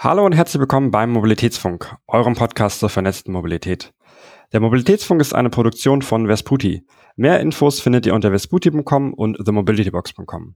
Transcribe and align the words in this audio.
Hallo 0.00 0.24
und 0.24 0.30
herzlich 0.30 0.60
willkommen 0.60 0.92
beim 0.92 1.10
Mobilitätsfunk, 1.10 1.96
eurem 2.06 2.36
Podcast 2.36 2.78
zur 2.78 2.88
vernetzten 2.88 3.32
Mobilität. 3.32 3.92
Der 4.52 4.60
Mobilitätsfunk 4.60 5.20
ist 5.20 5.34
eine 5.34 5.50
Produktion 5.50 6.02
von 6.02 6.28
Vesputi. 6.28 6.86
Mehr 7.16 7.40
Infos 7.40 7.80
findet 7.80 8.06
ihr 8.06 8.14
unter 8.14 8.30
vesputi.com 8.30 9.12
und 9.12 9.44
themobilitybox.com. 9.44 10.54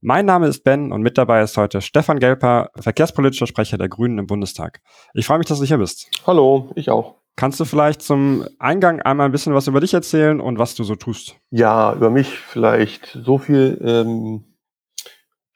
Mein 0.00 0.26
Name 0.26 0.48
ist 0.48 0.64
Ben 0.64 0.90
und 0.90 1.00
mit 1.00 1.16
dabei 1.16 1.42
ist 1.44 1.56
heute 1.56 1.80
Stefan 1.80 2.18
Gelper, 2.18 2.70
verkehrspolitischer 2.74 3.46
Sprecher 3.46 3.78
der 3.78 3.88
Grünen 3.88 4.18
im 4.18 4.26
Bundestag. 4.26 4.80
Ich 5.14 5.26
freue 5.26 5.38
mich, 5.38 5.46
dass 5.46 5.60
du 5.60 5.64
hier 5.64 5.78
bist. 5.78 6.08
Hallo, 6.26 6.72
ich 6.74 6.90
auch. 6.90 7.14
Kannst 7.36 7.60
du 7.60 7.64
vielleicht 7.64 8.02
zum 8.02 8.44
Eingang 8.58 9.00
einmal 9.00 9.26
ein 9.26 9.32
bisschen 9.32 9.54
was 9.54 9.68
über 9.68 9.78
dich 9.78 9.94
erzählen 9.94 10.40
und 10.40 10.58
was 10.58 10.74
du 10.74 10.82
so 10.82 10.96
tust? 10.96 11.36
Ja, 11.50 11.94
über 11.94 12.10
mich 12.10 12.36
vielleicht 12.36 13.16
so 13.24 13.38
viel. 13.38 13.80
Ähm 13.80 14.51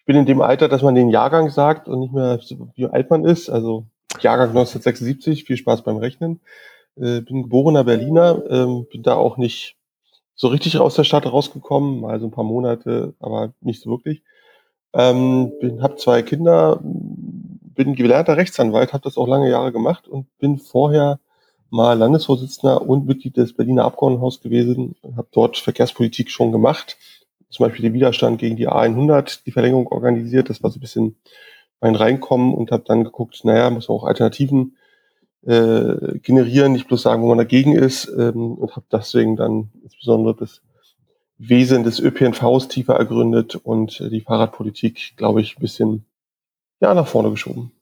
bin 0.06 0.16
in 0.16 0.24
dem 0.24 0.40
Alter, 0.40 0.68
dass 0.68 0.82
man 0.82 0.94
den 0.94 1.10
Jahrgang 1.10 1.50
sagt 1.50 1.88
und 1.88 1.98
nicht 1.98 2.14
mehr, 2.14 2.40
wie 2.76 2.86
alt 2.86 3.10
man 3.10 3.24
ist. 3.24 3.50
Also 3.50 3.86
Jahrgang 4.20 4.48
1976, 4.50 5.44
viel 5.44 5.56
Spaß 5.56 5.82
beim 5.82 5.98
Rechnen. 5.98 6.40
Äh, 6.96 7.20
bin 7.20 7.42
geborener 7.42 7.84
Berliner, 7.84 8.42
ähm, 8.48 8.86
bin 8.90 9.02
da 9.02 9.16
auch 9.16 9.36
nicht 9.36 9.76
so 10.36 10.48
richtig 10.48 10.78
aus 10.78 10.94
der 10.94 11.04
Stadt 11.04 11.26
rausgekommen, 11.26 12.00
mal 12.00 12.20
so 12.20 12.26
ein 12.26 12.30
paar 12.30 12.44
Monate, 12.44 13.14
aber 13.20 13.52
nicht 13.60 13.82
so 13.82 13.90
wirklich. 13.90 14.22
Ähm, 14.94 15.52
bin, 15.60 15.82
habe 15.82 15.96
zwei 15.96 16.22
Kinder, 16.22 16.78
bin 16.82 17.94
gelernter 17.94 18.36
Rechtsanwalt, 18.36 18.92
habe 18.92 19.02
das 19.02 19.18
auch 19.18 19.28
lange 19.28 19.50
Jahre 19.50 19.72
gemacht 19.72 20.08
und 20.08 20.26
bin 20.38 20.58
vorher 20.58 21.18
mal 21.68 21.98
Landesvorsitzender 21.98 22.82
und 22.82 23.06
Mitglied 23.06 23.36
des 23.36 23.54
Berliner 23.54 23.84
Abgeordnetenhaus 23.84 24.40
gewesen, 24.40 24.94
habe 25.16 25.28
dort 25.32 25.58
Verkehrspolitik 25.58 26.30
schon 26.30 26.52
gemacht 26.52 26.96
zum 27.56 27.66
Beispiel 27.66 27.82
den 27.82 27.94
Widerstand 27.94 28.38
gegen 28.38 28.56
die 28.56 28.68
A100, 28.68 29.40
die 29.46 29.52
Verlängerung 29.52 29.88
organisiert. 29.88 30.50
Das 30.50 30.62
war 30.62 30.70
so 30.70 30.78
ein 30.78 30.80
bisschen 30.80 31.16
mein 31.80 31.94
Reinkommen 31.94 32.54
und 32.54 32.70
habe 32.70 32.84
dann 32.86 33.04
geguckt, 33.04 33.44
naja, 33.44 33.70
muss 33.70 33.88
man 33.88 33.98
auch 33.98 34.04
Alternativen 34.04 34.76
äh, 35.46 36.18
generieren, 36.18 36.72
nicht 36.72 36.88
bloß 36.88 37.02
sagen, 37.02 37.22
wo 37.22 37.28
man 37.28 37.38
dagegen 37.38 37.74
ist 37.74 38.08
ähm, 38.18 38.54
und 38.54 38.76
habe 38.76 38.86
deswegen 38.90 39.36
dann 39.36 39.70
insbesondere 39.82 40.34
das 40.36 40.60
Wesen 41.38 41.84
des 41.84 42.00
ÖPNVs 42.00 42.68
tiefer 42.68 42.94
ergründet 42.94 43.56
und 43.56 44.00
die 44.00 44.22
Fahrradpolitik, 44.22 45.16
glaube 45.16 45.42
ich, 45.42 45.56
ein 45.56 45.60
bisschen 45.60 46.06
ja, 46.80 46.94
nach 46.94 47.06
vorne 47.06 47.30
geschoben. 47.30 47.72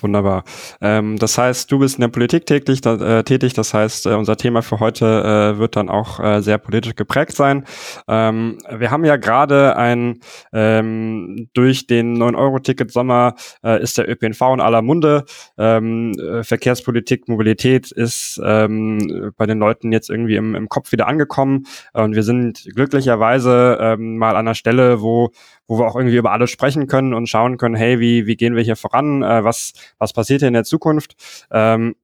Wunderbar. 0.00 0.44
Ähm, 0.80 1.18
das 1.18 1.36
heißt, 1.36 1.70
du 1.72 1.80
bist 1.80 1.96
in 1.96 2.02
der 2.02 2.08
Politik 2.08 2.46
täglich, 2.46 2.80
da, 2.82 3.18
äh, 3.18 3.24
tätig. 3.24 3.52
Das 3.54 3.74
heißt, 3.74 4.06
äh, 4.06 4.14
unser 4.14 4.36
Thema 4.36 4.62
für 4.62 4.78
heute 4.78 5.54
äh, 5.56 5.58
wird 5.58 5.74
dann 5.74 5.88
auch 5.88 6.20
äh, 6.20 6.40
sehr 6.40 6.58
politisch 6.58 6.94
geprägt 6.94 7.32
sein. 7.32 7.64
Ähm, 8.06 8.58
wir 8.70 8.92
haben 8.92 9.04
ja 9.04 9.16
gerade 9.16 9.76
ein 9.76 10.20
ähm, 10.52 11.48
durch 11.52 11.88
den 11.88 12.16
9-Euro-Ticket-Sommer 12.16 13.34
äh, 13.64 13.82
ist 13.82 13.98
der 13.98 14.08
ÖPNV 14.08 14.40
in 14.54 14.60
aller 14.60 14.82
Munde. 14.82 15.24
Ähm, 15.58 16.12
äh, 16.12 16.44
Verkehrspolitik, 16.44 17.26
Mobilität 17.26 17.90
ist 17.90 18.40
ähm, 18.44 19.32
bei 19.36 19.46
den 19.46 19.58
Leuten 19.58 19.90
jetzt 19.90 20.10
irgendwie 20.10 20.36
im, 20.36 20.54
im 20.54 20.68
Kopf 20.68 20.92
wieder 20.92 21.08
angekommen. 21.08 21.66
Und 21.92 22.14
wir 22.14 22.22
sind 22.22 22.68
glücklicherweise 22.72 23.78
ähm, 23.80 24.16
mal 24.16 24.30
an 24.30 24.46
einer 24.46 24.54
Stelle, 24.54 25.02
wo 25.02 25.32
wo 25.72 25.78
wir 25.78 25.86
auch 25.86 25.96
irgendwie 25.96 26.16
über 26.16 26.32
alles 26.32 26.50
sprechen 26.50 26.86
können 26.86 27.14
und 27.14 27.28
schauen 27.28 27.56
können, 27.56 27.74
hey, 27.74 27.98
wie, 27.98 28.26
wie 28.26 28.36
gehen 28.36 28.54
wir 28.54 28.62
hier 28.62 28.76
voran, 28.76 29.22
äh, 29.22 29.42
was, 29.42 29.72
was 29.96 30.12
passiert 30.12 30.40
hier 30.40 30.48
in 30.48 30.54
der 30.54 30.64
Zukunft. 30.64 31.14
Ähm, 31.50 31.96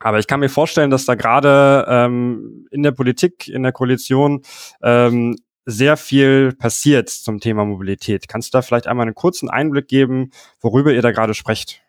aber 0.00 0.18
ich 0.18 0.26
kann 0.26 0.40
mir 0.40 0.48
vorstellen, 0.48 0.90
dass 0.90 1.04
da 1.04 1.14
gerade 1.14 1.86
ähm, 1.88 2.66
in 2.72 2.82
der 2.82 2.90
Politik, 2.90 3.46
in 3.46 3.62
der 3.62 3.70
Koalition 3.70 4.42
ähm, 4.82 5.36
sehr 5.66 5.96
viel 5.96 6.52
passiert 6.52 7.08
zum 7.08 7.38
Thema 7.38 7.64
Mobilität. 7.64 8.26
Kannst 8.26 8.52
du 8.52 8.58
da 8.58 8.62
vielleicht 8.62 8.88
einmal 8.88 9.06
einen 9.06 9.14
kurzen 9.14 9.48
Einblick 9.48 9.86
geben, 9.86 10.32
worüber 10.60 10.92
ihr 10.92 11.02
da 11.02 11.12
gerade 11.12 11.34
sprecht? 11.34 11.82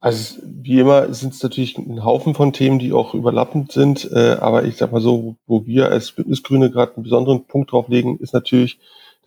Also 0.00 0.40
wie 0.42 0.80
immer 0.80 1.12
sind 1.12 1.34
es 1.34 1.42
natürlich 1.42 1.76
ein 1.76 2.04
Haufen 2.04 2.34
von 2.34 2.54
Themen, 2.54 2.78
die 2.78 2.94
auch 2.94 3.12
überlappend 3.12 3.72
sind. 3.72 4.10
Äh, 4.12 4.36
aber 4.40 4.64
ich 4.64 4.76
sag 4.76 4.92
mal 4.92 5.02
so, 5.02 5.36
wo 5.46 5.66
wir 5.66 5.90
als 5.90 6.12
Bündnisgrüne 6.12 6.70
gerade 6.70 6.94
einen 6.94 7.02
besonderen 7.02 7.44
Punkt 7.44 7.72
drauf 7.72 7.88
legen, 7.88 8.18
ist 8.18 8.32
natürlich 8.32 8.78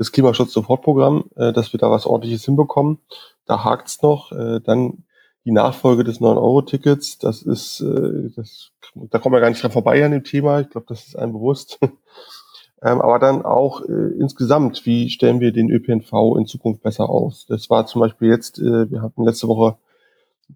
das 0.01 0.11
Klimaschutz-Sofortprogramm, 0.11 1.25
äh, 1.35 1.53
dass 1.53 1.73
wir 1.73 1.79
da 1.79 1.91
was 1.91 2.07
ordentliches 2.07 2.45
hinbekommen. 2.45 2.97
Da 3.45 3.63
hakt's 3.63 4.01
noch. 4.01 4.31
Äh, 4.31 4.59
dann 4.59 5.03
die 5.45 5.51
Nachfolge 5.51 6.03
des 6.03 6.19
9-Euro-Tickets, 6.19 7.19
das 7.19 7.43
ist, 7.43 7.81
äh, 7.81 8.31
das, 8.35 8.71
da 8.95 9.19
kommen 9.19 9.35
wir 9.35 9.39
gar 9.39 9.49
nicht 9.49 9.61
dran 9.61 9.71
vorbei 9.71 10.03
an 10.03 10.11
dem 10.11 10.23
Thema. 10.23 10.59
Ich 10.59 10.71
glaube, 10.71 10.87
das 10.89 11.07
ist 11.07 11.15
einem 11.15 11.33
bewusst. 11.33 11.77
ähm, 12.81 12.99
aber 12.99 13.19
dann 13.19 13.45
auch 13.45 13.81
äh, 13.81 14.19
insgesamt, 14.19 14.87
wie 14.87 15.11
stellen 15.11 15.39
wir 15.39 15.51
den 15.51 15.69
ÖPNV 15.69 16.35
in 16.35 16.47
Zukunft 16.47 16.81
besser 16.81 17.07
aus? 17.07 17.45
Das 17.47 17.69
war 17.69 17.85
zum 17.85 18.01
Beispiel 18.01 18.29
jetzt, 18.29 18.57
äh, 18.57 18.89
wir 18.89 19.03
hatten 19.03 19.23
letzte 19.23 19.47
Woche 19.47 19.77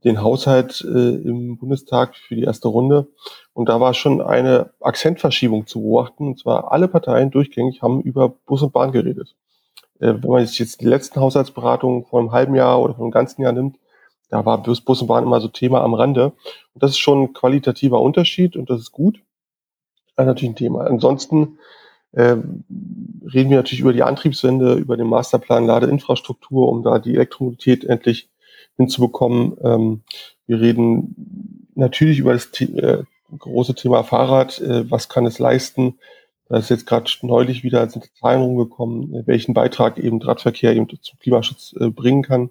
den 0.03 0.21
Haushalt 0.21 0.85
äh, 0.87 1.15
im 1.15 1.57
Bundestag 1.57 2.15
für 2.15 2.35
die 2.35 2.43
erste 2.43 2.67
Runde. 2.67 3.07
Und 3.53 3.69
da 3.69 3.79
war 3.79 3.93
schon 3.93 4.21
eine 4.21 4.71
Akzentverschiebung 4.81 5.67
zu 5.67 5.81
beobachten. 5.81 6.27
Und 6.27 6.39
zwar 6.39 6.71
alle 6.71 6.87
Parteien 6.87 7.31
durchgängig 7.31 7.81
haben 7.81 8.01
über 8.01 8.29
Bus 8.29 8.61
und 8.61 8.73
Bahn 8.73 8.91
geredet. 8.91 9.35
Äh, 9.99 10.15
wenn 10.21 10.29
man 10.29 10.45
jetzt 10.45 10.81
die 10.81 10.85
letzten 10.85 11.19
Haushaltsberatungen 11.19 12.05
vor 12.05 12.19
einem 12.19 12.31
halben 12.31 12.55
Jahr 12.55 12.81
oder 12.81 12.95
vor 12.95 13.05
einem 13.05 13.11
ganzen 13.11 13.41
Jahr 13.41 13.53
nimmt, 13.53 13.77
da 14.29 14.45
war 14.45 14.61
Bus, 14.61 14.81
Bus 14.81 15.01
und 15.01 15.07
Bahn 15.07 15.23
immer 15.23 15.39
so 15.39 15.47
Thema 15.47 15.81
am 15.81 15.93
Rande. 15.93 16.33
Und 16.73 16.83
das 16.83 16.91
ist 16.91 16.99
schon 16.99 17.23
ein 17.23 17.33
qualitativer 17.33 18.01
Unterschied 18.01 18.55
und 18.55 18.69
das 18.69 18.81
ist 18.81 18.91
gut. 18.91 19.21
Das 20.15 20.25
ist 20.25 20.27
natürlich 20.27 20.51
ein 20.51 20.57
Thema. 20.57 20.85
Ansonsten 20.85 21.59
äh, 22.11 22.37
reden 23.33 23.49
wir 23.49 23.57
natürlich 23.57 23.81
über 23.81 23.93
die 23.93 24.03
Antriebswende, 24.03 24.73
über 24.73 24.97
den 24.97 25.07
Masterplan 25.07 25.65
Ladeinfrastruktur, 25.65 26.69
um 26.69 26.83
da 26.83 26.99
die 26.99 27.13
Elektromobilität 27.13 27.83
endlich 27.83 28.29
hinzubekommen. 28.77 29.57
Ähm, 29.63 30.01
wir 30.47 30.59
reden 30.59 31.67
natürlich 31.75 32.19
über 32.19 32.33
das 32.33 32.49
äh, 32.61 33.03
große 33.37 33.75
Thema 33.75 34.03
Fahrrad. 34.03 34.59
Äh, 34.61 34.89
was 34.89 35.09
kann 35.09 35.25
es 35.25 35.39
leisten? 35.39 35.99
Da 36.47 36.57
ist 36.57 36.69
jetzt 36.69 36.85
gerade 36.85 37.09
neulich 37.23 37.63
wieder 37.63 37.89
sind 37.89 38.09
Zahlen 38.19 38.41
rumgekommen, 38.41 39.13
äh, 39.13 39.27
welchen 39.27 39.53
Beitrag 39.53 39.97
eben 39.97 40.21
Radverkehr 40.21 40.75
eben 40.75 40.87
zum 41.01 41.19
Klimaschutz 41.19 41.73
äh, 41.79 41.89
bringen 41.89 42.23
kann. 42.23 42.49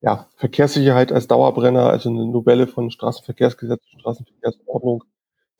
Ja, 0.00 0.28
Verkehrssicherheit 0.36 1.12
als 1.12 1.28
Dauerbrenner, 1.28 1.90
also 1.90 2.08
eine 2.08 2.26
Novelle 2.26 2.66
von 2.66 2.90
Straßenverkehrsgesetz, 2.90 3.82
Straßenverkehrsordnung 3.98 5.04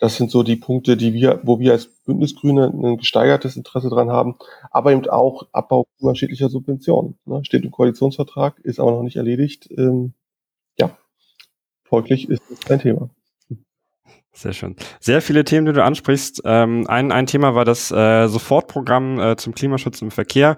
das 0.00 0.16
sind 0.16 0.30
so 0.30 0.42
die 0.42 0.56
Punkte, 0.56 0.96
die 0.96 1.12
wir, 1.12 1.40
wo 1.44 1.60
wir 1.60 1.72
als 1.72 1.86
Bündnisgrüne 1.86 2.72
ein 2.72 2.96
gesteigertes 2.96 3.56
Interesse 3.56 3.90
dran 3.90 4.10
haben, 4.10 4.36
aber 4.70 4.92
eben 4.92 5.06
auch 5.08 5.46
Abbau 5.52 5.86
klimaschädlicher 5.98 6.48
Subventionen. 6.48 7.18
Ne? 7.26 7.44
Steht 7.44 7.64
im 7.64 7.70
Koalitionsvertrag, 7.70 8.58
ist 8.60 8.80
aber 8.80 8.92
noch 8.92 9.02
nicht 9.02 9.16
erledigt. 9.16 9.68
Ähm, 9.76 10.14
ja, 10.78 10.96
folglich 11.84 12.30
ist 12.30 12.42
es 12.50 12.70
ein 12.70 12.80
Thema. 12.80 13.10
Sehr 14.32 14.54
schön. 14.54 14.74
Sehr 15.00 15.20
viele 15.20 15.44
Themen, 15.44 15.66
die 15.66 15.72
du 15.72 15.84
ansprichst. 15.84 16.42
Ähm, 16.46 16.86
ein, 16.88 17.12
ein 17.12 17.26
Thema 17.26 17.54
war 17.54 17.66
das 17.66 17.90
äh, 17.90 18.26
Sofortprogramm 18.26 19.18
äh, 19.18 19.36
zum 19.36 19.54
Klimaschutz 19.54 20.00
im 20.00 20.10
Verkehr. 20.10 20.56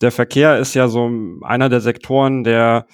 Der 0.00 0.12
Verkehr 0.12 0.58
ist 0.58 0.74
ja 0.74 0.86
so 0.86 1.10
einer 1.42 1.68
der 1.68 1.80
Sektoren, 1.80 2.44
der, 2.44 2.86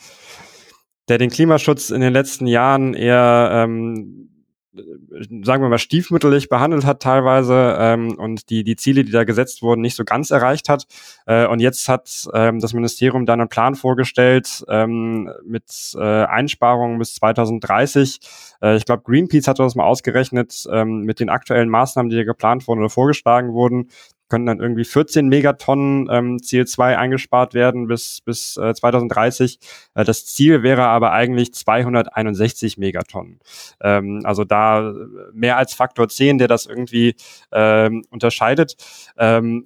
der 1.08 1.18
den 1.18 1.28
Klimaschutz 1.28 1.90
in 1.90 2.00
den 2.00 2.14
letzten 2.14 2.46
Jahren 2.46 2.94
eher 2.94 3.50
ähm, 3.52 4.31
sagen 4.72 5.62
wir 5.62 5.68
mal, 5.68 5.78
stiefmütterlich 5.78 6.48
behandelt 6.48 6.86
hat 6.86 7.02
teilweise 7.02 7.76
ähm, 7.78 8.18
und 8.18 8.48
die, 8.48 8.64
die 8.64 8.76
Ziele, 8.76 9.04
die 9.04 9.12
da 9.12 9.24
gesetzt 9.24 9.62
wurden, 9.62 9.82
nicht 9.82 9.96
so 9.96 10.04
ganz 10.04 10.30
erreicht 10.30 10.68
hat. 10.68 10.86
Äh, 11.26 11.46
und 11.46 11.60
jetzt 11.60 11.88
hat 11.88 12.28
ähm, 12.32 12.58
das 12.58 12.72
Ministerium 12.72 13.26
dann 13.26 13.40
einen 13.40 13.48
Plan 13.48 13.74
vorgestellt 13.74 14.64
ähm, 14.68 15.30
mit 15.44 15.94
äh, 15.94 16.24
Einsparungen 16.24 16.98
bis 16.98 17.14
2030. 17.16 18.20
Äh, 18.62 18.76
ich 18.76 18.86
glaube, 18.86 19.02
Greenpeace 19.04 19.48
hat 19.48 19.58
das 19.58 19.74
mal 19.74 19.84
ausgerechnet 19.84 20.66
ähm, 20.70 21.02
mit 21.02 21.20
den 21.20 21.28
aktuellen 21.28 21.68
Maßnahmen, 21.68 22.10
die 22.10 22.24
geplant 22.24 22.66
wurden 22.66 22.80
oder 22.80 22.90
vorgeschlagen 22.90 23.52
wurden 23.52 23.88
können 24.32 24.46
dann 24.46 24.60
irgendwie 24.60 24.84
14 24.86 25.28
Megatonnen 25.28 26.08
ähm, 26.10 26.38
CO2 26.38 26.96
eingespart 26.96 27.52
werden 27.52 27.86
bis, 27.86 28.22
bis 28.22 28.56
äh, 28.56 28.72
2030. 28.72 29.58
Äh, 29.94 30.04
das 30.04 30.24
Ziel 30.24 30.62
wäre 30.62 30.84
aber 30.84 31.12
eigentlich 31.12 31.52
261 31.52 32.78
Megatonnen. 32.78 33.40
Ähm, 33.82 34.22
also 34.24 34.44
da 34.44 34.94
mehr 35.34 35.58
als 35.58 35.74
Faktor 35.74 36.08
10, 36.08 36.38
der 36.38 36.48
das 36.48 36.64
irgendwie 36.64 37.14
ähm, 37.52 38.06
unterscheidet. 38.08 38.76
Ähm, 39.18 39.64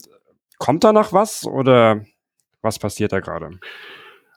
kommt 0.59 0.83
da 0.83 0.93
noch 0.93 1.13
was 1.13 1.47
oder 1.47 2.01
was 2.61 2.81
passiert 2.81 3.13
da 3.13 3.21
gerade? 3.21 3.51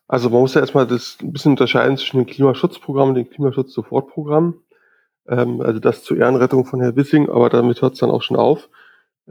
Also 0.07 0.29
man 0.29 0.41
muss 0.41 0.53
ja 0.53 0.61
erstmal 0.61 0.85
das 0.85 1.17
ein 1.23 1.33
bisschen 1.33 1.53
unterscheiden 1.53 1.97
zwischen 1.97 2.17
dem 2.17 2.27
Klimaschutzprogramm 2.27 3.09
und 3.09 3.15
dem 3.15 3.27
Klimaschutz-Sofortprogramm. 3.31 4.61
Ähm, 5.27 5.61
also 5.61 5.79
das 5.79 6.03
zur 6.03 6.17
Ehrenrettung 6.17 6.65
von 6.65 6.81
Herrn 6.81 6.95
Wissing, 6.95 7.29
aber 7.29 7.49
damit 7.49 7.81
hört 7.81 7.93
es 7.93 7.99
dann 7.99 8.11
auch 8.11 8.21
schon 8.21 8.37
auf. 8.37 8.69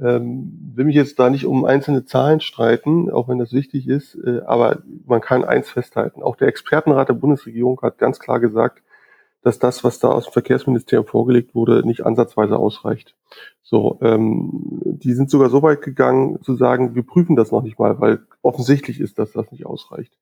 Ähm, 0.01 0.73
will 0.75 0.85
mich 0.85 0.95
jetzt 0.95 1.19
da 1.19 1.31
nicht 1.31 1.45
um 1.45 1.65
einzelne 1.65 2.05
Zahlen 2.05 2.41
streiten, 2.41 3.11
auch 3.11 3.29
wenn 3.29 3.39
das 3.39 3.53
wichtig 3.53 3.89
ist, 3.89 4.15
äh, 4.15 4.41
aber 4.47 4.83
man 5.07 5.21
kann 5.21 5.45
eins 5.45 5.71
festhalten. 5.71 6.23
Auch 6.23 6.37
der 6.37 6.49
Expertenrat 6.49 7.09
der 7.09 7.15
Bundesregierung 7.15 7.81
hat 7.83 7.99
ganz 7.99 8.19
klar 8.19 8.41
gesagt, 8.41 8.83
dass 9.43 9.59
das, 9.59 9.85
was 9.85 9.99
da 9.99 10.09
aus 10.09 10.25
dem 10.25 10.33
Verkehrsministerium 10.33 11.07
vorgelegt 11.07 11.55
wurde, 11.55 11.87
nicht 11.87 12.05
ansatzweise 12.05 12.57
ausreicht. 12.57 13.15
So, 13.63 13.99
ähm, 14.03 14.51
die 14.85 15.13
sind 15.13 15.31
sogar 15.31 15.51
so 15.51 15.63
weit 15.63 15.83
gegangen 15.83 16.43
zu 16.43 16.57
sagen, 16.57 16.95
wir 16.95 17.03
prüfen 17.03 17.37
das 17.37 17.53
noch 17.53 17.63
nicht 17.63 17.79
mal, 17.79 18.01
weil 18.01 18.21
offensichtlich 18.43 19.01
ist, 19.01 19.19
dass 19.19 19.33
das 19.33 19.53
nicht 19.53 19.67
ausreicht. 19.67 20.13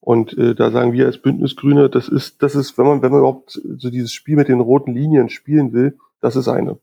Und 0.00 0.36
äh, 0.38 0.54
da 0.54 0.70
sagen 0.70 0.92
wir 0.92 1.06
als 1.06 1.18
Bündnisgrüne, 1.18 1.90
das 1.90 2.08
ist, 2.08 2.42
das 2.42 2.54
ist, 2.54 2.78
wenn 2.78 2.86
man, 2.86 3.02
wenn 3.02 3.10
man 3.10 3.20
überhaupt 3.20 3.50
so 3.50 3.90
dieses 3.90 4.12
Spiel 4.12 4.36
mit 4.36 4.48
den 4.48 4.60
roten 4.60 4.94
Linien 4.94 5.28
spielen 5.30 5.72
will, 5.72 5.98
das 6.20 6.36
ist 6.36 6.48
eine. 6.48 6.78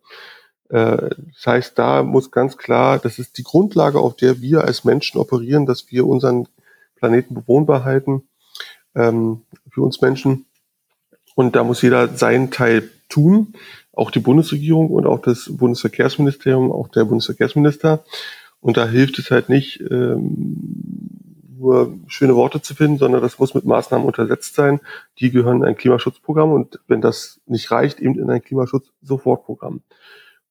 Äh, 0.70 1.10
das 1.34 1.46
heißt, 1.46 1.80
da 1.80 2.04
muss 2.04 2.32
ganz 2.32 2.58
klar, 2.58 3.00
das 3.00 3.20
ist 3.20 3.38
die 3.38 3.44
Grundlage, 3.44 4.00
auf 4.00 4.16
der 4.16 4.42
wir 4.42 4.64
als 4.64 4.84
Menschen 4.84 5.20
operieren, 5.20 5.66
dass 5.66 5.92
wir 5.92 6.06
unseren 6.06 6.48
Planeten 6.96 7.34
bewohnbar 7.34 7.84
halten, 7.84 8.24
ähm, 8.96 9.42
für 9.70 9.82
uns 9.82 10.02
Menschen. 10.02 10.46
Und 11.36 11.56
da 11.56 11.64
muss 11.64 11.82
jeder 11.82 12.08
seinen 12.10 12.52
Teil 12.52 12.90
tun, 13.10 13.54
auch 13.94 14.12
die 14.12 14.20
Bundesregierung 14.20 14.90
und 14.90 15.06
auch 15.06 15.22
das 15.22 15.50
Bundesverkehrsministerium, 15.56 16.72
auch 16.72 16.88
der 16.88 17.06
Bundesverkehrsminister. 17.06 18.04
Und 18.60 18.78
da 18.78 18.88
hilft 18.88 19.20
es 19.20 19.32
halt 19.32 19.50
nicht, 19.50 19.80
ähm, 19.90 20.58
nur 21.58 21.98
schöne 22.08 22.36
Worte 22.36 22.62
zu 22.62 22.76
finden, 22.76 22.98
sondern 22.98 23.22
das 23.22 23.40
muss 23.40 23.54
mit 23.54 23.66
Maßnahmen 23.66 24.06
untersetzt 24.06 24.56
sein. 24.56 24.80
Die 25.20 25.32
gehören 25.32 25.58
in 25.58 25.66
ein 25.66 25.78
Klimaschutzprogramm 25.78 26.52
und 26.52 26.80
wenn 26.88 27.02
das 27.02 27.40
nicht 27.46 27.72
reicht, 27.72 28.00
eben 28.00 28.20
in 28.20 28.30
ein 28.30 28.42
Klimaschutz-Sofortprogramm. 28.42 29.82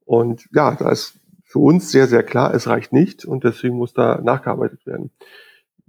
Und 0.07 0.49
ja, 0.55 0.75
da 0.75 0.91
ist 0.91 1.15
für 1.45 1.59
uns 1.59 1.91
sehr, 1.91 2.07
sehr 2.07 2.23
klar, 2.23 2.55
es 2.55 2.67
reicht 2.67 2.93
nicht 2.93 3.25
und 3.25 3.45
deswegen 3.45 3.77
muss 3.77 3.93
da 3.93 4.21
nachgearbeitet 4.23 4.87
werden. 4.87 5.11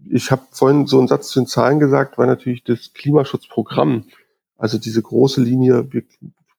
Ich 0.10 0.32
habe 0.32 0.42
vorhin 0.52 0.86
so 0.88 1.00
einen 1.00 1.08
Satz 1.08 1.30
zu 1.30 1.40
den 1.40 1.48
Zahlen 1.48 1.80
gesagt, 1.80 2.18
weil 2.18 2.28
natürlich 2.28 2.64
das 2.64 2.94
Klimaschutzprogramm, 2.94 4.06
also 4.58 4.78
diese 4.78 5.02
große 5.02 5.42
Linie, 5.42 5.92
wir 5.94 6.04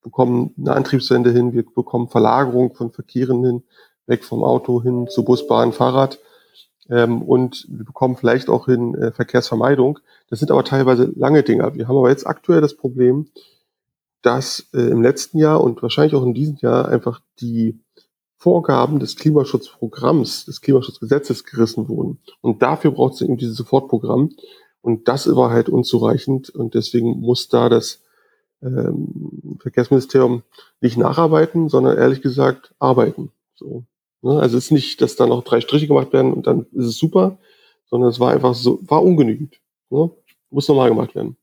bekommen 0.01 0.53
eine 0.57 0.73
Antriebswende 0.73 1.31
hin, 1.31 1.53
wir 1.53 1.63
bekommen 1.63 2.07
Verlagerung 2.07 2.73
von 2.73 2.91
Verkehren 2.91 3.43
hin, 3.43 3.63
weg 4.07 4.23
vom 4.23 4.43
Auto 4.43 4.81
hin 4.81 5.07
zu 5.09 5.23
Bus, 5.23 5.47
Bahn, 5.47 5.73
Fahrrad 5.73 6.19
ähm, 6.89 7.21
und 7.21 7.65
wir 7.69 7.85
bekommen 7.85 8.15
vielleicht 8.15 8.49
auch 8.49 8.65
hin 8.65 8.95
äh, 8.95 9.11
Verkehrsvermeidung. 9.11 9.99
Das 10.29 10.39
sind 10.39 10.51
aber 10.51 10.63
teilweise 10.63 11.11
lange 11.15 11.43
Dinger. 11.43 11.75
Wir 11.75 11.87
haben 11.87 11.97
aber 11.97 12.09
jetzt 12.09 12.25
aktuell 12.25 12.61
das 12.61 12.75
Problem, 12.75 13.27
dass 14.21 14.67
äh, 14.73 14.81
im 14.81 15.01
letzten 15.01 15.37
Jahr 15.37 15.61
und 15.61 15.81
wahrscheinlich 15.81 16.15
auch 16.15 16.23
in 16.23 16.33
diesem 16.33 16.57
Jahr 16.57 16.87
einfach 16.87 17.21
die 17.39 17.79
Vorgaben 18.37 18.99
des 18.99 19.17
Klimaschutzprogramms, 19.17 20.45
des 20.45 20.61
Klimaschutzgesetzes 20.61 21.43
gerissen 21.43 21.89
wurden. 21.89 22.19
Und 22.41 22.61
dafür 22.61 22.91
braucht 22.91 23.15
es 23.15 23.21
eben 23.21 23.37
dieses 23.37 23.57
Sofortprogramm. 23.57 24.31
Und 24.81 25.09
das 25.09 25.33
war 25.35 25.51
halt 25.51 25.67
unzureichend. 25.67 26.49
Und 26.49 26.73
deswegen 26.73 27.19
muss 27.19 27.49
da 27.49 27.67
das 27.67 28.01
ähm, 28.61 29.57
Verkehrsministerium 29.59 30.43
nicht 30.79 30.97
nacharbeiten, 30.97 31.67
sondern 31.67 31.97
ehrlich 31.97 32.21
gesagt 32.21 32.73
arbeiten. 32.79 33.31
So. 33.55 33.83
Ne? 34.21 34.39
Also 34.39 34.57
es 34.57 34.65
ist 34.65 34.71
nicht, 34.71 35.01
dass 35.01 35.15
da 35.15 35.27
noch 35.27 35.43
drei 35.43 35.61
Striche 35.61 35.87
gemacht 35.87 36.13
werden 36.13 36.33
und 36.33 36.47
dann 36.47 36.65
ist 36.71 36.85
es 36.85 36.97
super, 36.97 37.37
sondern 37.89 38.09
es 38.09 38.19
war 38.19 38.31
einfach 38.31 38.53
so, 38.55 38.79
war 38.83 39.03
ungenügend. 39.03 39.59
Ne? 39.89 40.11
Muss 40.49 40.67
nochmal 40.67 40.89
gemacht 40.89 41.15
werden. 41.15 41.37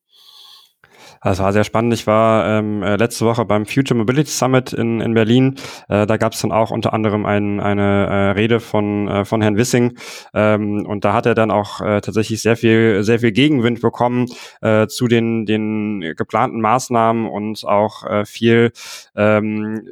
Das 1.27 1.41
war 1.41 1.53
sehr 1.53 1.65
spannend. 1.65 1.93
Ich 1.93 2.07
war 2.07 2.47
ähm, 2.47 2.85
äh, 2.85 2.95
letzte 2.95 3.27
Woche 3.27 3.45
beim 3.45 3.67
Future 3.67 3.99
Mobility 3.99 4.31
Summit 4.31 4.73
in, 4.73 5.01
in 5.01 5.13
Berlin. 5.15 5.57
Äh, 5.89 6.07
da 6.07 6.19
gab 6.19 6.35
es 6.35 6.41
dann 6.41 6.53
auch 6.53 6.71
unter 6.71 6.93
anderem 6.93 7.27
ein, 7.27 7.59
eine 7.59 8.07
äh, 8.07 8.31
Rede 8.31 8.61
von, 8.61 9.09
äh, 9.09 9.25
von 9.25 9.43
Herrn 9.43 9.57
Wissing. 9.57 9.99
Ähm, 10.35 10.87
und 10.87 11.05
da 11.05 11.15
hat 11.15 11.27
er 11.27 11.35
dann 11.35 11.51
auch 11.51 11.81
äh, 11.81 12.01
tatsächlich 12.01 12.43
sehr 12.43 12.57
viel, 12.57 13.03
sehr 13.03 13.19
viel 13.19 13.33
Gegenwind 13.33 13.81
bekommen 13.81 14.27
äh, 14.61 14.87
zu 14.87 15.09
den, 15.09 15.47
den 15.47 16.15
geplanten 16.17 16.61
Maßnahmen 16.61 17.27
und 17.27 17.65
auch 17.65 18.05
äh, 18.05 18.25
viel 18.25 18.71
ähm, 19.17 19.83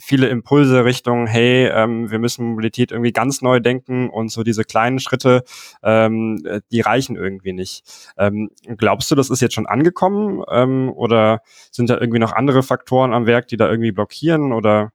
viele 0.00 0.28
Impulse 0.28 0.84
Richtung, 0.84 1.26
hey, 1.26 1.66
ähm, 1.66 2.10
wir 2.10 2.18
müssen 2.18 2.46
Mobilität 2.46 2.90
irgendwie 2.90 3.12
ganz 3.12 3.42
neu 3.42 3.60
denken 3.60 4.08
und 4.08 4.30
so 4.30 4.42
diese 4.42 4.64
kleinen 4.64 4.98
Schritte, 4.98 5.44
ähm, 5.82 6.42
die 6.72 6.80
reichen 6.80 7.16
irgendwie 7.16 7.52
nicht. 7.52 7.84
Ähm, 8.16 8.50
glaubst 8.78 9.10
du, 9.10 9.14
das 9.14 9.28
ist 9.28 9.42
jetzt 9.42 9.54
schon 9.54 9.66
angekommen 9.66 10.42
ähm, 10.50 10.79
oder 10.88 11.42
sind 11.70 11.90
da 11.90 11.98
irgendwie 11.98 12.18
noch 12.18 12.32
andere 12.32 12.62
Faktoren 12.62 13.12
am 13.12 13.26
Werk, 13.26 13.48
die 13.48 13.56
da 13.56 13.68
irgendwie 13.68 13.92
blockieren 13.92 14.52
oder? 14.52 14.92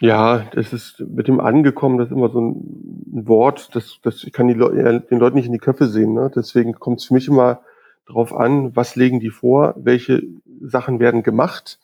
Ja, 0.00 0.44
das 0.52 0.72
ist 0.72 1.00
mit 1.00 1.26
dem 1.26 1.40
angekommen, 1.40 1.98
das 1.98 2.08
ist 2.08 2.16
immer 2.16 2.28
so 2.28 2.40
ein 2.40 3.26
Wort, 3.26 3.74
das, 3.74 3.98
das 4.02 4.26
kann 4.32 4.48
die 4.48 4.54
Le 4.54 5.00
den 5.10 5.18
Leuten 5.18 5.36
nicht 5.36 5.46
in 5.46 5.52
die 5.52 5.58
Köpfe 5.58 5.86
sehen. 5.86 6.12
Ne? 6.12 6.30
Deswegen 6.34 6.74
kommt 6.74 7.00
es 7.00 7.06
für 7.06 7.14
mich 7.14 7.28
immer 7.28 7.60
darauf 8.06 8.34
an, 8.34 8.76
was 8.76 8.94
legen 8.94 9.20
die 9.20 9.30
vor, 9.30 9.74
welche 9.76 10.22
Sachen 10.60 11.00
werden 11.00 11.22
gemacht 11.22 11.78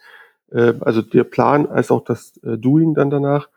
äh, 0.53 0.75
also 0.81 1.03
der 1.03 1.25
Plan 1.25 1.67
als 1.67 1.91
auch 1.91 2.05
das 2.05 2.37
äh, 2.45 2.59
Doing 2.59 2.95
dann 2.95 3.11
danach. 3.11 3.49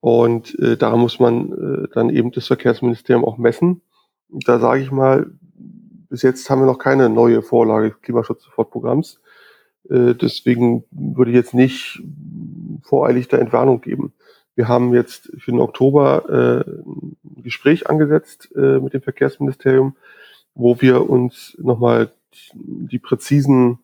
Und 0.00 0.58
äh, 0.58 0.76
da 0.76 0.96
muss 0.96 1.20
man 1.20 1.52
äh, 1.52 1.88
dann 1.94 2.10
eben 2.10 2.32
das 2.32 2.48
Verkehrsministerium 2.48 3.24
auch 3.24 3.38
messen. 3.38 3.82
Da 4.28 4.58
sage 4.58 4.82
ich 4.82 4.90
mal, 4.90 5.30
bis 6.12 6.20
jetzt 6.20 6.50
haben 6.50 6.60
wir 6.60 6.66
noch 6.66 6.78
keine 6.78 7.08
neue 7.08 7.40
Vorlage 7.40 7.96
Klimaschutzsofortprogramms. 8.02 9.18
Äh, 9.88 10.14
deswegen 10.14 10.84
würde 10.90 11.30
ich 11.30 11.34
jetzt 11.34 11.54
nicht 11.54 12.02
voreilig 12.82 13.28
da 13.28 13.38
Entwarnung 13.38 13.80
geben. 13.80 14.12
Wir 14.54 14.68
haben 14.68 14.92
jetzt 14.92 15.32
für 15.38 15.52
den 15.52 15.60
Oktober 15.60 16.64
äh, 16.66 16.70
ein 16.70 17.42
Gespräch 17.42 17.88
angesetzt 17.88 18.50
äh, 18.54 18.78
mit 18.78 18.92
dem 18.92 19.00
Verkehrsministerium, 19.00 19.96
wo 20.54 20.82
wir 20.82 21.08
uns 21.08 21.56
nochmal 21.58 22.12
die 22.52 22.98
präzisen, 22.98 23.78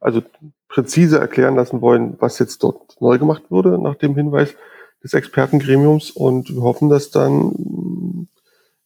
also 0.00 0.22
präzise 0.68 1.18
erklären 1.18 1.56
lassen 1.56 1.82
wollen, 1.82 2.16
was 2.20 2.38
jetzt 2.38 2.62
dort 2.62 2.98
neu 3.02 3.18
gemacht 3.18 3.42
wurde 3.50 3.78
nach 3.78 3.96
dem 3.96 4.14
Hinweis 4.14 4.54
des 5.02 5.12
Expertengremiums 5.12 6.10
und 6.10 6.54
wir 6.54 6.62
hoffen, 6.62 6.88
dass 6.88 7.10
dann, 7.10 7.52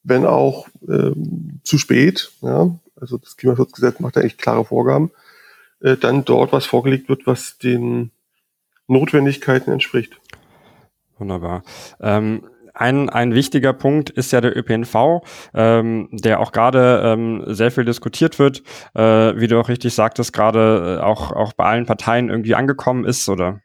wenn 0.08 0.26
auch 0.26 0.69
äh, 0.88 1.12
zu 1.62 1.78
spät, 1.78 2.32
ja, 2.40 2.70
also 3.00 3.19
das 3.19 3.37
Klimaschutzgesetz 3.37 4.00
macht 4.00 4.16
ja 4.16 4.22
echt 4.22 4.38
klare 4.38 4.64
Vorgaben, 4.64 5.10
äh, 5.81 5.96
dann 5.96 6.25
dort 6.25 6.52
was 6.52 6.66
vorgelegt 6.66 7.08
wird, 7.08 7.26
was 7.26 7.58
den 7.58 8.10
Notwendigkeiten 8.87 9.70
entspricht. 9.70 10.19
Wunderbar. 11.19 11.62
Ähm 12.00 12.43
ein, 12.78 13.08
ein 13.08 13.34
wichtiger 13.34 13.72
Punkt 13.72 14.10
ist 14.10 14.31
ja 14.31 14.40
der 14.40 14.56
ÖPNV, 14.56 15.22
ähm, 15.52 16.08
der 16.12 16.38
auch 16.38 16.52
gerade 16.52 17.02
ähm, 17.05 17.43
sehr 17.46 17.72
viel 17.72 17.84
diskutiert 17.84 18.38
wird, 18.38 18.62
äh, 18.94 19.34
wie 19.37 19.49
du 19.49 19.58
auch 19.58 19.69
richtig 19.69 19.94
sagtest, 19.94 20.32
gerade 20.32 20.99
äh, 21.00 21.02
auch, 21.02 21.32
auch 21.32 21.52
bei 21.55 21.64
allen 21.64 21.87
Parteien 21.87 22.28
irgendwie 22.28 22.55
angekommen 22.55 23.05
ist 23.05 23.28
oder 23.28 23.60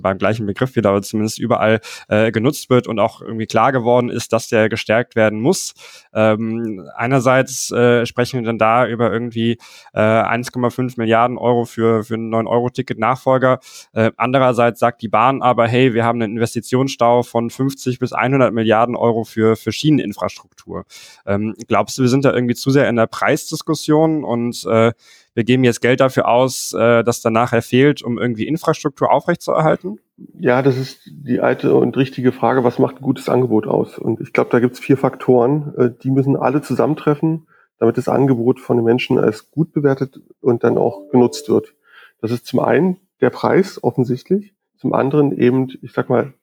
beim 0.00 0.18
gleichen 0.18 0.46
Begriff 0.46 0.76
wieder, 0.76 0.90
aber 0.90 1.02
zumindest 1.02 1.38
überall 1.38 1.80
äh, 2.08 2.30
genutzt 2.30 2.70
wird 2.70 2.86
und 2.86 2.98
auch 2.98 3.20
irgendwie 3.20 3.46
klar 3.46 3.72
geworden 3.72 4.10
ist, 4.10 4.32
dass 4.32 4.48
der 4.48 4.68
gestärkt 4.68 5.16
werden 5.16 5.40
muss. 5.40 5.74
Ähm, 6.12 6.88
einerseits 6.96 7.70
äh, 7.70 8.06
sprechen 8.06 8.40
wir 8.40 8.46
dann 8.46 8.58
da 8.58 8.86
über 8.86 9.12
irgendwie 9.12 9.58
äh, 9.92 10.00
1,5 10.00 10.94
Milliarden 10.96 11.38
Euro 11.38 11.64
für, 11.64 12.04
für 12.04 12.14
einen 12.14 12.32
9-Euro-Ticket-Nachfolger. 12.34 13.60
Äh, 13.92 14.12
andererseits 14.16 14.80
sagt 14.80 15.02
die 15.02 15.08
Bahn 15.08 15.42
aber, 15.42 15.66
hey, 15.66 15.94
wir 15.94 16.04
haben 16.04 16.22
einen 16.22 16.36
Investitionsstau 16.36 17.22
von 17.22 17.50
50 17.50 17.98
bis 17.98 18.12
100 18.12 18.52
Milliarden 18.52 18.96
Euro 18.96 19.24
für, 19.24 19.56
für 19.56 19.72
Schieneninfrastruktur. 19.72 20.84
Ähm, 21.26 21.54
glaubst 21.68 21.98
du, 21.98 22.02
wir 22.02 22.08
sind 22.08 22.24
da 22.24 22.32
irgendwie 22.32 22.54
zu 22.54 22.70
sehr 22.70 22.88
in 22.88 22.96
der 22.96 23.06
Preisdiskussion 23.06 24.24
und 24.24 24.64
äh, 24.66 24.92
wir 25.40 25.44
geben 25.44 25.64
jetzt 25.64 25.80
Geld 25.80 26.00
dafür 26.00 26.28
aus, 26.28 26.74
äh, 26.74 27.02
das 27.02 27.22
dann 27.22 27.32
nachher 27.32 27.62
fehlt, 27.62 28.02
um 28.02 28.18
irgendwie 28.18 28.46
Infrastruktur 28.46 29.10
aufrechtzuerhalten? 29.10 29.98
Ja, 30.38 30.60
das 30.60 30.76
ist 30.76 31.00
die 31.06 31.40
alte 31.40 31.74
und 31.74 31.96
richtige 31.96 32.30
Frage, 32.30 32.62
was 32.62 32.78
macht 32.78 32.96
ein 32.96 33.02
gutes 33.02 33.30
Angebot 33.30 33.66
aus? 33.66 33.96
Und 33.96 34.20
ich 34.20 34.34
glaube, 34.34 34.50
da 34.50 34.60
gibt 34.60 34.74
es 34.74 34.80
vier 34.80 34.98
Faktoren, 34.98 35.72
äh, 35.78 35.90
die 36.02 36.10
müssen 36.10 36.36
alle 36.36 36.60
zusammentreffen, 36.60 37.46
damit 37.78 37.96
das 37.96 38.06
Angebot 38.06 38.60
von 38.60 38.76
den 38.76 38.84
Menschen 38.84 39.18
als 39.18 39.50
gut 39.50 39.72
bewertet 39.72 40.20
und 40.42 40.62
dann 40.62 40.76
auch 40.76 41.08
genutzt 41.08 41.48
wird. 41.48 41.72
Das 42.20 42.32
ist 42.32 42.44
zum 42.44 42.60
einen 42.60 42.98
der 43.22 43.30
Preis, 43.30 43.82
offensichtlich, 43.82 44.52
zum 44.76 44.92
anderen 44.92 45.32
eben, 45.32 45.68
ich 45.80 45.94
sag 45.94 46.10
mal, 46.10 46.34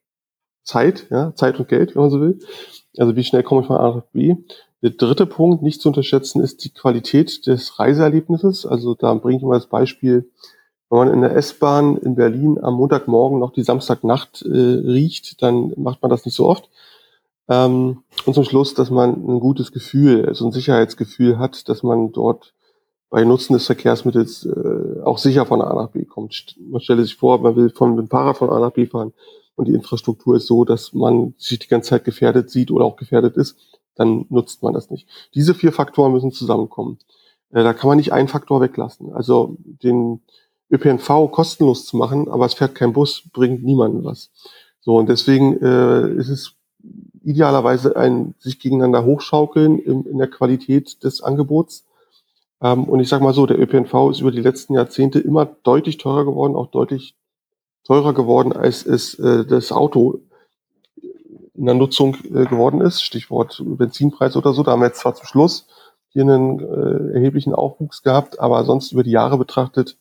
Zeit, 0.64 1.06
ja, 1.12 1.36
Zeit 1.36 1.60
und 1.60 1.68
Geld, 1.68 1.94
wenn 1.94 2.02
man 2.02 2.10
so 2.10 2.20
will. 2.20 2.40
Also 2.98 3.16
wie 3.16 3.24
schnell 3.24 3.44
komme 3.44 3.62
ich 3.62 3.68
von 3.68 3.78
A 3.78 3.96
nach 3.98 4.06
B. 4.12 4.38
Der 4.84 4.92
dritte 4.92 5.26
Punkt, 5.26 5.64
nicht 5.64 5.82
zu 5.82 5.90
unterschätzen, 5.90 6.42
ist 6.42 6.64
die 6.64 6.70
Qualität 6.70 7.48
des 7.48 7.80
Reiseerlebnisses. 7.80 8.66
Also 8.66 8.94
da 8.94 9.14
bringe 9.16 9.38
ich 9.38 9.44
mal 9.44 9.56
das 9.56 9.68
Beispiel, 9.68 10.30
wenn 10.90 11.00
man 11.00 11.14
in 11.14 11.22
der 11.22 11.36
S-Bahn 11.36 11.98
in 11.98 12.16
Berlin 12.16 12.60
am 12.62 12.76
Montagmorgen 12.76 13.40
noch 13.40 13.52
die 13.52 13.64
Samstagnacht 13.64 14.44
äh, 14.44 14.50
riecht, 14.50 15.42
dann 15.42 15.74
macht 15.78 16.02
man 16.02 16.12
das 16.12 16.26
nicht 16.26 16.36
so 16.36 16.48
oft. 16.48 16.70
Ähm, 17.50 18.04
und 18.26 18.34
zum 18.34 18.44
Schluss, 18.44 18.76
dass 18.76 18.92
man 18.92 19.12
ein 19.28 19.40
gutes 19.40 19.72
Gefühl, 19.72 20.26
also 20.26 20.46
ein 20.46 20.52
Sicherheitsgefühl 20.52 21.40
hat, 21.40 21.68
dass 21.70 21.82
man 21.82 22.12
dort 22.12 22.54
bei 23.10 23.24
Nutzen 23.24 23.54
des 23.54 23.66
Verkehrsmittels 23.66 24.46
äh, 24.46 25.02
auch 25.04 25.18
sicher 25.18 25.46
von 25.46 25.62
A 25.62 25.74
nach 25.74 25.90
B 25.90 26.06
kommt. 26.06 26.56
Man 26.60 26.82
stelle 26.82 27.04
sich 27.04 27.16
vor, 27.16 27.40
man 27.40 27.56
will 27.56 27.70
von 27.70 27.98
dem 27.98 28.10
Fahrrad 28.10 28.38
von 28.38 28.50
A 28.50 28.60
nach 28.60 28.72
B 28.72 28.86
fahren 28.86 29.14
und 29.56 29.68
die 29.68 29.74
Infrastruktur 29.74 30.36
ist 30.36 30.48
so, 30.48 30.66
dass 30.66 30.94
man 30.94 31.34
sich 31.38 31.60
die 31.60 31.68
ganze 31.68 31.90
Zeit 31.90 32.06
gefährdet 32.06 32.50
sieht 32.50 32.70
oder 32.70 32.86
auch 32.86 32.96
gefährdet 32.96 33.38
ist 33.38 33.58
dann 33.98 34.26
nutzt 34.30 34.64
man 34.64 34.74
das 34.74 34.90
nicht. 34.90 35.08
Diese 35.34 35.54
vier 35.54 35.72
Faktoren 35.72 36.12
müssen 36.12 36.32
zusammenkommen. 36.32 37.00
Äh, 37.52 37.64
da 37.64 37.74
kann 37.74 37.88
man 37.88 37.98
nicht 37.98 38.14
einen 38.14 38.28
Faktor 38.28 38.62
weglassen. 38.62 39.14
Also 39.14 39.58
den 39.66 40.22
ÖPNV 40.72 41.32
kostenlos 41.32 41.86
zu 41.86 41.98
machen, 41.98 42.28
aber 42.30 42.46
es 42.46 42.54
fährt 42.54 42.76
kein 42.76 42.94
Bus, 42.94 43.24
bringt 43.32 43.64
niemandem 43.64 44.04
was. 44.04 44.32
So, 44.82 44.98
und 44.98 45.10
deswegen 45.10 45.62
äh, 45.62 46.12
ist 46.14 46.30
es 46.30 46.54
idealerweise 47.24 47.96
ein 47.98 48.36
sich 48.40 48.60
gegeneinander 48.60 49.04
hochschaukeln 49.04 49.80
in, 49.80 50.06
in 50.06 50.18
der 50.18 50.30
Qualität 50.30 51.04
des 51.04 51.22
Angebots. 51.22 51.86
Ähm, 52.62 52.86
und 52.86 53.00
ich 53.00 53.10
sage 53.10 53.24
mal 53.24 53.34
so, 53.34 53.46
der 53.46 53.60
ÖPNV 53.60 54.12
ist 54.12 54.22
über 54.22 54.32
die 54.32 54.42
letzten 54.42 54.74
Jahrzehnte 54.74 55.20
immer 55.20 55.46
deutlich 55.46 55.98
teurer 55.98 56.26
geworden, 56.26 56.56
auch 56.56 56.68
deutlich 56.68 57.16
teurer 57.84 58.14
geworden, 58.14 58.54
als 58.54 58.86
es 58.86 59.18
äh, 59.20 59.46
das 59.46 59.72
Auto 59.72 60.22
in 61.58 61.66
der 61.66 61.76
Nutzung 61.76 62.16
äh, 62.26 62.46
geworden 62.46 62.82
ist. 62.82 63.02
Stichwort 63.02 63.62
Benzinpreis 63.66 64.36
oder 64.36 64.54
so. 64.54 64.64
Da 64.64 64.72
haben 64.72 64.82
wir 64.82 64.88
jetzt 64.88 65.00
zwar 65.00 65.16
zum 65.16 65.26
Schluss 65.26 65.68
hier 66.10 66.24
einen 66.24 66.60
äh, 66.60 67.16
erheblichen 67.16 67.54
Aufwuchs 67.54 68.04
gehabt, 68.04 68.40
aber 68.40 68.64
sonst 68.64 68.92
über 68.92 69.04
die 69.04 69.12
Jahre 69.12 69.38
betrachtet 69.38 69.98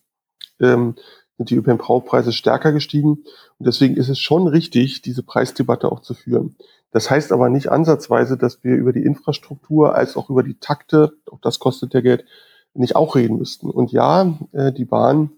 ähm, 0.61 0.95
sind 1.37 1.51
die 1.51 1.57
ÖPNV-Preise 1.57 2.33
stärker 2.33 2.73
gestiegen. 2.73 3.25
Und 3.59 3.67
deswegen 3.67 3.97
ist 3.97 4.09
es 4.09 4.19
schon 4.19 4.47
richtig, 4.47 5.03
diese 5.03 5.23
Preisdebatte 5.23 5.91
auch 5.91 6.01
zu 6.01 6.15
führen. 6.15 6.57
Das 6.91 7.11
heißt 7.11 7.33
aber 7.33 7.51
nicht 7.51 7.71
ansatzweise, 7.71 8.39
dass 8.39 8.65
wir 8.65 8.75
über 8.75 8.93
die 8.93 9.03
Infrastruktur 9.05 9.95
als 9.95 10.17
auch 10.17 10.31
über 10.31 10.43
die 10.43 10.59
Takte, 10.59 11.13
auch 11.31 11.41
das 11.41 11.59
kostet 11.59 11.93
ja 11.93 12.01
Geld, 12.01 12.25
nicht 12.73 12.97
auch 12.97 13.17
reden 13.17 13.39
müssten. 13.39 13.71
Und 13.71 13.93
ja, 13.93 14.39
äh, 14.53 14.73
die 14.73 14.85
Bahn 14.85 15.31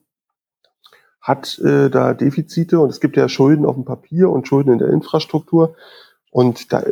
hat 1.20 1.58
äh, 1.58 1.90
da 1.90 2.14
Defizite 2.14 2.80
und 2.80 2.90
es 2.90 3.00
gibt 3.00 3.16
ja 3.16 3.28
Schulden 3.28 3.66
auf 3.66 3.74
dem 3.74 3.84
Papier 3.84 4.30
und 4.30 4.48
Schulden 4.48 4.72
in 4.72 4.78
der 4.78 4.88
Infrastruktur. 4.88 5.74
Und 6.30 6.72
da 6.72 6.84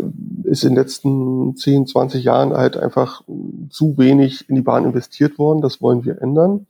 ist 0.45 0.65
in 0.65 0.71
den 0.71 0.79
letzten 0.79 1.57
10, 1.57 1.87
20 1.87 2.25
Jahren 2.25 2.55
halt 2.55 2.77
einfach 2.77 3.23
zu 3.71 3.99
wenig 3.99 4.49
in 4.49 4.55
die 4.55 4.63
Bahn 4.63 4.85
investiert 4.85 5.39
worden. 5.39 5.61
Das 5.61 5.83
wollen 5.83 6.05
wir 6.05 6.23
ändern. 6.23 6.67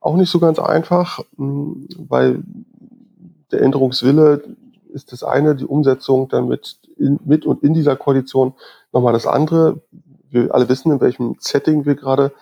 Auch 0.00 0.16
nicht 0.16 0.30
so 0.30 0.38
ganz 0.38 0.58
einfach, 0.58 1.20
weil 1.36 2.42
der 3.50 3.62
Änderungswille 3.62 4.42
ist 4.92 5.12
das 5.12 5.22
eine, 5.22 5.54
die 5.54 5.66
Umsetzung 5.66 6.28
dann 6.28 6.48
mit, 6.48 6.78
in, 6.96 7.18
mit 7.24 7.44
und 7.44 7.62
in 7.62 7.74
dieser 7.74 7.96
Koalition 7.96 8.54
nochmal 8.92 9.12
das 9.12 9.26
andere. 9.26 9.82
Wir 10.30 10.54
alle 10.54 10.68
wissen, 10.68 10.92
in 10.92 11.00
welchem 11.00 11.36
Setting 11.38 11.84
wir 11.84 11.94
gerade 11.94 12.32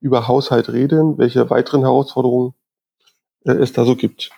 über 0.00 0.28
Haushalt 0.28 0.70
reden, 0.70 1.18
welche 1.18 1.50
weiteren 1.50 1.82
Herausforderungen 1.82 2.54
äh, 3.44 3.52
es 3.52 3.72
da 3.72 3.84
so 3.84 3.96
gibt. 3.96 4.30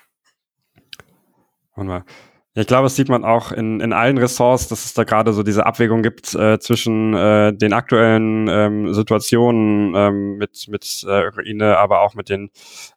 Wunderbar. 1.74 2.04
Ich 2.54 2.66
glaube, 2.66 2.88
es 2.88 2.96
sieht 2.96 3.08
man 3.08 3.24
auch 3.24 3.50
in, 3.50 3.80
in 3.80 3.94
allen 3.94 4.18
Ressorts, 4.18 4.68
dass 4.68 4.84
es 4.84 4.92
da 4.92 5.04
gerade 5.04 5.32
so 5.32 5.42
diese 5.42 5.64
Abwägung 5.64 6.02
gibt 6.02 6.34
äh, 6.34 6.58
zwischen 6.58 7.14
äh, 7.14 7.54
den 7.54 7.72
aktuellen 7.72 8.46
ähm, 8.46 8.92
Situationen 8.92 9.94
ähm, 9.96 10.36
mit, 10.36 10.68
mit 10.68 11.02
äh, 11.08 11.28
Ukraine, 11.28 11.78
aber 11.78 12.02
auch 12.02 12.14
mit 12.14 12.28
den, 12.28 12.50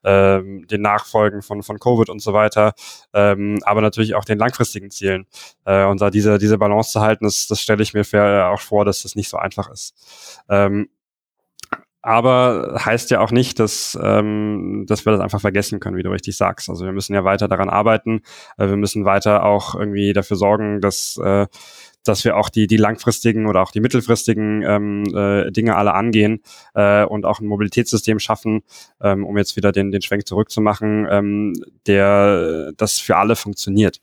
ähm, 0.03 0.67
den 0.67 0.81
Nachfolgen 0.81 1.41
von, 1.41 1.63
von 1.63 1.79
Covid 1.79 2.09
und 2.09 2.21
so 2.21 2.33
weiter, 2.33 2.73
ähm, 3.13 3.59
aber 3.63 3.79
natürlich 3.79 4.15
auch 4.15 4.25
den 4.25 4.39
langfristigen 4.39 4.91
Zielen. 4.91 5.25
Äh, 5.63 5.85
und 5.85 6.01
da 6.01 6.09
diese, 6.09 6.37
diese 6.37 6.57
Balance 6.57 6.91
zu 6.91 6.99
halten, 6.99 7.23
das, 7.23 7.47
das 7.47 7.61
stelle 7.61 7.81
ich 7.81 7.93
mir 7.93 8.03
für, 8.03 8.47
auch 8.47 8.59
vor, 8.59 8.83
dass 8.83 9.03
das 9.03 9.15
nicht 9.15 9.29
so 9.29 9.37
einfach 9.37 9.69
ist. 9.69 9.95
Ähm, 10.49 10.89
aber 12.05 12.79
heißt 12.85 13.09
ja 13.09 13.19
auch 13.19 13.31
nicht, 13.31 13.59
dass, 13.59 13.97
ähm, 13.99 14.85
dass 14.87 15.05
wir 15.05 15.11
das 15.11 15.21
einfach 15.21 15.41
vergessen 15.41 15.79
können, 15.79 15.97
wie 15.97 16.03
du 16.03 16.11
richtig 16.11 16.37
sagst. 16.37 16.69
Also 16.69 16.85
wir 16.85 16.91
müssen 16.91 17.15
ja 17.15 17.23
weiter 17.23 17.47
daran 17.47 17.67
arbeiten. 17.67 18.21
Äh, 18.59 18.67
wir 18.67 18.75
müssen 18.75 19.05
weiter 19.05 19.43
auch 19.43 19.73
irgendwie 19.73 20.13
dafür 20.13 20.37
sorgen, 20.37 20.81
dass, 20.81 21.17
äh, 21.17 21.47
dass 22.03 22.23
wir 22.23 22.37
auch 22.37 22.49
die, 22.49 22.67
die 22.67 22.77
langfristigen 22.77 23.47
oder 23.47 23.63
auch 23.63 23.71
die 23.71 23.79
mittelfristigen 23.79 24.61
ähm, 24.61 25.03
äh, 25.15 25.51
Dinge 25.51 25.77
alle 25.77 25.95
angehen 25.95 26.43
äh, 26.75 27.05
und 27.05 27.25
auch 27.25 27.39
ein 27.39 27.47
Mobilitätssystem 27.47 28.19
schaffen, 28.19 28.61
ähm, 29.01 29.25
um 29.25 29.35
jetzt 29.35 29.55
wieder 29.55 29.71
den, 29.71 29.89
den 29.89 30.03
Schwenk 30.03 30.27
zurückzumachen, 30.27 31.07
ähm, 31.09 31.53
der 31.87 32.71
das 32.77 32.99
für 32.99 33.17
alle 33.17 33.35
funktioniert. 33.35 33.99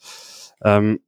Ähm, 0.65 0.99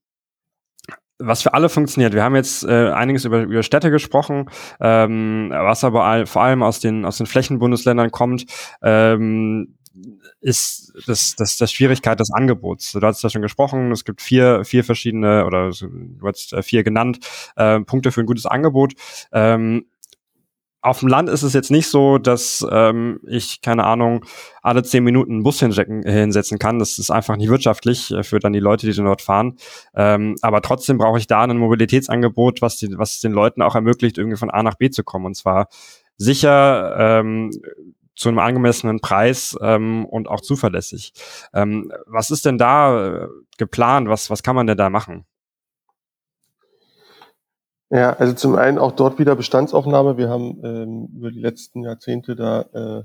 was 1.27 1.43
für 1.43 1.55
alle 1.55 1.69
funktioniert. 1.69 2.15
Wir 2.15 2.23
haben 2.23 2.37
jetzt 2.37 2.65
äh, 2.65 2.91
einiges 2.91 3.25
über, 3.25 3.43
über 3.43 3.63
Städte 3.63 3.91
gesprochen, 3.91 4.51
ähm, 4.81 5.51
was 5.51 5.85
aber 5.85 6.05
all, 6.05 6.27
vor 6.27 6.43
allem 6.43 6.63
aus 6.63 6.81
den, 6.81 7.05
aus 7.05 7.19
den 7.19 7.27
Flächenbundesländern 7.27 8.11
kommt, 8.11 8.47
ähm, 8.83 9.75
ist 10.41 10.93
das, 11.07 11.35
das, 11.37 11.57
das 11.57 11.73
Schwierigkeit 11.73 12.19
des 12.19 12.31
Angebots. 12.33 12.93
Du 12.93 13.01
hast 13.01 13.23
ja 13.23 13.31
schon 13.31 13.43
gesprochen, 13.43 13.93
es 13.93 14.05
gibt 14.05 14.21
vier, 14.21 14.65
vier 14.65 14.85
verschiedene, 14.85 15.47
oder 15.47 15.71
du 15.71 16.27
hast 16.27 16.53
äh, 16.53 16.63
vier 16.63 16.83
genannt, 16.83 17.19
äh, 17.57 17.81
Punkte 17.81 18.13
für 18.13 18.21
ein 18.21 18.27
gutes 18.27 18.47
Angebot. 18.47 18.95
Ähm, 19.33 19.87
auf 20.85 21.01
dem 21.01 21.09
Land 21.09 21.31
ist 21.31 21.43
es 21.43 21.55
jetzt 21.55 21.71
nicht 21.71 21.89
so, 21.89 22.19
dass 22.19 22.65
ähm, 22.71 23.19
ich, 23.27 23.63
keine 23.63 23.85
Ahnung, 23.85 24.25
alle 24.61 24.83
zehn 24.83 25.03
Minuten 25.03 25.33
einen 25.33 25.43
Bus 25.43 25.59
hinsetzen 25.59 26.59
kann. 26.59 26.79
Das 26.79 26.99
ist 26.99 27.11
einfach 27.11 27.37
nicht 27.39 27.49
wirtschaftlich 27.49 28.11
äh, 28.11 28.23
für 28.23 28.39
dann 28.39 28.53
die 28.53 28.61
Leute, 28.61 28.87
die 28.87 28.95
dort 28.95 29.23
fahren. 29.23 29.57
Ähm, 29.95 30.37
aber 30.43 30.61
trotzdem 30.61 30.99
brauche 30.99 31.19
ich 31.19 31.27
da 31.27 31.41
ein 31.41 31.57
Mobilitätsangebot, 31.57 32.61
was, 32.61 32.77
die, 32.77 32.99
was 32.99 33.21
den 33.21 33.33
Leuten 33.33 33.63
auch 33.63 33.75
ermöglicht, 33.75 34.19
irgendwie 34.19 34.37
von 34.37 34.51
A 34.51 34.63
nach 34.63 34.75
B 34.75 34.91
zu 34.91 35.05
kommen. 35.05 35.25
Und 35.25 35.37
zwar 35.37 35.69
sicher, 36.19 36.95
ähm, 36.99 37.51
zu 38.15 38.29
einem 38.29 38.39
angemessenen 38.39 39.01
Preis 39.01 39.57
ähm, 39.63 40.05
und 40.05 40.29
auch 40.29 40.43
zuverlässig. 40.43 41.15
Ähm, 41.55 41.91
was 42.07 42.31
ist 42.31 42.45
denn 42.45 42.59
da 42.59 43.25
äh, 43.25 43.29
geplant? 43.57 44.09
Was, 44.09 44.29
was 44.29 44.43
kann 44.43 44.55
man 44.55 44.67
denn 44.67 44.77
da 44.77 44.91
machen? 44.91 45.25
Ja, 47.91 48.15
also 48.15 48.33
zum 48.33 48.57
einen 48.57 48.79
auch 48.79 48.93
dort 48.93 49.19
wieder 49.19 49.37
Bestandsaufnahme. 49.37 50.17
Wir 50.17 50.29
haben 50.29 50.61
ähm, 50.65 51.09
über 51.17 51.31
die 51.31 51.41
letzten 51.41 51.83
Jahrzehnte 51.83 52.35
da 52.35 52.63
äh, 52.73 53.05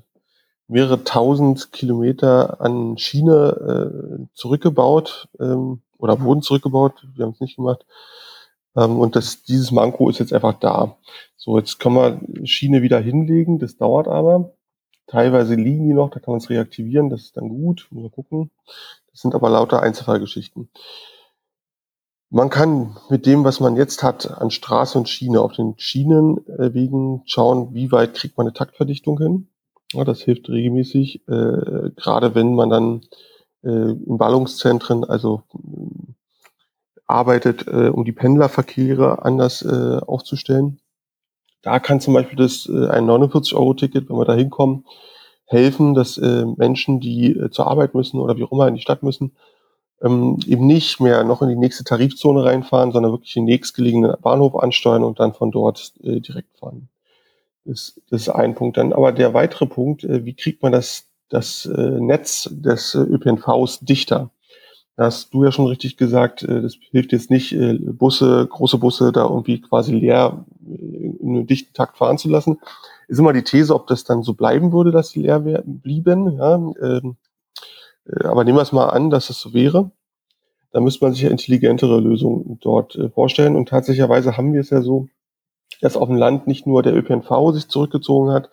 mehrere 0.67 1.03
tausend 1.03 1.71
Kilometer 1.71 2.61
an 2.61 2.97
Schiene 2.97 4.21
äh, 4.21 4.25
zurückgebaut 4.33 5.27
ähm, 5.39 5.81
oder 5.97 6.21
wurden 6.21 6.41
zurückgebaut. 6.41 7.07
Wir 7.15 7.25
haben 7.25 7.33
es 7.33 7.41
nicht 7.41 7.57
gemacht. 7.57 7.85
Ähm, 8.75 8.99
und 8.99 9.15
das, 9.15 9.43
dieses 9.43 9.71
Manko 9.71 10.09
ist 10.09 10.19
jetzt 10.19 10.33
einfach 10.33 10.53
da. 10.59 10.97
So, 11.35 11.57
jetzt 11.57 11.79
kann 11.79 11.93
man 11.93 12.45
Schiene 12.45 12.81
wieder 12.81 12.99
hinlegen. 12.99 13.59
Das 13.59 13.77
dauert 13.77 14.07
aber. 14.07 14.53
Teilweise 15.07 15.55
liegen 15.55 15.87
die 15.87 15.93
noch, 15.95 16.11
da 16.11 16.19
kann 16.19 16.33
man 16.33 16.39
es 16.39 16.49
reaktivieren. 16.49 17.09
Das 17.09 17.21
ist 17.21 17.35
dann 17.35 17.49
gut. 17.49 17.87
Mal 17.91 18.09
gucken. 18.09 18.51
Das 19.11 19.21
sind 19.21 19.33
aber 19.33 19.49
lauter 19.49 19.81
Einzelfallgeschichten. 19.81 20.69
Man 22.31 22.51
kann 22.51 22.95
mit 23.09 23.25
dem, 23.25 23.43
was 23.43 23.59
man 23.59 23.75
jetzt 23.75 24.03
hat, 24.03 24.29
an 24.39 24.51
Straße 24.51 24.97
und 24.97 25.09
Schiene, 25.09 25.41
auf 25.41 25.53
den 25.53 25.73
Schienenwegen 25.77 27.23
schauen, 27.25 27.73
wie 27.73 27.91
weit 27.91 28.13
kriegt 28.13 28.37
man 28.37 28.45
eine 28.45 28.53
Taktverdichtung 28.53 29.17
hin. 29.17 29.47
Ja, 29.93 30.03
das 30.03 30.21
hilft 30.21 30.47
regelmäßig, 30.47 31.27
äh, 31.27 31.89
gerade 31.95 32.35
wenn 32.35 32.53
man 32.53 32.69
dann 32.69 33.01
äh, 33.63 33.91
in 33.91 34.17
Ballungszentren, 34.19 35.03
also 35.03 35.41
äh, 35.55 36.13
arbeitet, 37.07 37.65
äh, 37.67 37.89
um 37.89 38.05
die 38.05 38.11
Pendlerverkehre 38.11 39.25
anders 39.25 39.63
äh, 39.63 39.99
aufzustellen. 40.05 40.79
Da 41.63 41.79
kann 41.79 41.99
zum 41.99 42.13
Beispiel 42.13 42.37
das 42.37 42.67
äh, 42.67 42.89
ein 42.89 43.05
49-Euro-Ticket, 43.09 44.07
wenn 44.07 44.17
wir 44.17 44.25
da 44.25 44.35
hinkommen, 44.35 44.85
helfen, 45.45 45.95
dass 45.95 46.19
äh, 46.19 46.45
Menschen, 46.57 46.99
die 46.99 47.35
äh, 47.35 47.49
zur 47.49 47.65
Arbeit 47.65 47.95
müssen 47.95 48.19
oder 48.19 48.37
wie 48.37 48.43
auch 48.43 48.51
immer 48.51 48.67
in 48.67 48.75
die 48.75 48.81
Stadt 48.81 49.01
müssen, 49.01 49.35
ähm, 50.01 50.39
eben 50.45 50.65
nicht 50.65 50.99
mehr 50.99 51.23
noch 51.23 51.41
in 51.41 51.49
die 51.49 51.55
nächste 51.55 51.83
Tarifzone 51.83 52.43
reinfahren, 52.43 52.91
sondern 52.91 53.11
wirklich 53.11 53.33
den 53.33 53.45
nächstgelegenen 53.45 54.15
Bahnhof 54.21 54.55
ansteuern 54.55 55.03
und 55.03 55.19
dann 55.19 55.33
von 55.33 55.51
dort 55.51 55.93
äh, 56.03 56.19
direkt 56.19 56.57
fahren. 56.57 56.89
Das, 57.65 57.99
das 58.09 58.21
ist 58.21 58.29
ein 58.29 58.55
Punkt. 58.55 58.77
Dann 58.77 58.93
aber 58.93 59.11
der 59.11 59.33
weitere 59.33 59.65
Punkt, 59.65 60.03
äh, 60.03 60.25
wie 60.25 60.33
kriegt 60.33 60.63
man 60.63 60.71
das, 60.71 61.07
das 61.29 61.65
äh, 61.65 61.99
Netz 61.99 62.49
des 62.51 62.95
äh, 62.95 62.99
ÖPNVs 62.99 63.79
dichter? 63.81 64.31
Da 64.95 65.05
hast 65.05 65.33
du 65.33 65.45
ja 65.45 65.51
schon 65.51 65.67
richtig 65.67 65.97
gesagt, 65.97 66.43
äh, 66.43 66.61
das 66.61 66.75
hilft 66.91 67.11
jetzt 67.11 67.29
nicht, 67.29 67.53
äh, 67.53 67.77
Busse, 67.79 68.47
große 68.49 68.77
Busse 68.77 69.11
da 69.11 69.23
irgendwie 69.27 69.61
quasi 69.61 69.93
leer 69.93 70.45
äh, 70.65 70.73
in 70.73 71.29
einem 71.29 71.47
dichten 71.47 71.73
Takt 71.73 71.97
fahren 71.97 72.17
zu 72.17 72.29
lassen. 72.29 72.59
Ist 73.07 73.19
immer 73.19 73.33
die 73.33 73.43
These, 73.43 73.73
ob 73.73 73.87
das 73.87 74.03
dann 74.03 74.23
so 74.23 74.33
bleiben 74.33 74.71
würde, 74.71 74.91
dass 74.91 75.09
sie 75.09 75.21
leer 75.21 75.39
blieben. 75.39 76.37
Ja, 76.37 76.55
ähm, 76.55 76.75
äh, 76.81 77.01
aber 78.23 78.43
nehmen 78.43 78.57
wir 78.57 78.63
es 78.63 78.71
mal 78.71 78.87
an, 78.87 79.09
dass 79.09 79.29
es 79.29 79.39
so 79.39 79.53
wäre. 79.53 79.91
Da 80.71 80.81
müsste 80.81 81.03
man 81.03 81.13
sich 81.13 81.23
ja 81.23 81.29
intelligentere 81.29 81.99
Lösungen 81.99 82.59
dort 82.61 82.95
äh, 82.95 83.09
vorstellen. 83.09 83.55
Und 83.55 83.69
tatsächlicherweise 83.69 84.37
haben 84.37 84.53
wir 84.53 84.61
es 84.61 84.69
ja 84.69 84.81
so, 84.81 85.07
dass 85.81 85.97
auf 85.97 86.07
dem 86.07 86.17
Land 86.17 86.47
nicht 86.47 86.67
nur 86.67 86.83
der 86.83 86.95
ÖPNV 86.95 87.53
sich 87.53 87.67
zurückgezogen 87.69 88.31
hat, 88.31 88.49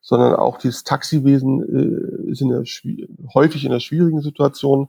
sondern 0.00 0.34
auch 0.34 0.58
dieses 0.58 0.84
Taxiwesen 0.84 2.26
äh, 2.26 2.30
ist 2.30 2.40
in 2.40 2.50
der, 2.50 2.62
häufig 3.34 3.64
in 3.64 3.72
einer 3.72 3.80
schwierigen 3.80 4.20
Situation. 4.20 4.88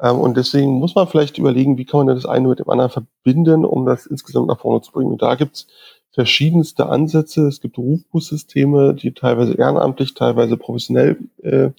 Ähm, 0.00 0.18
und 0.18 0.36
deswegen 0.36 0.72
muss 0.72 0.94
man 0.94 1.06
vielleicht 1.06 1.38
überlegen, 1.38 1.78
wie 1.78 1.84
kann 1.84 2.04
man 2.04 2.14
das 2.14 2.26
eine 2.26 2.48
mit 2.48 2.58
dem 2.58 2.68
anderen 2.68 2.90
verbinden, 2.90 3.64
um 3.64 3.86
das 3.86 4.06
insgesamt 4.06 4.48
nach 4.48 4.60
vorne 4.60 4.82
zu 4.82 4.92
bringen. 4.92 5.12
Und 5.12 5.22
da 5.22 5.34
gibt's 5.36 5.66
verschiedenste 6.12 6.86
Ansätze. 6.86 7.46
Es 7.46 7.60
gibt 7.60 7.78
Rufbussysteme, 7.78 8.94
die 8.94 9.14
teilweise 9.14 9.54
ehrenamtlich, 9.54 10.14
teilweise 10.14 10.56
professionell 10.56 11.18
äh, 11.42 11.70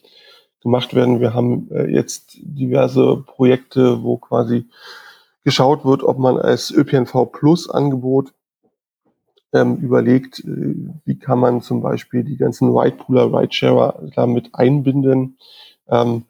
gemacht 0.62 0.94
werden. 0.94 1.20
Wir 1.20 1.34
haben 1.34 1.70
äh, 1.72 1.88
jetzt 1.92 2.38
diverse 2.42 3.24
Projekte, 3.26 4.04
wo 4.04 4.18
quasi 4.18 4.68
geschaut 5.44 5.86
wird, 5.86 6.04
ob 6.04 6.20
man 6.20 6.38
als 6.38 6.72
ÖPNV 6.72 7.32
Plus 7.32 7.70
Angebot 7.70 8.34
ähm, 9.54 9.78
überlegt, 9.78 10.40
äh, 10.40 10.76
wie 11.06 11.20
kann 11.20 11.40
man 11.40 11.62
zum 11.62 11.82
Beispiel 11.82 12.24
die 12.24 12.38
ganzen 12.38 12.70
Ridepooler, 12.70 13.34
Ridesharer 13.34 14.02
damit 14.16 14.50
einbinden. 14.54 15.38
Ähm, 15.88 16.26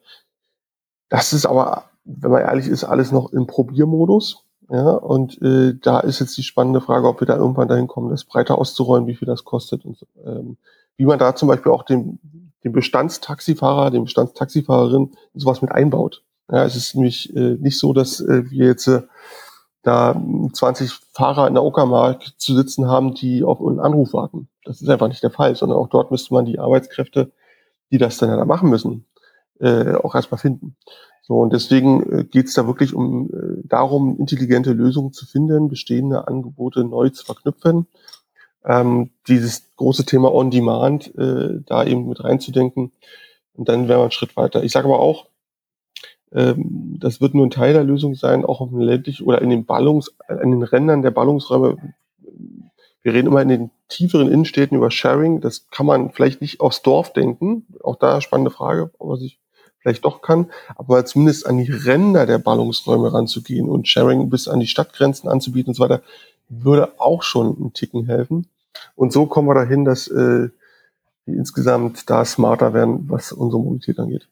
das 1.09 1.33
ist 1.33 1.45
aber, 1.45 1.85
wenn 2.05 2.31
man 2.31 2.41
ehrlich 2.41 2.67
ist, 2.67 2.83
alles 2.83 3.11
noch 3.11 3.31
im 3.33 3.47
Probiermodus. 3.47 4.43
Ja, 4.69 4.91
und 4.91 5.41
äh, 5.41 5.73
da 5.81 5.99
ist 5.99 6.21
jetzt 6.21 6.37
die 6.37 6.43
spannende 6.43 6.79
Frage, 6.79 7.05
ob 7.05 7.19
wir 7.19 7.27
da 7.27 7.35
irgendwann 7.35 7.67
dahin 7.67 7.87
kommen, 7.87 8.09
das 8.09 8.23
breiter 8.23 8.57
auszurollen, 8.57 9.05
wie 9.05 9.15
viel 9.15 9.25
das 9.25 9.43
kostet 9.43 9.83
und 9.83 10.07
ähm, 10.25 10.55
wie 10.95 11.05
man 11.05 11.19
da 11.19 11.35
zum 11.35 11.49
Beispiel 11.49 11.73
auch 11.73 11.83
den, 11.83 12.19
den 12.63 12.71
Bestandstaxifahrer, 12.71 13.91
den 13.91 14.03
Bestandstaxifahrerin 14.03 15.11
sowas 15.33 15.61
mit 15.61 15.71
einbaut. 15.71 16.23
Ja, 16.49 16.65
es 16.65 16.75
ist 16.75 16.95
nämlich 16.95 17.35
äh, 17.35 17.57
nicht 17.59 17.79
so, 17.79 17.93
dass 17.93 18.19
äh, 18.19 18.49
wir 18.49 18.67
jetzt 18.67 18.87
äh, 18.87 19.01
da 19.83 20.21
20 20.53 20.91
Fahrer 21.13 21.47
in 21.47 21.55
der 21.55 21.63
Uckermark 21.63 22.33
zu 22.37 22.55
sitzen 22.55 22.87
haben, 22.87 23.13
die 23.15 23.43
auf 23.43 23.61
einen 23.61 23.79
Anruf 23.79 24.13
warten. 24.13 24.47
Das 24.63 24.81
ist 24.81 24.89
einfach 24.89 25.07
nicht 25.07 25.23
der 25.23 25.31
Fall, 25.31 25.55
sondern 25.55 25.77
auch 25.79 25.87
dort 25.87 26.11
müsste 26.11 26.33
man 26.33 26.45
die 26.45 26.59
Arbeitskräfte, 26.59 27.31
die 27.91 27.97
das 27.97 28.17
dann 28.17 28.29
ja 28.29 28.35
da 28.35 28.45
machen 28.45 28.69
müssen, 28.69 29.05
äh, 29.59 29.93
auch 29.95 30.13
erstmal 30.13 30.39
finden. 30.39 30.75
So, 31.23 31.39
und 31.39 31.53
deswegen 31.53 32.03
äh, 32.11 32.23
geht 32.25 32.47
es 32.47 32.53
da 32.53 32.67
wirklich 32.67 32.93
um 32.93 33.29
äh, 33.29 33.61
darum, 33.63 34.17
intelligente 34.19 34.73
Lösungen 34.73 35.13
zu 35.13 35.25
finden, 35.25 35.69
bestehende 35.69 36.27
Angebote 36.27 36.83
neu 36.83 37.09
zu 37.09 37.25
verknüpfen. 37.25 37.87
Ähm, 38.65 39.09
dieses 39.27 39.75
große 39.75 40.05
Thema 40.05 40.33
On-Demand 40.33 41.15
äh, 41.17 41.61
da 41.65 41.83
eben 41.83 42.07
mit 42.07 42.23
reinzudenken. 42.23 42.91
Und 43.53 43.69
dann 43.69 43.87
wäre 43.87 43.99
man 43.99 44.05
einen 44.05 44.11
Schritt 44.11 44.37
weiter. 44.37 44.63
Ich 44.63 44.71
sage 44.71 44.87
aber 44.87 44.99
auch, 44.99 45.27
ähm, 46.31 46.97
das 46.99 47.21
wird 47.21 47.33
nur 47.33 47.45
ein 47.45 47.51
Teil 47.51 47.73
der 47.73 47.83
Lösung 47.83 48.15
sein, 48.15 48.45
auch 48.45 48.61
auf 48.61 48.69
dem 48.69 48.79
ländlichen 48.79 49.25
oder 49.25 49.41
in 49.41 49.49
den 49.49 49.65
Ballungs, 49.65 50.13
in 50.29 50.51
den 50.51 50.63
Rändern 50.63 51.01
der 51.01 51.11
Ballungsräume. 51.11 51.77
Wir 53.01 53.13
reden 53.13 53.27
immer 53.27 53.41
in 53.41 53.49
den 53.49 53.71
tieferen 53.89 54.31
Innenstädten 54.31 54.77
über 54.77 54.91
Sharing. 54.91 55.41
Das 55.41 55.67
kann 55.71 55.87
man 55.87 56.11
vielleicht 56.11 56.39
nicht 56.41 56.61
aufs 56.61 56.83
Dorf 56.83 57.13
denken. 57.13 57.65
Auch 57.83 57.95
da 57.95 58.21
spannende 58.21 58.51
Frage, 58.51 58.91
ob 58.99 59.09
man 59.09 59.17
sich 59.17 59.39
vielleicht 59.81 60.05
doch 60.05 60.21
kann, 60.21 60.51
aber 60.75 61.05
zumindest 61.05 61.47
an 61.47 61.57
die 61.57 61.71
Ränder 61.71 62.25
der 62.27 62.37
Ballungsräume 62.37 63.11
ranzugehen 63.11 63.67
und 63.67 63.87
Sharing 63.87 64.29
bis 64.29 64.47
an 64.47 64.59
die 64.59 64.67
Stadtgrenzen 64.67 65.27
anzubieten 65.27 65.71
und 65.71 65.73
so 65.73 65.83
weiter, 65.83 66.01
würde 66.51 66.99
auch 66.99 67.23
schon 67.23 67.55
einen 67.55 67.73
Ticken 67.73 68.05
helfen. 68.05 68.47
Und 68.95 69.13
so 69.13 69.25
kommen 69.25 69.47
wir 69.47 69.55
dahin, 69.55 69.85
dass 69.85 70.07
äh, 70.07 70.49
wir 71.25 71.37
insgesamt 71.37 72.09
da 72.09 72.25
smarter 72.25 72.73
werden, 72.73 73.09
was 73.09 73.31
unsere 73.31 73.61
Mobilität 73.61 73.99
angeht. 73.99 74.27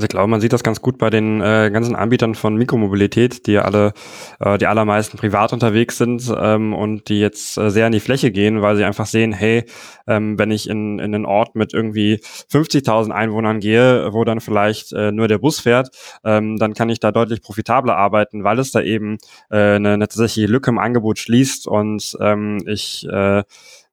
Also 0.00 0.06
ich 0.06 0.12
glaube, 0.12 0.28
man 0.28 0.40
sieht 0.40 0.54
das 0.54 0.62
ganz 0.62 0.80
gut 0.80 0.96
bei 0.96 1.10
den 1.10 1.42
äh, 1.42 1.70
ganzen 1.70 1.94
Anbietern 1.94 2.34
von 2.34 2.56
Mikromobilität, 2.56 3.46
die 3.46 3.52
ja 3.52 3.66
alle, 3.66 3.92
äh, 4.38 4.56
die 4.56 4.66
allermeisten 4.66 5.18
privat 5.18 5.52
unterwegs 5.52 5.98
sind 5.98 6.22
ähm, 6.40 6.72
und 6.72 7.10
die 7.10 7.20
jetzt 7.20 7.58
äh, 7.58 7.68
sehr 7.70 7.84
in 7.84 7.92
die 7.92 8.00
Fläche 8.00 8.30
gehen, 8.30 8.62
weil 8.62 8.76
sie 8.76 8.84
einfach 8.84 9.04
sehen, 9.04 9.34
hey, 9.34 9.66
ähm, 10.06 10.38
wenn 10.38 10.50
ich 10.52 10.70
in, 10.70 10.98
in 11.00 11.14
einen 11.14 11.26
Ort 11.26 11.54
mit 11.54 11.74
irgendwie 11.74 12.22
50.000 12.50 13.10
Einwohnern 13.10 13.60
gehe, 13.60 14.10
wo 14.14 14.24
dann 14.24 14.40
vielleicht 14.40 14.94
äh, 14.94 15.12
nur 15.12 15.28
der 15.28 15.36
Bus 15.36 15.60
fährt, 15.60 15.90
ähm, 16.24 16.56
dann 16.56 16.72
kann 16.72 16.88
ich 16.88 17.00
da 17.00 17.12
deutlich 17.12 17.42
profitabler 17.42 17.98
arbeiten, 17.98 18.42
weil 18.42 18.58
es 18.58 18.72
da 18.72 18.80
eben 18.80 19.18
äh, 19.50 19.74
eine, 19.74 19.90
eine 19.90 20.08
tatsächliche 20.08 20.50
Lücke 20.50 20.70
im 20.70 20.78
Angebot 20.78 21.18
schließt 21.18 21.68
und 21.68 22.16
ähm, 22.22 22.62
ich 22.66 23.06
äh, 23.06 23.42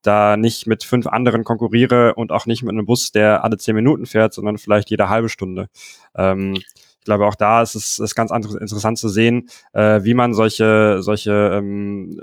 da 0.08 0.38
nicht 0.38 0.68
mit 0.68 0.84
fünf 0.84 1.08
anderen 1.08 1.44
konkurriere 1.44 2.16
und 2.16 2.32
auch 2.32 2.46
nicht 2.46 2.64
mit 2.64 2.72
einem 2.72 2.86
Bus, 2.86 3.12
der 3.12 3.44
alle 3.44 3.58
zehn 3.58 3.76
Minuten 3.76 4.06
fährt, 4.06 4.34
sondern 4.34 4.58
vielleicht 4.58 4.90
jede 4.90 5.10
halbe 5.10 5.30
Stunde. 5.30 5.68
Ähm, 6.16 6.56
ich 6.56 7.06
glaube, 7.06 7.26
auch 7.28 7.36
da 7.36 7.62
ist 7.62 7.76
es 7.76 8.00
ist 8.00 8.16
ganz 8.16 8.32
interessant 8.32 8.98
zu 8.98 9.10
sehen, 9.10 9.50
äh, 9.74 10.04
wie 10.04 10.14
man 10.14 10.34
solche, 10.34 11.02
solche 11.02 11.52
ähm, 11.54 12.20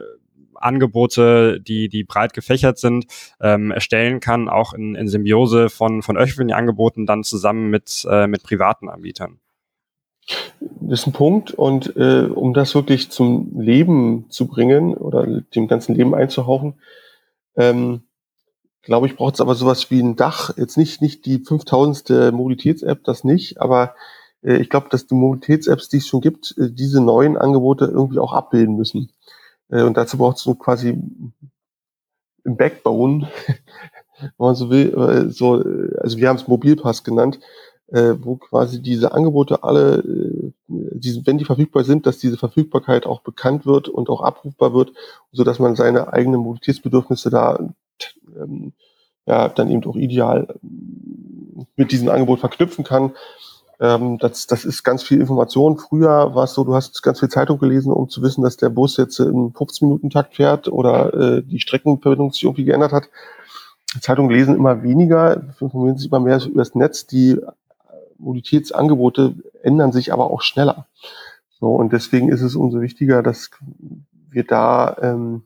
Angebote, 0.55 1.61
die, 1.61 1.89
die 1.89 2.05
breit 2.05 2.33
gefächert 2.33 2.79
sind, 2.79 3.07
ähm, 3.41 3.71
erstellen 3.71 4.21
kann, 4.21 4.49
auch 4.49 4.73
in, 4.73 4.95
in 4.95 5.09
Symbiose 5.09 5.69
von, 5.69 6.03
von 6.03 6.17
öffentlichen 6.17 6.57
Angeboten 6.57 7.07
dann 7.07 7.23
zusammen 7.23 7.71
mit, 7.71 8.07
äh, 8.11 8.27
mit 8.27 8.43
privaten 8.43 8.89
Anbietern. 8.89 9.39
Das 10.81 11.01
ist 11.01 11.07
ein 11.07 11.13
Punkt. 11.13 11.53
Und 11.53 11.97
äh, 11.97 12.27
um 12.27 12.55
das 12.55 12.75
wirklich 12.75 13.11
zum 13.11 13.59
Leben 13.59 14.27
zu 14.31 14.47
bringen 14.47 14.95
oder 14.95 15.27
dem 15.27 15.69
ganzen 15.69 15.95
Leben 15.95 16.15
einzuhauchen, 16.15 16.75
ähm, 17.57 18.03
glaube 18.83 19.07
ich, 19.07 19.17
braucht 19.17 19.35
es 19.35 19.41
aber 19.41 19.55
sowas 19.55 19.91
wie 19.91 20.01
ein 20.01 20.17
Dach. 20.17 20.57
Jetzt 20.57 20.77
nicht, 20.77 21.01
nicht 21.01 21.27
die 21.27 21.39
5000. 21.39 22.33
Mobilitäts-App, 22.33 23.05
das 23.05 23.25
nicht, 23.25 23.61
aber 23.61 23.95
äh, 24.45 24.57
ich 24.57 24.71
glaube, 24.71 24.89
dass 24.91 25.07
die 25.07 25.15
Mobilitäts-Apps, 25.15 25.89
die 25.89 25.99
es 25.99 26.07
schon 26.07 26.21
gibt, 26.21 26.55
äh, 26.59 26.71
diese 26.71 27.01
neuen 27.01 27.37
Angebote 27.37 27.87
irgendwie 27.87 28.19
auch 28.19 28.33
abbilden 28.33 28.77
müssen. 28.77 29.11
Äh, 29.71 29.83
und 29.83 29.97
dazu 29.97 30.19
braucht 30.19 30.37
es 30.37 30.43
so 30.43 30.55
quasi 30.55 30.91
im 32.45 32.57
Backbone, 32.57 33.29
wenn 34.21 34.31
man 34.39 34.55
so 34.55 34.71
will, 34.71 34.95
äh, 34.95 35.31
so, 35.31 35.63
äh, 35.63 35.97
also 36.01 36.19
wir 36.19 36.29
haben 36.29 36.37
es 36.37 36.47
Mobilpass 36.47 37.05
genannt, 37.05 37.41
äh, 37.89 38.15
wo 38.21 38.37
quasi 38.37 38.83
diese 38.83 39.13
Angebote 39.13 39.65
alle, 39.65 40.53
äh, 40.95 40.99
die, 40.99 41.27
wenn 41.27 41.39
die 41.39 41.45
verfügbar 41.45 41.85
sind, 41.85 42.07
dass 42.07 42.19
diese 42.19 42.37
Verfügbarkeit 42.37 43.07
auch 43.07 43.21
bekannt 43.21 43.67
wird 43.67 43.89
und 43.89 44.09
auch 44.09 44.23
abrufbar 44.23 44.75
wird, 44.75 44.93
so 45.33 45.45
dass 45.45 45.59
man 45.59 45.77
seine 45.77 46.13
eigenen 46.13 46.41
Mobilitätsbedürfnisse 46.41 47.31
da 47.31 47.59
ähm, 48.37 48.73
ja 49.27 49.49
dann 49.49 49.71
eben 49.71 49.85
auch 49.85 49.97
ideal 49.97 50.55
ähm, 50.63 51.67
mit 51.77 51.93
diesem 51.93 52.09
Angebot 52.09 52.41
verknüpfen 52.41 52.85
kann. 52.85 53.13
Ähm, 53.81 54.19
das, 54.19 54.47
das 54.47 54.65
ist 54.65 54.85
ganz 54.85 55.03
viel 55.03 55.21
Information. 55.21 55.79
Früher 55.79 56.35
war 56.35 56.45
es 56.45 56.55
so, 56.55 56.65
du 56.65 56.75
hast 56.75 57.03
ganz 57.03 57.21
viel 57.21 57.29
Zeitung 57.29 57.59
gelesen, 57.59 57.93
um 57.93 58.09
zu 58.09 58.23
wissen, 58.23 58.43
dass 58.43 58.57
der 58.57 58.69
Bus 58.69 58.97
jetzt 58.97 59.19
im 59.19 59.53
15-Minuten-Takt 59.53 60.37
fährt 60.37 60.69
oder 60.69 61.13
äh, 61.15 61.43
die 61.43 61.61
Streckenverbindung 61.61 62.33
sich 62.33 62.45
irgendwie 62.45 62.65
geändert 62.65 62.93
hat. 62.93 63.09
Zeitungen 64.01 64.31
lesen 64.31 64.57
immer 64.57 64.83
weniger, 64.83 65.43
informieren 65.61 65.97
sich 65.97 66.09
immer 66.09 66.21
mehr 66.21 66.45
über 66.45 66.63
das 66.63 66.75
Netz. 66.75 67.07
Die 67.07 67.39
Mobilitätsangebote 68.19 69.35
ändern 69.63 69.93
sich 69.93 70.13
aber 70.13 70.31
auch 70.31 70.43
schneller. 70.43 70.87
So, 71.61 71.69
und 71.69 71.93
deswegen 71.93 72.31
ist 72.31 72.43
es 72.43 72.57
umso 72.57 72.81
wichtiger, 72.81 73.23
dass 73.23 73.51
wir 74.31 74.45
da 74.45 74.97
ähm, 75.01 75.45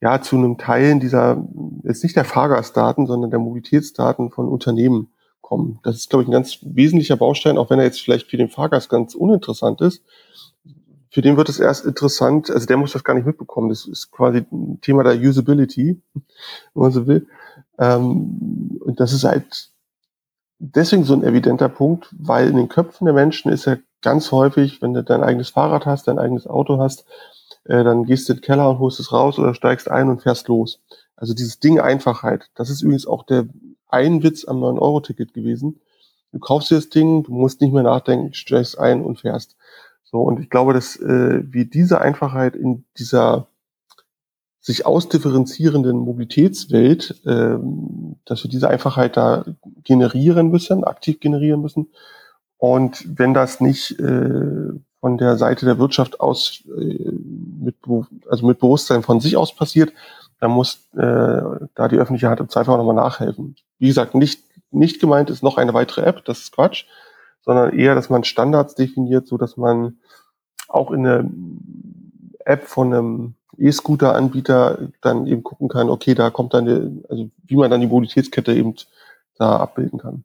ja 0.00 0.20
zu 0.22 0.36
einem 0.36 0.58
Teil 0.58 0.98
dieser, 0.98 1.44
jetzt 1.84 2.02
nicht 2.02 2.16
der 2.16 2.24
Fahrgastdaten, 2.24 3.06
sondern 3.06 3.30
der 3.30 3.40
Mobilitätsdaten 3.40 4.30
von 4.30 4.48
Unternehmen 4.48 5.12
kommen. 5.40 5.80
Das 5.82 5.96
ist, 5.96 6.10
glaube 6.10 6.22
ich, 6.22 6.28
ein 6.28 6.32
ganz 6.32 6.58
wesentlicher 6.62 7.16
Baustein, 7.16 7.58
auch 7.58 7.70
wenn 7.70 7.78
er 7.78 7.84
jetzt 7.84 8.00
vielleicht 8.00 8.28
für 8.28 8.36
den 8.36 8.48
Fahrgast 8.48 8.88
ganz 8.88 9.14
uninteressant 9.14 9.80
ist. 9.80 10.02
Für 11.10 11.22
den 11.22 11.36
wird 11.36 11.48
es 11.48 11.58
erst 11.58 11.86
interessant, 11.86 12.50
also 12.50 12.66
der 12.66 12.76
muss 12.76 12.92
das 12.92 13.02
gar 13.02 13.14
nicht 13.14 13.26
mitbekommen. 13.26 13.70
Das 13.70 13.86
ist 13.86 14.10
quasi 14.10 14.44
ein 14.52 14.80
Thema 14.82 15.04
der 15.04 15.18
Usability, 15.18 16.02
wenn 16.14 16.82
man 16.82 16.92
so 16.92 17.06
will. 17.06 17.26
Ähm, 17.78 18.78
und 18.84 19.00
das 19.00 19.12
ist 19.12 19.24
halt 19.24 19.70
deswegen 20.58 21.04
so 21.04 21.14
ein 21.14 21.22
evidenter 21.22 21.68
Punkt, 21.68 22.14
weil 22.18 22.48
in 22.48 22.56
den 22.56 22.68
Köpfen 22.68 23.04
der 23.04 23.14
Menschen 23.14 23.50
ist 23.50 23.66
ja 23.66 23.76
ganz 24.02 24.32
häufig, 24.32 24.82
wenn 24.82 24.94
du 24.94 25.02
dein 25.02 25.22
eigenes 25.22 25.50
Fahrrad 25.50 25.86
hast, 25.86 26.08
dein 26.08 26.18
eigenes 26.18 26.46
Auto 26.46 26.78
hast, 26.78 27.04
äh, 27.64 27.84
dann 27.84 28.04
gehst 28.04 28.28
du 28.28 28.32
in 28.32 28.38
den 28.38 28.44
Keller 28.44 28.68
und 28.70 28.78
holst 28.78 29.00
es 29.00 29.12
raus 29.12 29.38
oder 29.38 29.54
steigst 29.54 29.90
ein 29.90 30.08
und 30.08 30.22
fährst 30.22 30.48
los. 30.48 30.80
Also 31.16 31.34
dieses 31.34 31.58
Ding 31.58 31.80
Einfachheit. 31.80 32.50
Das 32.54 32.70
ist 32.70 32.82
übrigens 32.82 33.06
auch 33.06 33.24
der 33.24 33.46
ein 33.88 34.22
Witz 34.22 34.44
am 34.46 34.62
9-Euro-Ticket 34.62 35.34
gewesen. 35.34 35.80
Du 36.32 36.38
kaufst 36.38 36.70
dir 36.70 36.76
das 36.76 36.90
Ding, 36.90 37.22
du 37.24 37.32
musst 37.32 37.60
nicht 37.60 37.72
mehr 37.72 37.82
nachdenken, 37.82 38.34
steigst 38.34 38.78
ein 38.78 39.02
und 39.02 39.20
fährst. 39.20 39.56
So, 40.04 40.20
und 40.20 40.40
ich 40.40 40.50
glaube, 40.50 40.74
dass 40.74 40.96
äh, 40.96 41.42
wir 41.42 41.64
diese 41.64 42.00
Einfachheit 42.00 42.54
in 42.54 42.84
dieser 42.98 43.47
sich 44.60 44.86
ausdifferenzierenden 44.86 45.98
Mobilitätswelt, 45.98 47.24
äh, 47.24 47.58
dass 48.24 48.44
wir 48.44 48.50
diese 48.50 48.68
Einfachheit 48.68 49.16
da 49.16 49.44
generieren 49.84 50.50
müssen, 50.50 50.84
aktiv 50.84 51.20
generieren 51.20 51.62
müssen. 51.62 51.88
Und 52.56 53.04
wenn 53.18 53.34
das 53.34 53.60
nicht 53.60 53.98
äh, 54.00 54.70
von 55.00 55.16
der 55.16 55.36
Seite 55.36 55.64
der 55.64 55.78
Wirtschaft 55.78 56.20
aus 56.20 56.64
äh, 56.76 57.12
mit, 57.60 57.76
also 58.28 58.46
mit 58.46 58.58
Bewusstsein 58.58 59.02
von 59.02 59.20
sich 59.20 59.36
aus 59.36 59.54
passiert, 59.54 59.92
dann 60.40 60.50
muss 60.50 60.88
äh, 60.94 61.42
da 61.74 61.88
die 61.88 61.96
öffentliche 61.96 62.28
Hand 62.28 62.40
im 62.40 62.48
Zweifel 62.48 62.72
auch 62.72 62.78
nochmal 62.78 62.94
nachhelfen. 62.94 63.56
Wie 63.78 63.86
gesagt, 63.86 64.14
nicht, 64.14 64.42
nicht 64.70 65.00
gemeint 65.00 65.30
ist 65.30 65.42
noch 65.42 65.56
eine 65.56 65.74
weitere 65.74 66.02
App, 66.02 66.24
das 66.24 66.40
ist 66.40 66.52
Quatsch, 66.52 66.84
sondern 67.42 67.76
eher, 67.76 67.94
dass 67.94 68.10
man 68.10 68.24
Standards 68.24 68.74
definiert, 68.74 69.26
so 69.26 69.36
dass 69.36 69.56
man 69.56 69.98
auch 70.68 70.90
in 70.90 71.06
eine 71.06 71.30
App 72.44 72.64
von 72.64 72.92
einem 72.92 73.34
E-Scooter-Anbieter 73.58 74.90
dann 75.00 75.26
eben 75.26 75.42
gucken 75.42 75.68
kann, 75.68 75.90
okay, 75.90 76.14
da 76.14 76.30
kommt 76.30 76.54
dann, 76.54 76.66
die, 76.66 77.04
also 77.08 77.30
wie 77.44 77.56
man 77.56 77.70
dann 77.70 77.80
die 77.80 77.86
Mobilitätskette 77.86 78.54
eben 78.54 78.74
da 79.36 79.56
abbilden 79.56 79.98
kann. 79.98 80.24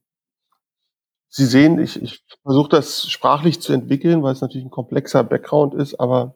Sie 1.30 1.46
sehen, 1.46 1.80
ich, 1.80 2.02
ich 2.02 2.24
versuche 2.44 2.70
das 2.70 3.10
sprachlich 3.10 3.60
zu 3.60 3.74
entwickeln, 3.74 4.22
weil 4.22 4.34
es 4.34 4.42
natürlich 4.42 4.66
ein 4.66 4.72
komplexer 4.72 5.24
Background 5.24 5.74
ist, 5.74 6.00
aber 6.00 6.36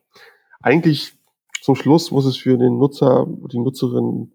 eigentlich 0.60 1.14
zum 1.62 1.76
Schluss 1.76 2.12
muss 2.12 2.26
es 2.26 2.38
für 2.38 2.58
den 2.58 2.80
Nutzer, 2.80 3.28
die 3.52 3.60
Nutzerin 3.60 4.32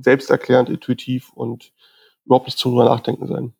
selbsterklärend, 0.00 0.68
intuitiv 0.68 1.30
und 1.32 1.72
überhaupt 2.24 2.46
nicht 2.46 2.58
zum 2.58 2.72
drüber 2.72 2.86
nachdenken 2.86 3.26
sein. 3.26 3.52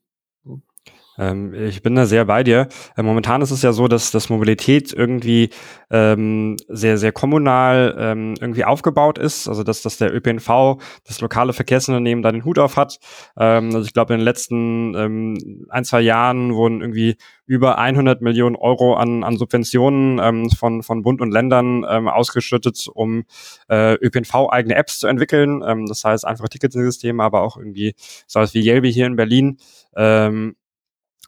Ähm, 1.18 1.52
ich 1.54 1.82
bin 1.82 1.94
da 1.94 2.06
sehr 2.06 2.24
bei 2.24 2.42
dir. 2.44 2.68
Äh, 2.96 3.02
momentan 3.02 3.42
ist 3.42 3.50
es 3.50 3.62
ja 3.62 3.72
so, 3.72 3.88
dass, 3.88 4.10
dass 4.10 4.28
Mobilität 4.28 4.92
irgendwie 4.92 5.50
ähm, 5.90 6.56
sehr, 6.68 6.98
sehr 6.98 7.12
kommunal 7.12 7.96
ähm, 7.98 8.34
irgendwie 8.40 8.64
aufgebaut 8.64 9.18
ist. 9.18 9.48
Also 9.48 9.64
dass, 9.64 9.82
dass 9.82 9.98
der 9.98 10.14
ÖPNV, 10.14 10.78
das 11.06 11.20
lokale 11.20 11.52
Verkehrsunternehmen 11.52 12.22
da 12.22 12.32
den 12.32 12.44
Hut 12.44 12.58
auf 12.58 12.76
hat. 12.76 12.98
Ähm, 13.36 13.66
also 13.74 13.82
ich 13.82 13.92
glaube, 13.92 14.14
in 14.14 14.20
den 14.20 14.24
letzten 14.24 14.94
ähm, 14.94 15.66
ein, 15.68 15.84
zwei 15.84 16.00
Jahren 16.00 16.54
wurden 16.54 16.80
irgendwie 16.80 17.16
über 17.46 17.78
100 17.78 18.20
Millionen 18.20 18.56
Euro 18.56 18.94
an, 18.94 19.24
an 19.24 19.38
Subventionen 19.38 20.20
ähm, 20.22 20.50
von, 20.50 20.82
von 20.82 21.02
Bund 21.02 21.20
und 21.20 21.30
Ländern 21.30 21.84
ähm, 21.88 22.06
ausgeschüttet, 22.06 22.88
um 22.92 23.24
äh, 23.68 23.94
ÖPNV-eigene 23.94 24.74
Apps 24.74 24.98
zu 24.98 25.06
entwickeln. 25.06 25.62
Ähm, 25.66 25.86
das 25.86 26.04
heißt 26.04 26.26
einfache 26.26 26.50
Ticketsysteme, 26.50 27.22
aber 27.22 27.40
auch 27.42 27.56
irgendwie 27.56 27.94
sowas 28.26 28.52
wie 28.52 28.60
Yelby 28.60 28.92
hier 28.92 29.06
in 29.06 29.16
Berlin. 29.16 29.56
Ähm, 29.96 30.56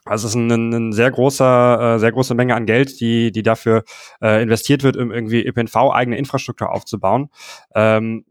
also 0.05 0.27
es 0.27 0.33
ist 0.33 0.35
ein, 0.35 0.49
ein 0.49 0.93
sehr 0.93 1.11
großer, 1.11 1.95
äh, 1.95 1.99
sehr 1.99 2.11
große 2.11 2.33
Menge 2.33 2.55
an 2.55 2.65
Geld, 2.65 2.99
die, 2.99 3.31
die 3.31 3.43
dafür 3.43 3.83
äh, 4.21 4.41
investiert 4.41 4.83
wird, 4.83 4.97
um 4.97 5.11
irgendwie 5.11 5.45
ÖPNV 5.45 5.75
eigene 5.91 6.17
Infrastruktur 6.17 6.71
aufzubauen. 6.71 7.29
Ähm, 7.75 8.25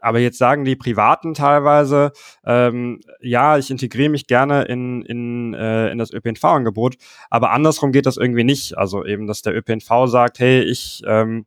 aber 0.00 0.18
jetzt 0.18 0.38
sagen 0.38 0.64
die 0.64 0.76
Privaten 0.76 1.34
teilweise, 1.34 2.12
ähm, 2.44 3.00
ja, 3.20 3.58
ich 3.58 3.70
integriere 3.70 4.08
mich 4.08 4.26
gerne 4.26 4.62
in, 4.62 5.02
in, 5.02 5.54
äh, 5.54 5.90
in 5.90 5.98
das 5.98 6.12
ÖPNV-Angebot, 6.12 6.96
aber 7.28 7.50
andersrum 7.50 7.92
geht 7.92 8.06
das 8.06 8.16
irgendwie 8.16 8.44
nicht. 8.44 8.78
Also 8.78 9.04
eben, 9.04 9.26
dass 9.26 9.42
der 9.42 9.54
ÖPNV 9.54 10.06
sagt, 10.06 10.38
hey, 10.38 10.62
ich 10.62 11.02
ähm, 11.06 11.44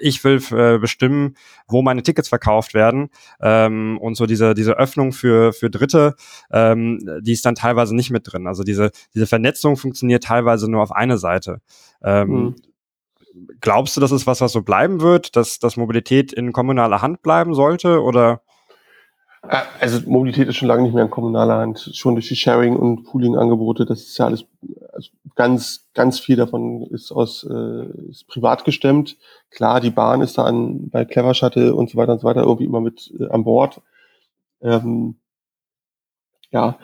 ich 0.00 0.22
will 0.24 0.40
äh, 0.52 0.78
bestimmen, 0.78 1.36
wo 1.68 1.82
meine 1.82 2.02
Tickets 2.02 2.28
verkauft 2.28 2.74
werden. 2.74 3.10
Ähm, 3.40 3.98
und 4.00 4.14
so 4.14 4.26
diese, 4.26 4.54
diese 4.54 4.72
Öffnung 4.78 5.12
für, 5.12 5.52
für 5.52 5.70
Dritte, 5.70 6.14
ähm, 6.50 6.98
die 7.20 7.32
ist 7.32 7.44
dann 7.44 7.54
teilweise 7.54 7.94
nicht 7.94 8.10
mit 8.10 8.30
drin. 8.30 8.46
Also 8.46 8.62
diese, 8.62 8.90
diese 9.14 9.26
Vernetzung 9.26 9.76
funktioniert 9.76 10.24
teilweise 10.24 10.70
nur 10.70 10.82
auf 10.82 10.92
eine 10.92 11.18
Seite. 11.18 11.60
Ähm, 12.02 12.28
mhm. 12.28 12.56
Glaubst 13.60 13.96
du, 13.96 14.00
das 14.00 14.10
ist 14.10 14.26
was, 14.26 14.40
was 14.40 14.52
so 14.52 14.62
bleiben 14.62 15.00
wird, 15.00 15.36
dass, 15.36 15.58
dass 15.58 15.76
Mobilität 15.76 16.32
in 16.32 16.52
kommunaler 16.52 17.00
Hand 17.00 17.22
bleiben 17.22 17.54
sollte? 17.54 18.02
Oder? 18.02 18.42
Äh, 19.42 19.62
also 19.80 20.00
Mobilität 20.08 20.48
ist 20.48 20.56
schon 20.56 20.68
lange 20.68 20.82
nicht 20.82 20.94
mehr 20.94 21.04
in 21.04 21.10
kommunaler 21.10 21.58
Hand. 21.58 21.90
Schon 21.94 22.14
durch 22.14 22.28
die 22.28 22.36
Sharing- 22.36 22.76
und 22.76 23.04
Pooling-Angebote, 23.04 23.86
das 23.86 24.00
ist 24.02 24.18
ja 24.18 24.26
alles 24.26 24.44
also 24.92 25.10
ganz, 25.34 25.88
ganz 25.94 26.20
viel 26.20 26.36
davon 26.36 26.82
ist 26.90 27.12
aus 27.12 27.44
äh, 27.44 27.86
ist 28.08 28.26
privat 28.26 28.64
gestemmt. 28.64 29.16
Klar, 29.50 29.80
die 29.80 29.90
Bahn 29.90 30.20
ist 30.20 30.36
da 30.38 30.44
an, 30.44 30.90
bei 30.90 31.04
Clever 31.04 31.34
Shuttle 31.34 31.74
und 31.74 31.90
so 31.90 31.96
weiter 31.96 32.12
und 32.12 32.20
so 32.20 32.26
weiter 32.26 32.42
irgendwie 32.42 32.64
immer 32.64 32.80
mit 32.80 33.12
äh, 33.18 33.28
an 33.28 33.44
Bord. 33.44 33.80
Ähm, 34.60 35.16
ja, 36.50 36.78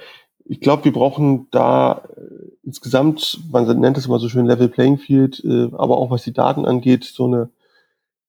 ich 0.44 0.60
glaube, 0.60 0.84
wir 0.84 0.92
brauchen 0.92 1.48
da 1.50 2.02
äh, 2.16 2.50
insgesamt, 2.62 3.40
man 3.50 3.80
nennt 3.80 3.98
es 3.98 4.06
immer 4.06 4.18
so 4.18 4.28
schön 4.28 4.46
Level 4.46 4.68
Playing 4.68 4.98
Field, 4.98 5.42
äh, 5.44 5.70
aber 5.72 5.98
auch 5.98 6.10
was 6.10 6.22
die 6.22 6.32
Daten 6.32 6.64
angeht, 6.64 7.04
so 7.04 7.26
eine 7.26 7.50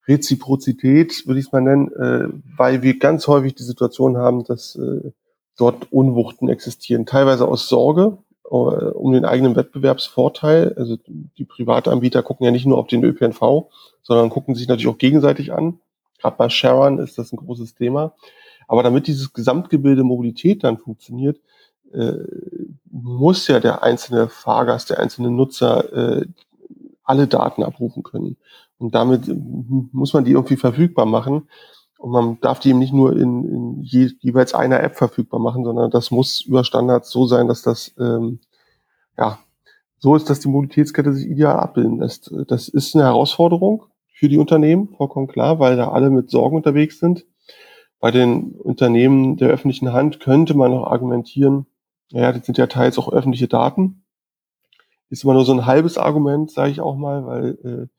Reziprozität, 0.08 1.26
würde 1.26 1.38
ich 1.38 1.46
es 1.46 1.52
mal 1.52 1.60
nennen, 1.60 1.92
äh, 1.92 2.28
weil 2.56 2.82
wir 2.82 2.98
ganz 2.98 3.26
häufig 3.28 3.54
die 3.54 3.62
Situation 3.62 4.16
haben, 4.16 4.44
dass 4.44 4.76
äh, 4.76 5.12
dort 5.56 5.92
Unwuchten 5.92 6.48
existieren, 6.48 7.06
teilweise 7.06 7.46
aus 7.46 7.68
Sorge 7.68 8.18
äh, 8.44 8.48
um 8.48 9.12
den 9.12 9.24
eigenen 9.24 9.56
Wettbewerbsvorteil. 9.56 10.74
Also 10.76 10.96
die 11.06 11.44
Privatanbieter 11.44 12.22
gucken 12.22 12.46
ja 12.46 12.50
nicht 12.50 12.66
nur 12.66 12.78
auf 12.78 12.86
den 12.86 13.04
ÖPNV, 13.04 13.66
sondern 14.02 14.30
gucken 14.30 14.54
sich 14.54 14.68
natürlich 14.68 14.88
auch 14.88 14.98
gegenseitig 14.98 15.52
an. 15.52 15.80
Gerade 16.18 16.36
bei 16.36 16.48
Sharon 16.48 16.98
ist 16.98 17.18
das 17.18 17.32
ein 17.32 17.36
großes 17.36 17.74
Thema. 17.74 18.14
Aber 18.66 18.82
damit 18.82 19.06
dieses 19.06 19.32
Gesamtgebilde 19.32 20.04
Mobilität 20.04 20.64
dann 20.64 20.78
funktioniert, 20.78 21.40
äh, 21.92 22.14
muss 22.90 23.48
ja 23.48 23.60
der 23.60 23.82
einzelne 23.82 24.28
Fahrgast, 24.28 24.90
der 24.90 25.00
einzelne 25.00 25.30
Nutzer 25.30 25.92
äh, 26.20 26.26
alle 27.02 27.26
Daten 27.26 27.62
abrufen 27.62 28.02
können. 28.02 28.36
Und 28.78 28.94
damit 28.94 29.28
muss 29.92 30.12
man 30.12 30.24
die 30.24 30.32
irgendwie 30.32 30.56
verfügbar 30.56 31.06
machen. 31.06 31.48
Und 31.98 32.12
man 32.12 32.40
darf 32.40 32.60
die 32.60 32.70
eben 32.70 32.78
nicht 32.78 32.92
nur 32.92 33.12
in, 33.12 33.44
in 33.44 33.82
je, 33.82 34.10
jeweils 34.20 34.54
einer 34.54 34.80
App 34.80 34.96
verfügbar 34.96 35.40
machen, 35.40 35.64
sondern 35.64 35.90
das 35.90 36.10
muss 36.12 36.42
über 36.42 36.62
Standards 36.62 37.10
so 37.10 37.26
sein, 37.26 37.48
dass 37.48 37.62
das 37.62 37.92
ähm, 37.98 38.40
ja 39.16 39.38
so 39.98 40.14
ist, 40.14 40.30
dass 40.30 40.38
die 40.38 40.48
Mobilitätskette 40.48 41.12
sich 41.12 41.26
ideal 41.28 41.58
abbilden 41.58 41.98
lässt. 41.98 42.32
Das 42.46 42.68
ist 42.68 42.94
eine 42.94 43.04
Herausforderung 43.04 43.84
für 44.12 44.28
die 44.28 44.38
Unternehmen, 44.38 44.94
vollkommen 44.96 45.26
klar, 45.26 45.58
weil 45.58 45.76
da 45.76 45.88
alle 45.90 46.10
mit 46.10 46.30
Sorgen 46.30 46.56
unterwegs 46.56 47.00
sind. 47.00 47.26
Bei 47.98 48.12
den 48.12 48.52
Unternehmen 48.52 49.36
der 49.36 49.48
öffentlichen 49.48 49.92
Hand 49.92 50.20
könnte 50.20 50.54
man 50.56 50.70
noch 50.70 50.86
argumentieren, 50.86 51.66
ja, 52.10 52.32
das 52.32 52.46
sind 52.46 52.58
ja 52.58 52.68
teils 52.68 52.96
auch 52.98 53.12
öffentliche 53.12 53.48
Daten. 53.48 54.04
Ist 55.10 55.24
immer 55.24 55.34
nur 55.34 55.44
so 55.44 55.52
ein 55.52 55.66
halbes 55.66 55.98
Argument, 55.98 56.50
sage 56.50 56.70
ich 56.70 56.80
auch 56.80 56.96
mal, 56.96 57.26
weil 57.26 57.58
äh, 57.64 57.97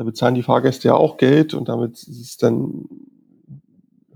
da 0.00 0.04
bezahlen 0.04 0.34
die 0.34 0.42
Fahrgäste 0.42 0.88
ja 0.88 0.94
auch 0.94 1.18
Geld 1.18 1.52
und 1.52 1.68
damit 1.68 1.92
ist 1.92 2.08
es 2.08 2.38
dann 2.38 2.88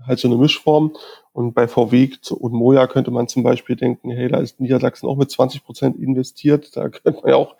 halt 0.03 0.17
so 0.17 0.27
eine 0.27 0.35
Mischform. 0.35 0.93
Und 1.31 1.53
bei 1.53 1.67
VW 1.67 2.09
und 2.31 2.53
Moja 2.53 2.87
könnte 2.87 3.11
man 3.11 3.27
zum 3.27 3.43
Beispiel 3.43 3.75
denken, 3.75 4.09
hey, 4.09 4.27
da 4.27 4.39
ist 4.39 4.59
Niedersachsen 4.59 5.07
auch 5.07 5.15
mit 5.15 5.29
20 5.29 5.63
Prozent 5.63 5.97
investiert. 5.97 6.75
Da 6.75 6.89
könnte 6.89 7.21
man 7.21 7.29
ja 7.29 7.35
auch 7.35 7.55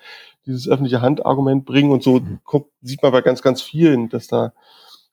dieses 0.48 0.68
öffentliche 0.68 1.04
Handargument 1.04 1.66
bringen. 1.66 1.92
Und 1.92 2.02
so 2.02 2.16
mhm. 2.20 2.40
guckt, 2.46 2.72
sieht 2.82 3.04
man 3.04 3.12
bei 3.12 3.22
ganz, 3.22 3.44
ganz 3.44 3.62
vielen, 3.62 4.10
dass 4.10 4.26
da 4.26 4.54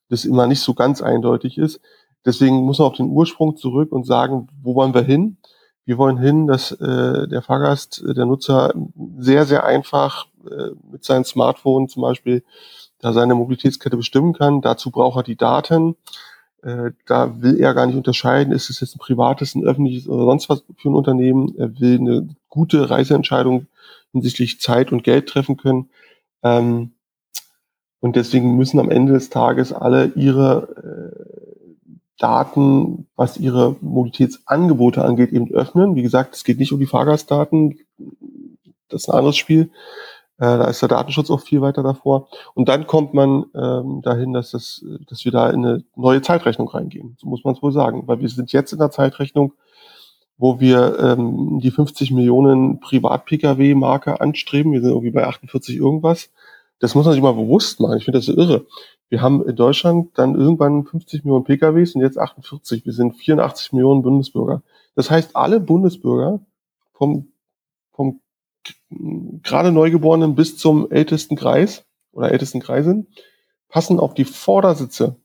das 0.09 0.25
immer 0.25 0.47
nicht 0.47 0.61
so 0.61 0.73
ganz 0.73 1.03
eindeutig 1.03 1.59
ist. 1.59 1.81
Deswegen 2.25 2.63
muss 2.63 2.79
man 2.79 2.87
auf 2.87 2.97
den 2.97 3.11
Ursprung 3.11 3.57
zurück 3.57 3.91
und 3.91 4.07
sagen, 4.07 4.47
wo 4.63 4.73
wollen 4.73 4.95
wir 4.95 5.03
hin? 5.03 5.37
Wir 5.85 5.99
wollen 5.99 6.17
hin, 6.17 6.47
dass 6.47 6.71
äh, 6.71 7.27
der 7.27 7.43
Fahrgast, 7.43 8.03
äh, 8.09 8.15
der 8.15 8.25
Nutzer 8.25 8.73
sehr, 9.19 9.45
sehr 9.45 9.65
einfach 9.65 10.25
äh, 10.49 10.71
mit 10.91 11.03
seinem 11.03 11.25
Smartphone 11.25 11.87
zum 11.87 12.01
Beispiel 12.01 12.43
da 13.03 13.11
seine 13.11 13.35
Mobilitätskette 13.35 13.97
bestimmen 13.97 14.33
kann. 14.33 14.61
Dazu 14.61 14.89
braucht 14.89 15.17
er 15.17 15.23
die 15.23 15.35
Daten. 15.35 15.95
Äh, 16.61 16.91
da 17.05 17.41
will 17.41 17.59
er 17.59 17.73
gar 17.73 17.85
nicht 17.85 17.97
unterscheiden, 17.97 18.53
ist 18.53 18.69
es 18.69 18.79
jetzt 18.79 18.95
ein 18.95 18.99
privates, 18.99 19.55
ein 19.55 19.65
öffentliches 19.65 20.07
oder 20.07 20.25
sonst 20.25 20.49
was 20.49 20.63
für 20.77 20.89
ein 20.89 20.95
Unternehmen. 20.95 21.53
Er 21.57 21.79
will 21.79 21.99
eine 21.99 22.29
gute 22.47 22.89
Reiseentscheidung 22.89 23.67
hinsichtlich 24.13 24.61
Zeit 24.61 24.91
und 24.93 25.03
Geld 25.03 25.27
treffen 25.27 25.57
können. 25.57 25.89
Ähm, 26.43 26.93
und 27.99 28.15
deswegen 28.15 28.55
müssen 28.55 28.79
am 28.79 28.89
Ende 28.89 29.13
des 29.13 29.29
Tages 29.29 29.73
alle 29.73 30.11
ihre 30.15 31.13
äh, 31.13 31.33
Daten, 32.17 33.07
was 33.17 33.37
ihre 33.37 33.75
Mobilitätsangebote 33.81 35.03
angeht, 35.03 35.33
eben 35.33 35.51
öffnen. 35.51 35.95
Wie 35.95 36.03
gesagt, 36.03 36.35
es 36.35 36.45
geht 36.45 36.59
nicht 36.59 36.71
um 36.71 36.79
die 36.79 36.85
Fahrgastdaten. 36.85 37.79
Das 38.87 39.03
ist 39.03 39.09
ein 39.09 39.17
anderes 39.17 39.35
Spiel. 39.35 39.71
Äh, 40.43 40.57
da 40.57 40.65
ist 40.65 40.81
der 40.81 40.89
Datenschutz 40.89 41.31
auch 41.31 41.39
viel 41.39 41.61
weiter 41.61 41.83
davor. 41.83 42.27
Und 42.53 42.67
dann 42.67 42.85
kommt 42.85 43.13
man 43.13 43.45
ähm, 43.55 44.01
dahin, 44.01 44.33
dass, 44.33 44.51
das, 44.51 44.83
dass 45.07 45.23
wir 45.23 45.31
da 45.31 45.49
in 45.49 45.65
eine 45.65 45.83
neue 45.95 46.21
Zeitrechnung 46.21 46.67
reingehen. 46.67 47.15
So 47.17 47.27
muss 47.27 47.45
man 47.45 47.55
es 47.55 47.63
wohl 47.63 47.71
sagen. 47.71 48.03
Weil 48.07 48.19
wir 48.19 48.27
sind 48.27 48.51
jetzt 48.51 48.73
in 48.73 48.79
der 48.79 48.91
Zeitrechnung, 48.91 49.53
wo 50.37 50.59
wir 50.59 50.99
ähm, 50.99 51.61
die 51.61 51.71
50 51.71 52.11
Millionen 52.11 52.81
Privat-Pkw-Marke 52.81 54.19
anstreben. 54.19 54.73
Wir 54.73 54.81
sind 54.81 54.89
irgendwie 54.89 55.11
bei 55.11 55.25
48 55.25 55.77
irgendwas. 55.77 56.29
Das 56.79 56.93
muss 56.93 57.05
man 57.05 57.13
sich 57.13 57.23
mal 57.23 57.31
bewusst 57.31 57.79
machen. 57.79 57.97
Ich 57.97 58.03
finde 58.03 58.19
das 58.19 58.25
so 58.25 58.33
irre. 58.33 58.65
Wir 59.07 59.21
haben 59.21 59.47
in 59.47 59.55
Deutschland 59.55 60.09
dann 60.15 60.35
irgendwann 60.35 60.83
50 60.83 61.23
Millionen 61.23 61.45
PKWs 61.45 61.95
und 61.95 62.01
jetzt 62.01 62.19
48. 62.19 62.85
Wir 62.85 62.91
sind 62.91 63.15
84 63.15 63.71
Millionen 63.71 64.01
Bundesbürger. 64.01 64.61
Das 64.95 65.09
heißt, 65.09 65.37
alle 65.37 65.61
Bundesbürger 65.61 66.41
vom, 66.91 67.29
vom 67.93 68.19
gerade 69.43 69.71
Neugeborenen 69.71 70.35
bis 70.35 70.57
zum 70.57 70.91
ältesten 70.91 71.35
Kreis 71.35 71.85
oder 72.11 72.31
ältesten 72.31 72.59
Kreisin 72.59 73.07
passen 73.69 73.99
auf 73.99 74.13
die 74.13 74.25
Vordersitze 74.25 75.17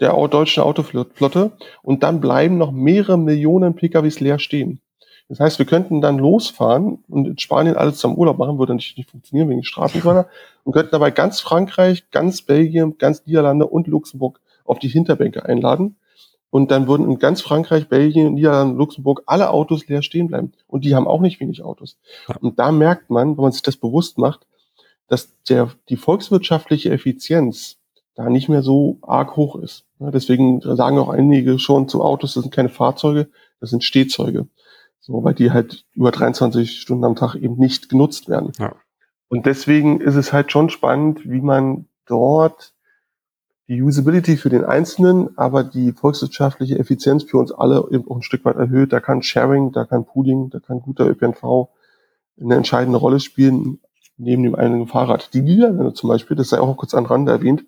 der 0.00 0.12
deutschen 0.28 0.62
Autoflotte 0.62 1.52
und 1.82 2.02
dann 2.02 2.20
bleiben 2.20 2.58
noch 2.58 2.72
mehrere 2.72 3.16
Millionen 3.16 3.74
PKWs 3.74 4.20
leer 4.20 4.38
stehen. 4.38 4.80
Das 5.28 5.40
heißt, 5.40 5.58
wir 5.58 5.66
könnten 5.66 6.00
dann 6.00 6.18
losfahren 6.18 7.02
und 7.08 7.26
in 7.26 7.38
Spanien 7.38 7.76
alles 7.76 7.98
zum 7.98 8.14
Urlaub 8.16 8.36
machen, 8.38 8.58
würde 8.58 8.74
natürlich 8.74 8.98
nicht 8.98 9.10
funktionieren 9.10 9.48
wegen 9.48 9.64
Straßenquader 9.64 10.28
und 10.64 10.72
könnten 10.72 10.90
dabei 10.92 11.10
ganz 11.10 11.40
Frankreich, 11.40 12.10
ganz 12.10 12.42
Belgien, 12.42 12.98
ganz 12.98 13.24
Niederlande 13.24 13.66
und 13.66 13.86
Luxemburg 13.86 14.40
auf 14.64 14.78
die 14.78 14.88
Hinterbänke 14.88 15.44
einladen 15.44 15.96
und 16.54 16.70
dann 16.70 16.86
würden 16.86 17.10
in 17.10 17.18
ganz 17.18 17.40
Frankreich, 17.40 17.88
Belgien, 17.88 18.34
Niederlande, 18.34 18.76
Luxemburg 18.76 19.24
alle 19.26 19.50
Autos 19.50 19.88
leer 19.88 20.02
stehen 20.02 20.28
bleiben. 20.28 20.52
Und 20.68 20.84
die 20.84 20.94
haben 20.94 21.08
auch 21.08 21.20
nicht 21.20 21.40
wenig 21.40 21.64
Autos. 21.64 21.98
Ja. 22.28 22.36
Und 22.36 22.60
da 22.60 22.70
merkt 22.70 23.10
man, 23.10 23.36
wenn 23.36 23.42
man 23.42 23.50
sich 23.50 23.62
das 23.62 23.76
bewusst 23.76 24.18
macht, 24.18 24.46
dass 25.08 25.34
der, 25.48 25.72
die 25.88 25.96
volkswirtschaftliche 25.96 26.92
Effizienz 26.92 27.78
da 28.14 28.30
nicht 28.30 28.48
mehr 28.48 28.62
so 28.62 28.98
arg 29.02 29.34
hoch 29.34 29.56
ist. 29.56 29.84
Ja, 29.98 30.12
deswegen 30.12 30.60
sagen 30.60 30.96
auch 30.98 31.08
einige 31.08 31.58
schon 31.58 31.88
zu 31.88 32.04
Autos, 32.04 32.34
das 32.34 32.44
sind 32.44 32.54
keine 32.54 32.68
Fahrzeuge, 32.68 33.26
das 33.58 33.70
sind 33.70 33.82
Stehzeuge. 33.82 34.46
So, 35.00 35.24
weil 35.24 35.34
die 35.34 35.50
halt 35.50 35.84
über 35.92 36.12
23 36.12 36.80
Stunden 36.80 37.02
am 37.02 37.16
Tag 37.16 37.34
eben 37.34 37.56
nicht 37.56 37.88
genutzt 37.88 38.28
werden. 38.28 38.52
Ja. 38.60 38.76
Und 39.26 39.46
deswegen 39.46 40.00
ist 40.00 40.14
es 40.14 40.32
halt 40.32 40.52
schon 40.52 40.70
spannend, 40.70 41.28
wie 41.28 41.40
man 41.40 41.88
dort 42.06 42.73
die 43.68 43.82
Usability 43.82 44.36
für 44.36 44.50
den 44.50 44.64
Einzelnen, 44.64 45.36
aber 45.38 45.64
die 45.64 45.92
volkswirtschaftliche 45.92 46.78
Effizienz 46.78 47.24
für 47.24 47.38
uns 47.38 47.50
alle 47.50 47.86
eben 47.90 48.08
auch 48.10 48.16
ein 48.16 48.22
Stück 48.22 48.44
weit 48.44 48.56
erhöht. 48.56 48.92
Da 48.92 49.00
kann 49.00 49.22
Sharing, 49.22 49.72
da 49.72 49.84
kann 49.84 50.04
Pooling, 50.04 50.50
da 50.50 50.60
kann 50.60 50.80
guter 50.80 51.06
ÖPNV 51.08 51.68
eine 52.40 52.56
entscheidende 52.56 52.98
Rolle 52.98 53.20
spielen 53.20 53.80
neben 54.16 54.42
dem 54.42 54.54
eigenen 54.54 54.86
Fahrrad. 54.86 55.32
Die 55.34 55.42
Niederländer 55.42 55.94
zum 55.94 56.08
Beispiel, 56.08 56.36
das 56.36 56.50
sei 56.50 56.60
auch 56.60 56.76
kurz 56.76 56.94
an 56.94 57.06
Rande 57.06 57.32
erwähnt, 57.32 57.64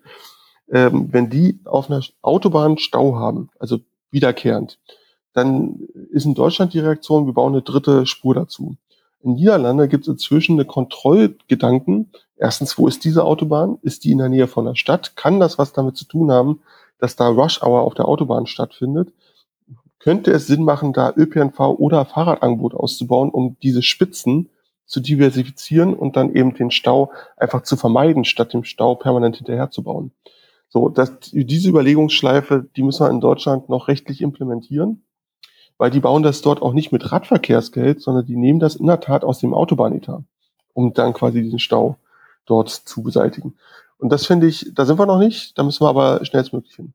ähm, 0.69 1.09
wenn 1.11 1.29
die 1.29 1.59
auf 1.65 1.89
einer 1.89 2.01
Autobahn 2.21 2.77
Stau 2.77 3.15
haben, 3.15 3.49
also 3.59 3.79
wiederkehrend, 4.11 4.79
dann 5.33 5.79
ist 6.11 6.25
in 6.25 6.35
Deutschland 6.35 6.73
die 6.73 6.79
Reaktion, 6.79 7.25
wir 7.25 7.33
bauen 7.33 7.53
eine 7.53 7.61
dritte 7.61 8.05
Spur 8.05 8.33
dazu. 8.33 8.75
In 9.21 9.33
Niederlande 9.33 9.87
gibt 9.87 10.03
es 10.03 10.07
inzwischen 10.07 10.53
eine 10.53 10.65
Kontrollgedanken. 10.65 12.11
Erstens, 12.37 12.77
wo 12.77 12.87
ist 12.87 13.03
diese 13.03 13.23
Autobahn? 13.23 13.79
Ist 13.81 14.03
die 14.03 14.11
in 14.11 14.19
der 14.19 14.29
Nähe 14.29 14.47
von 14.47 14.65
der 14.65 14.75
Stadt? 14.75 15.15
Kann 15.15 15.39
das 15.39 15.57
was 15.57 15.73
damit 15.73 15.97
zu 15.97 16.05
tun 16.05 16.31
haben, 16.31 16.61
dass 16.99 17.15
da 17.15 17.27
Rush 17.27 17.61
Hour 17.63 17.81
auf 17.81 17.93
der 17.93 18.07
Autobahn 18.07 18.45
stattfindet? 18.45 19.11
Könnte 19.99 20.31
es 20.31 20.47
Sinn 20.47 20.63
machen, 20.63 20.93
da 20.93 21.13
ÖPNV 21.15 21.59
oder 21.59 22.05
Fahrradangebot 22.05 22.75
auszubauen, 22.75 23.29
um 23.31 23.57
diese 23.61 23.81
Spitzen 23.81 24.49
zu 24.85 24.99
diversifizieren 24.99 25.93
und 25.93 26.15
dann 26.15 26.33
eben 26.33 26.53
den 26.53 26.71
Stau 26.71 27.11
einfach 27.35 27.63
zu 27.63 27.75
vermeiden, 27.75 28.23
statt 28.23 28.53
dem 28.53 28.63
Stau 28.63 28.95
permanent 28.95 29.37
hinterherzubauen? 29.37 30.11
So, 30.69 30.89
das, 30.89 31.13
diese 31.31 31.69
Überlegungsschleife, 31.69 32.67
die 32.75 32.83
müssen 32.83 33.05
wir 33.05 33.09
in 33.09 33.21
Deutschland 33.21 33.69
noch 33.69 33.87
rechtlich 33.87 34.21
implementieren 34.21 35.03
weil 35.77 35.91
die 35.91 35.99
bauen 35.99 36.23
das 36.23 36.41
dort 36.41 36.61
auch 36.61 36.73
nicht 36.73 36.91
mit 36.91 37.11
Radverkehrsgeld, 37.11 38.01
sondern 38.01 38.25
die 38.25 38.35
nehmen 38.35 38.59
das 38.59 38.75
in 38.75 38.87
der 38.87 38.99
Tat 38.99 39.23
aus 39.23 39.39
dem 39.39 39.53
Autobahnetat, 39.53 40.23
um 40.73 40.93
dann 40.93 41.13
quasi 41.13 41.41
diesen 41.41 41.59
Stau 41.59 41.97
dort 42.47 42.69
zu 42.69 43.03
beseitigen. 43.03 43.55
Und 43.99 44.09
das 44.09 44.25
finde 44.25 44.47
ich, 44.47 44.71
da 44.73 44.85
sind 44.85 44.99
wir 44.99 45.05
noch 45.05 45.19
nicht, 45.19 45.57
da 45.57 45.63
müssen 45.63 45.83
wir 45.83 45.89
aber 45.89 46.23
schnellstmöglich 46.25 46.75
hin. 46.75 46.93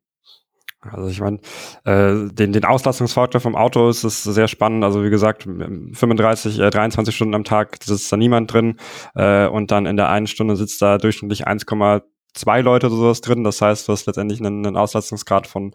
Also 0.80 1.08
ich 1.08 1.20
meine, 1.20 1.38
äh, 1.84 2.28
den, 2.32 2.52
den 2.52 2.64
Auslastungsfaktor 2.64 3.40
vom 3.40 3.54
Auto 3.54 3.88
ist 3.88 4.02
es 4.02 4.24
sehr 4.24 4.48
spannend. 4.48 4.82
Also 4.82 5.04
wie 5.04 5.10
gesagt, 5.10 5.44
35, 5.44 6.58
äh, 6.58 6.70
23 6.70 7.14
Stunden 7.14 7.36
am 7.36 7.44
Tag 7.44 7.78
sitzt 7.84 8.10
da 8.10 8.16
niemand 8.16 8.52
drin 8.52 8.78
äh, 9.14 9.46
und 9.46 9.70
dann 9.70 9.86
in 9.86 9.96
der 9.96 10.08
einen 10.08 10.26
Stunde 10.26 10.56
sitzt 10.56 10.82
da 10.82 10.98
durchschnittlich 10.98 11.46
1,2 11.46 12.62
Leute 12.62 12.88
oder 12.88 12.96
sowas 12.96 13.20
drin. 13.20 13.44
Das 13.44 13.62
heißt, 13.62 13.86
du 13.86 13.92
hast 13.92 14.06
letztendlich 14.06 14.40
einen, 14.40 14.66
einen 14.66 14.76
Auslastungsgrad 14.76 15.46
von 15.46 15.72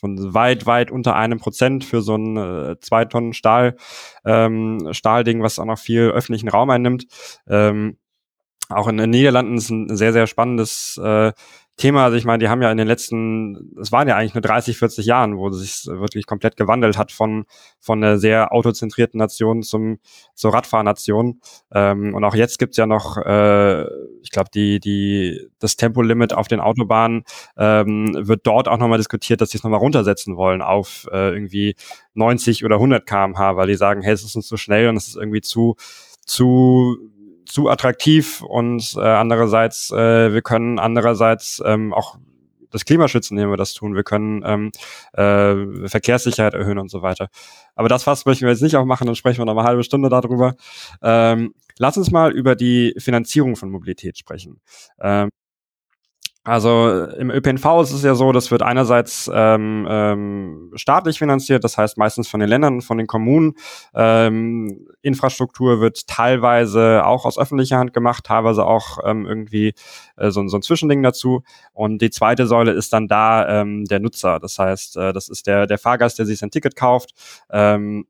von 0.00 0.32
weit, 0.32 0.64
weit 0.64 0.90
unter 0.90 1.14
einem 1.14 1.38
Prozent 1.38 1.84
für 1.84 2.00
so 2.00 2.16
ein 2.16 2.36
äh, 2.36 2.80
zwei 2.80 3.04
Tonnen 3.04 3.34
Stahl, 3.34 3.76
ähm, 4.24 4.88
Stahlding, 4.92 5.42
was 5.42 5.58
auch 5.58 5.66
noch 5.66 5.78
viel 5.78 6.08
öffentlichen 6.08 6.48
Raum 6.48 6.70
einnimmt. 6.70 7.06
Ähm, 7.46 7.98
auch 8.70 8.88
in 8.88 8.96
den 8.96 9.10
Niederlanden 9.10 9.56
ist 9.56 9.70
ein 9.70 9.96
sehr, 9.96 10.12
sehr 10.12 10.26
spannendes 10.26 11.00
äh, 11.02 11.32
Thema, 11.80 12.04
also 12.04 12.16
ich 12.18 12.26
meine, 12.26 12.38
die 12.38 12.48
haben 12.50 12.60
ja 12.60 12.70
in 12.70 12.76
den 12.76 12.86
letzten, 12.86 13.74
es 13.80 13.90
waren 13.90 14.06
ja 14.06 14.14
eigentlich 14.14 14.34
nur 14.34 14.42
30, 14.42 14.76
40 14.76 15.06
Jahren, 15.06 15.38
wo 15.38 15.48
sich 15.50 15.86
wirklich 15.86 16.26
komplett 16.26 16.56
gewandelt 16.56 16.98
hat 16.98 17.10
von, 17.10 17.46
von 17.80 18.04
einer 18.04 18.18
sehr 18.18 18.52
autozentrierten 18.52 19.16
Nation 19.16 19.62
zum, 19.62 19.98
zur 20.34 20.52
Radfahrnation. 20.52 21.40
Ähm, 21.72 22.14
und 22.14 22.22
auch 22.22 22.34
jetzt 22.34 22.58
gibt's 22.58 22.76
ja 22.76 22.84
noch, 22.84 23.16
äh, 23.16 23.84
ich 24.20 24.30
glaube, 24.30 24.50
die, 24.52 24.78
die, 24.78 25.48
das 25.58 25.76
Tempolimit 25.76 26.34
auf 26.34 26.48
den 26.48 26.60
Autobahnen 26.60 27.24
ähm, 27.56 28.14
wird 28.14 28.46
dort 28.46 28.68
auch 28.68 28.78
nochmal 28.78 28.98
diskutiert, 28.98 29.40
dass 29.40 29.50
sie 29.50 29.56
es 29.56 29.64
nochmal 29.64 29.80
runtersetzen 29.80 30.36
wollen 30.36 30.60
auf 30.60 31.08
äh, 31.10 31.32
irgendwie 31.32 31.76
90 32.12 32.62
oder 32.62 32.76
100 32.76 33.06
kmh, 33.06 33.56
weil 33.56 33.68
die 33.68 33.74
sagen, 33.74 34.02
hey, 34.02 34.12
es 34.12 34.22
ist 34.22 34.36
uns 34.36 34.46
zu 34.46 34.58
schnell 34.58 34.88
und 34.88 34.96
es 34.96 35.08
ist 35.08 35.16
irgendwie 35.16 35.40
zu, 35.40 35.76
zu 36.26 36.98
zu 37.46 37.68
attraktiv 37.68 38.42
und 38.42 38.94
äh, 38.96 39.00
andererseits, 39.00 39.90
äh, 39.90 40.32
wir 40.32 40.42
können 40.42 40.78
andererseits 40.78 41.62
ähm, 41.64 41.92
auch 41.92 42.16
das 42.70 42.84
Klima 42.84 43.08
schützen, 43.08 43.36
indem 43.36 43.50
wir 43.50 43.56
das 43.56 43.74
tun. 43.74 43.94
Wir 43.94 44.04
können 44.04 44.42
ähm, 44.44 44.72
äh, 45.12 45.88
Verkehrssicherheit 45.88 46.54
erhöhen 46.54 46.78
und 46.78 46.90
so 46.90 47.02
weiter. 47.02 47.28
Aber 47.74 47.88
das 47.88 48.04
Fass 48.04 48.26
möchten 48.26 48.44
wir 48.44 48.52
jetzt 48.52 48.62
nicht 48.62 48.76
aufmachen, 48.76 49.06
dann 49.06 49.16
sprechen 49.16 49.38
wir 49.38 49.44
noch 49.46 49.56
eine 49.56 49.66
halbe 49.66 49.84
Stunde 49.84 50.08
darüber. 50.08 50.54
Ähm, 51.02 51.52
lass 51.78 51.96
uns 51.96 52.10
mal 52.10 52.32
über 52.32 52.54
die 52.54 52.94
Finanzierung 52.98 53.56
von 53.56 53.70
Mobilität 53.70 54.18
sprechen. 54.18 54.60
Ähm, 55.00 55.30
also 56.50 57.04
im 57.16 57.30
ÖPNV 57.30 57.80
ist 57.82 57.92
es 57.92 58.02
ja 58.02 58.16
so, 58.16 58.32
das 58.32 58.50
wird 58.50 58.62
einerseits 58.62 59.30
ähm, 59.32 59.86
ähm, 59.88 60.72
staatlich 60.74 61.18
finanziert, 61.18 61.62
das 61.62 61.78
heißt 61.78 61.96
meistens 61.96 62.26
von 62.26 62.40
den 62.40 62.48
Ländern 62.48 62.80
von 62.80 62.98
den 62.98 63.06
Kommunen. 63.06 63.54
Ähm, 63.94 64.88
Infrastruktur 65.00 65.80
wird 65.80 66.08
teilweise 66.08 67.06
auch 67.06 67.24
aus 67.24 67.38
öffentlicher 67.38 67.78
Hand 67.78 67.92
gemacht, 67.92 68.24
teilweise 68.24 68.66
auch 68.66 68.98
ähm, 69.04 69.26
irgendwie 69.26 69.74
äh, 70.16 70.32
so, 70.32 70.44
so 70.48 70.56
ein 70.56 70.62
Zwischending 70.62 71.04
dazu. 71.04 71.44
Und 71.72 72.02
die 72.02 72.10
zweite 72.10 72.48
Säule 72.48 72.72
ist 72.72 72.92
dann 72.92 73.06
da 73.06 73.60
ähm, 73.60 73.84
der 73.84 74.00
Nutzer. 74.00 74.40
Das 74.40 74.58
heißt, 74.58 74.96
äh, 74.96 75.12
das 75.12 75.28
ist 75.28 75.46
der, 75.46 75.68
der 75.68 75.78
Fahrgast, 75.78 76.18
der 76.18 76.26
sich 76.26 76.40
sein 76.40 76.50
Ticket 76.50 76.74
kauft. 76.74 77.12
Ähm, 77.48 78.06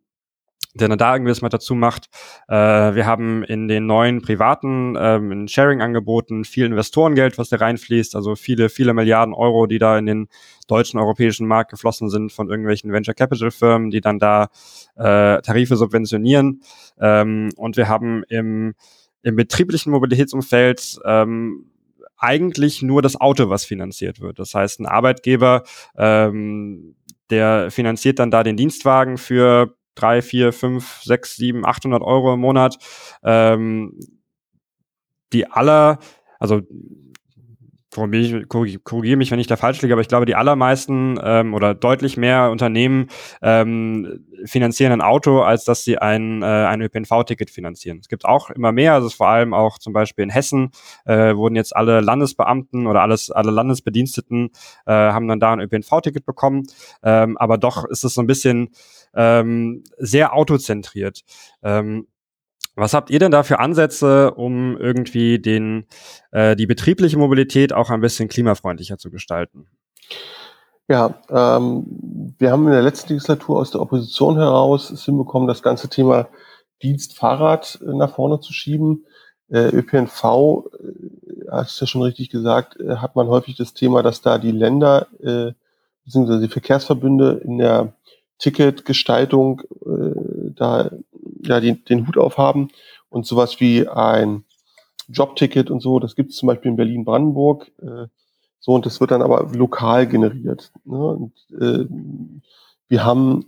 der 0.74 0.88
da 0.88 1.14
irgendwie 1.14 1.30
das 1.30 1.42
mal 1.42 1.48
dazu 1.48 1.74
macht. 1.74 2.08
Äh, 2.48 2.54
wir 2.54 3.06
haben 3.06 3.42
in 3.42 3.68
den 3.68 3.86
neuen 3.86 4.22
privaten 4.22 4.96
ähm, 4.98 5.48
Sharing-Angeboten 5.48 6.44
viel 6.44 6.66
Investorengeld, 6.66 7.38
was 7.38 7.48
da 7.48 7.56
reinfließt, 7.56 8.14
also 8.14 8.36
viele, 8.36 8.68
viele 8.68 8.94
Milliarden 8.94 9.34
Euro, 9.34 9.66
die 9.66 9.78
da 9.78 9.98
in 9.98 10.06
den 10.06 10.28
deutschen, 10.68 11.00
europäischen 11.00 11.46
Markt 11.46 11.72
geflossen 11.72 12.08
sind 12.08 12.32
von 12.32 12.48
irgendwelchen 12.48 12.92
Venture 12.92 13.14
Capital 13.14 13.50
Firmen, 13.50 13.90
die 13.90 14.00
dann 14.00 14.18
da 14.18 14.48
äh, 14.96 15.40
Tarife 15.42 15.76
subventionieren. 15.76 16.62
Ähm, 17.00 17.50
und 17.56 17.76
wir 17.76 17.88
haben 17.88 18.22
im, 18.28 18.74
im 19.22 19.36
betrieblichen 19.36 19.90
Mobilitätsumfeld 19.90 21.00
ähm, 21.04 21.66
eigentlich 22.16 22.82
nur 22.82 23.02
das 23.02 23.20
Auto, 23.20 23.48
was 23.48 23.64
finanziert 23.64 24.20
wird. 24.20 24.38
Das 24.38 24.54
heißt, 24.54 24.80
ein 24.80 24.86
Arbeitgeber, 24.86 25.64
ähm, 25.96 26.94
der 27.30 27.70
finanziert 27.70 28.18
dann 28.18 28.30
da 28.30 28.42
den 28.42 28.56
Dienstwagen 28.56 29.16
für 29.16 29.74
drei, 29.94 30.22
vier, 30.22 30.52
fünf, 30.52 31.02
sechs, 31.02 31.36
sieben, 31.36 31.66
800 31.66 32.02
Euro 32.02 32.34
im 32.34 32.40
Monat. 32.40 32.78
Ähm, 33.22 33.98
die 35.32 35.46
aller, 35.46 35.98
also 36.38 36.62
korrigiere 37.90 39.16
mich, 39.16 39.30
wenn 39.30 39.40
ich 39.40 39.46
da 39.46 39.56
falsch 39.56 39.82
liege, 39.82 39.94
aber 39.94 40.00
ich 40.00 40.08
glaube, 40.08 40.26
die 40.26 40.36
allermeisten 40.36 41.18
ähm, 41.22 41.54
oder 41.54 41.74
deutlich 41.74 42.16
mehr 42.16 42.50
Unternehmen 42.50 43.08
ähm, 43.42 44.26
finanzieren 44.44 44.92
ein 44.92 45.00
Auto, 45.00 45.40
als 45.42 45.64
dass 45.64 45.84
sie 45.84 45.98
ein, 45.98 46.42
äh, 46.42 46.46
ein 46.46 46.80
ÖPNV-Ticket 46.80 47.50
finanzieren. 47.50 47.98
Es 47.98 48.08
gibt 48.08 48.24
auch 48.24 48.50
immer 48.50 48.72
mehr, 48.72 48.94
also 48.94 49.08
vor 49.08 49.28
allem 49.28 49.52
auch 49.54 49.78
zum 49.78 49.92
Beispiel 49.92 50.22
in 50.22 50.30
Hessen 50.30 50.70
äh, 51.04 51.34
wurden 51.34 51.56
jetzt 51.56 51.74
alle 51.74 52.00
Landesbeamten 52.00 52.86
oder 52.86 53.02
alles, 53.02 53.30
alle 53.30 53.50
Landesbediensteten 53.50 54.50
äh, 54.86 54.92
haben 54.92 55.26
dann 55.26 55.40
da 55.40 55.52
ein 55.52 55.60
ÖPNV-Ticket 55.60 56.24
bekommen. 56.24 56.66
Ähm, 57.02 57.36
aber 57.38 57.58
doch 57.58 57.84
ist 57.84 58.04
es 58.04 58.14
so 58.14 58.20
ein 58.20 58.26
bisschen 58.26 58.70
ähm, 59.14 59.82
sehr 59.98 60.34
autozentriert. 60.34 61.22
Ähm, 61.62 62.06
was 62.76 62.94
habt 62.94 63.10
ihr 63.10 63.18
denn 63.18 63.30
da 63.30 63.42
für 63.42 63.58
Ansätze, 63.58 64.32
um 64.32 64.76
irgendwie 64.76 65.38
den, 65.38 65.86
äh, 66.30 66.56
die 66.56 66.66
betriebliche 66.66 67.18
Mobilität 67.18 67.72
auch 67.72 67.90
ein 67.90 68.00
bisschen 68.00 68.28
klimafreundlicher 68.28 68.98
zu 68.98 69.10
gestalten? 69.10 69.66
Ja, 70.88 71.20
ähm, 71.28 72.34
wir 72.38 72.50
haben 72.50 72.66
in 72.66 72.72
der 72.72 72.82
letzten 72.82 73.10
Legislatur 73.10 73.60
aus 73.60 73.70
der 73.70 73.80
Opposition 73.80 74.36
heraus 74.36 74.90
es 74.90 75.04
hinbekommen, 75.04 75.46
das 75.46 75.62
ganze 75.62 75.88
Thema 75.88 76.28
Dienstfahrrad 76.82 77.78
äh, 77.82 77.94
nach 77.94 78.14
vorne 78.14 78.40
zu 78.40 78.52
schieben. 78.52 79.04
Äh, 79.48 79.68
ÖPNV, 79.68 80.24
äh, 80.24 81.50
hast 81.50 81.80
du 81.80 81.84
ja 81.84 81.86
schon 81.86 82.02
richtig 82.02 82.30
gesagt, 82.30 82.80
äh, 82.80 82.96
hat 82.96 83.14
man 83.14 83.28
häufig 83.28 83.56
das 83.56 83.74
Thema, 83.74 84.02
dass 84.02 84.22
da 84.22 84.38
die 84.38 84.52
Länder 84.52 85.06
äh, 85.20 85.52
bzw. 86.06 86.40
die 86.40 86.48
Verkehrsverbünde 86.48 87.40
in 87.44 87.58
der 87.58 87.92
Ticketgestaltung 88.38 89.62
äh, 89.86 90.52
da 90.56 90.90
ja 91.44 91.60
die, 91.60 91.82
den 91.84 92.06
Hut 92.06 92.18
aufhaben 92.18 92.68
und 93.08 93.26
sowas 93.26 93.60
wie 93.60 93.88
ein 93.88 94.44
Jobticket 95.08 95.70
und 95.70 95.80
so, 95.80 95.98
das 95.98 96.14
gibt 96.14 96.30
es 96.30 96.36
zum 96.36 96.46
Beispiel 96.46 96.70
in 96.70 96.76
Berlin-Brandenburg. 96.76 97.70
Äh, 97.82 98.06
so, 98.60 98.72
und 98.72 98.86
das 98.86 99.00
wird 99.00 99.10
dann 99.10 99.22
aber 99.22 99.50
lokal 99.54 100.06
generiert. 100.06 100.72
Ne? 100.84 100.98
Und, 100.98 101.32
äh, 101.58 101.86
wir 102.88 103.04
haben 103.04 103.46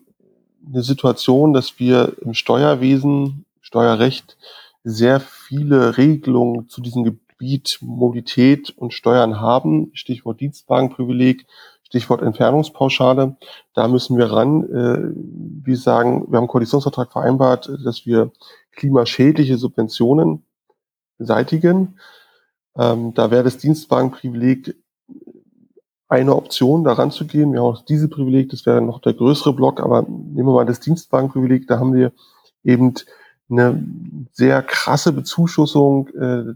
eine 0.67 0.83
Situation, 0.83 1.53
dass 1.53 1.79
wir 1.79 2.17
im 2.21 2.35
Steuerwesen, 2.35 3.45
Steuerrecht, 3.61 4.37
sehr 4.85 5.21
viele 5.21 5.97
Regelungen 5.97 6.69
zu 6.69 6.81
diesem 6.81 7.05
Gebiet 7.05 7.79
Mobilität 7.81 8.71
und 8.71 8.95
Steuern 8.95 9.41
haben. 9.41 9.91
Stichwort 9.95 10.41
Dienstwagenprivileg, 10.41 11.47
Stichwort 11.93 12.23
Entfernungspauschale. 12.23 13.37
Da 13.75 13.87
müssen 13.87 14.17
wir 14.17 14.33
ran. 14.33 14.63
Äh, 14.65 15.13
wir 15.63 15.77
sagen, 15.77 16.23
wir 16.23 16.39
haben 16.39 16.45
einen 16.45 16.49
Koalitionsvertrag 16.49 17.13
vereinbart, 17.13 17.71
dass 17.85 18.07
wir 18.07 18.33
klimaschädliche 18.75 19.59
Subventionen 19.59 20.43
beseitigen. 21.19 21.99
Ähm, 22.79 23.13
da 23.13 23.31
wäre 23.31 23.45
das 23.45 23.59
Dienstwagenprivileg 23.59 24.75
eine 26.09 26.35
Option, 26.35 26.83
daran 26.83 27.11
zu 27.11 27.27
gehen. 27.27 27.53
Wir 27.53 27.61
haben 27.61 27.67
auch 27.67 27.85
diese 27.85 28.09
Privileg, 28.09 28.49
das 28.49 28.65
wäre 28.65 28.81
noch 28.81 29.03
der 29.03 29.13
größere 29.13 29.53
Block, 29.53 29.79
aber 29.79 30.01
nehmen 30.01 30.49
wir 30.49 30.55
mal 30.55 30.65
das 30.65 30.81
Dienstwagenprivileg, 30.81 31.67
da 31.67 31.79
haben 31.79 31.93
wir 31.93 32.13
eben 32.65 32.95
eine 33.51 33.85
sehr 34.33 34.63
krasse 34.63 35.13
Bezuschussung 35.13 36.09
äh, 36.09 36.55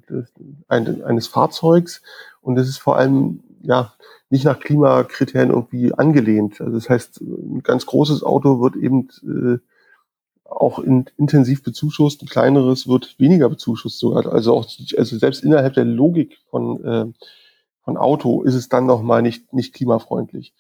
eines 0.68 1.26
Fahrzeugs 1.26 2.00
und 2.40 2.56
es 2.56 2.70
ist 2.70 2.78
vor 2.78 2.96
allem 2.96 3.42
ja 3.60 3.92
nicht 4.30 4.44
nach 4.44 4.58
Klimakriterien 4.58 5.50
irgendwie 5.50 5.94
angelehnt. 5.94 6.60
Also 6.60 6.74
das 6.74 6.88
heißt, 6.88 7.20
ein 7.20 7.62
ganz 7.62 7.86
großes 7.86 8.22
Auto 8.22 8.60
wird 8.60 8.76
eben 8.76 9.08
äh, 9.22 9.58
auch 10.44 10.78
in, 10.78 11.06
intensiv 11.16 11.62
bezuschusst, 11.62 12.22
ein 12.22 12.28
kleineres 12.28 12.88
wird 12.88 13.18
weniger 13.18 13.48
bezuschusst 13.48 13.98
sogar. 13.98 14.26
Also 14.32 14.54
auch 14.54 14.66
also 14.96 15.18
selbst 15.18 15.44
innerhalb 15.44 15.74
der 15.74 15.84
Logik 15.84 16.38
von, 16.50 16.84
äh, 16.84 17.06
von 17.82 17.96
Auto 17.96 18.42
ist 18.42 18.54
es 18.54 18.68
dann 18.68 18.86
nochmal 18.86 19.22
nicht, 19.22 19.52
nicht 19.52 19.74
klimafreundlich. 19.74 20.54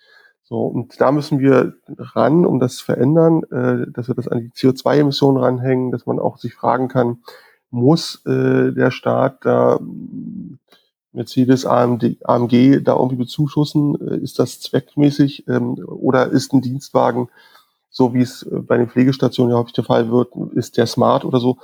So, 0.48 0.60
und 0.60 1.00
da 1.00 1.10
müssen 1.10 1.40
wir 1.40 1.74
ran, 1.98 2.46
um 2.46 2.60
das 2.60 2.76
zu 2.76 2.84
verändern, 2.84 3.42
äh, 3.50 3.90
dass 3.90 4.06
wir 4.06 4.14
das 4.14 4.28
an 4.28 4.40
die 4.40 4.50
CO2-Emissionen 4.50 5.38
ranhängen, 5.38 5.90
dass 5.90 6.06
man 6.06 6.20
auch 6.20 6.38
sich 6.38 6.54
fragen 6.54 6.86
kann, 6.86 7.18
muss 7.70 8.24
äh, 8.26 8.72
der 8.72 8.92
Staat 8.92 9.44
da 9.44 9.80
Mercedes, 11.16 11.66
AMD, 11.66 12.18
AMG 12.24 12.80
da 12.82 12.94
irgendwie 12.94 13.16
bezuschussen? 13.16 13.96
Äh, 14.00 14.18
ist 14.18 14.38
das 14.38 14.60
zweckmäßig 14.60 15.48
ähm, 15.48 15.74
oder 15.86 16.28
ist 16.28 16.52
ein 16.52 16.62
Dienstwagen, 16.62 17.28
so 17.90 18.14
wie 18.14 18.20
es 18.20 18.42
äh, 18.42 18.60
bei 18.60 18.76
den 18.76 18.88
Pflegestationen 18.88 19.52
ja 19.52 19.58
häufig 19.58 19.72
der 19.72 19.84
Fall 19.84 20.10
wird, 20.10 20.34
ist 20.54 20.76
der 20.76 20.86
smart 20.86 21.24
oder 21.24 21.40
so? 21.40 21.58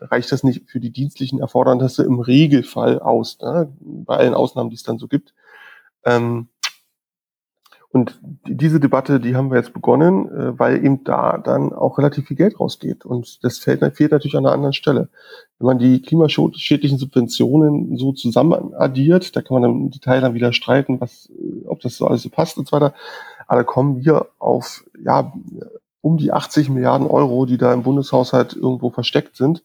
Reicht 0.00 0.30
das 0.32 0.44
nicht 0.44 0.68
für 0.68 0.80
die 0.80 0.90
dienstlichen 0.90 1.40
Erfordernisse 1.40 2.02
im 2.02 2.20
Regelfall 2.20 2.98
aus, 2.98 3.38
ne? 3.40 3.72
bei 3.80 4.16
allen 4.16 4.34
Ausnahmen, 4.34 4.68
die 4.68 4.76
es 4.76 4.82
dann 4.82 4.98
so 4.98 5.08
gibt? 5.08 5.32
Ähm, 6.04 6.48
und 7.90 8.20
diese 8.46 8.80
Debatte, 8.80 9.18
die 9.18 9.34
haben 9.34 9.50
wir 9.50 9.56
jetzt 9.56 9.72
begonnen, 9.72 10.28
äh, 10.28 10.58
weil 10.58 10.84
eben 10.84 11.04
da 11.04 11.38
dann 11.38 11.72
auch 11.72 11.96
relativ 11.96 12.26
viel 12.26 12.36
Geld 12.36 12.60
rausgeht. 12.60 13.06
Und 13.06 13.42
das 13.42 13.58
fällt, 13.58 13.80
fehlt 13.96 14.12
natürlich 14.12 14.36
an 14.36 14.44
einer 14.44 14.54
anderen 14.54 14.74
Stelle. 14.74 15.08
Wenn 15.58 15.66
man 15.66 15.78
die 15.78 16.02
klimaschädlichen 16.02 16.98
Subventionen 16.98 17.96
so 17.96 18.12
zusammen 18.12 18.74
addiert, 18.74 19.34
da 19.34 19.40
kann 19.40 19.54
man 19.54 19.62
dann 19.62 19.80
im 19.80 19.90
Detail 19.90 20.20
dann 20.20 20.34
wieder 20.34 20.52
streiten, 20.52 21.00
was, 21.00 21.30
äh, 21.30 21.66
ob 21.66 21.80
das 21.80 21.96
so 21.96 22.06
alles 22.06 22.22
so 22.22 22.28
passt 22.28 22.58
und 22.58 22.68
so 22.68 22.76
weiter. 22.76 22.92
Aber 23.46 23.60
da 23.60 23.64
kommen 23.64 24.04
wir 24.04 24.26
auf, 24.38 24.84
ja, 25.02 25.32
um 26.02 26.18
die 26.18 26.32
80 26.32 26.68
Milliarden 26.68 27.06
Euro, 27.06 27.46
die 27.46 27.56
da 27.56 27.72
im 27.72 27.84
Bundeshaushalt 27.84 28.54
irgendwo 28.54 28.90
versteckt 28.90 29.36
sind. 29.36 29.64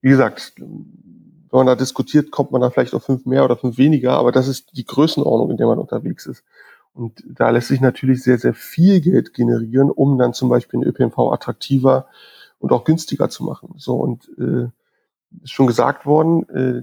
Wie 0.00 0.10
gesagt, 0.10 0.54
wenn 0.56 1.58
man 1.58 1.66
da 1.66 1.74
diskutiert, 1.74 2.30
kommt 2.30 2.52
man 2.52 2.60
da 2.60 2.70
vielleicht 2.70 2.94
auf 2.94 3.04
fünf 3.04 3.26
mehr 3.26 3.44
oder 3.44 3.56
fünf 3.56 3.76
weniger, 3.76 4.12
aber 4.12 4.30
das 4.30 4.46
ist 4.46 4.76
die 4.76 4.84
Größenordnung, 4.84 5.50
in 5.50 5.56
der 5.56 5.66
man 5.66 5.78
unterwegs 5.78 6.26
ist. 6.26 6.44
Und 6.92 7.22
da 7.26 7.50
lässt 7.50 7.68
sich 7.68 7.80
natürlich 7.80 8.22
sehr, 8.22 8.38
sehr 8.38 8.54
viel 8.54 9.00
Geld 9.00 9.32
generieren, 9.32 9.90
um 9.90 10.18
dann 10.18 10.34
zum 10.34 10.48
Beispiel 10.48 10.80
den 10.80 10.88
ÖPNV 10.88 11.18
attraktiver 11.32 12.06
und 12.58 12.72
auch 12.72 12.84
günstiger 12.84 13.30
zu 13.30 13.44
machen. 13.44 13.74
So 13.76 13.96
und 13.96 14.28
äh, 14.38 14.68
ist 15.42 15.52
schon 15.52 15.66
gesagt 15.66 16.06
worden, 16.06 16.48
äh, 16.48 16.82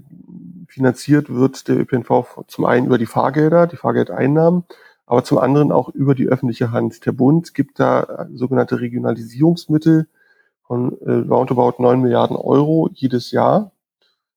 finanziert 0.68 1.34
wird 1.34 1.68
der 1.68 1.78
ÖPNV 1.80 2.46
zum 2.48 2.66
einen 2.66 2.88
über 2.88 2.98
die 2.98 3.06
Fahrgelder, 3.06 3.68
die 3.68 3.78
Fahrgeldeinnahmen, 3.78 4.64
aber 5.06 5.24
zum 5.24 5.38
anderen 5.38 5.72
auch 5.72 5.90
über 5.90 6.16
die 6.16 6.28
öffentliche 6.28 6.72
Hand. 6.72 7.06
Der 7.06 7.12
Bund 7.12 7.54
gibt 7.54 7.80
da 7.80 8.28
sogenannte 8.34 8.80
Regionalisierungsmittel 8.80 10.08
von 10.64 10.98
äh, 11.02 11.12
roundabout 11.12 11.82
9 11.82 12.02
Milliarden 12.02 12.36
Euro 12.36 12.90
jedes 12.94 13.32
Jahr 13.32 13.72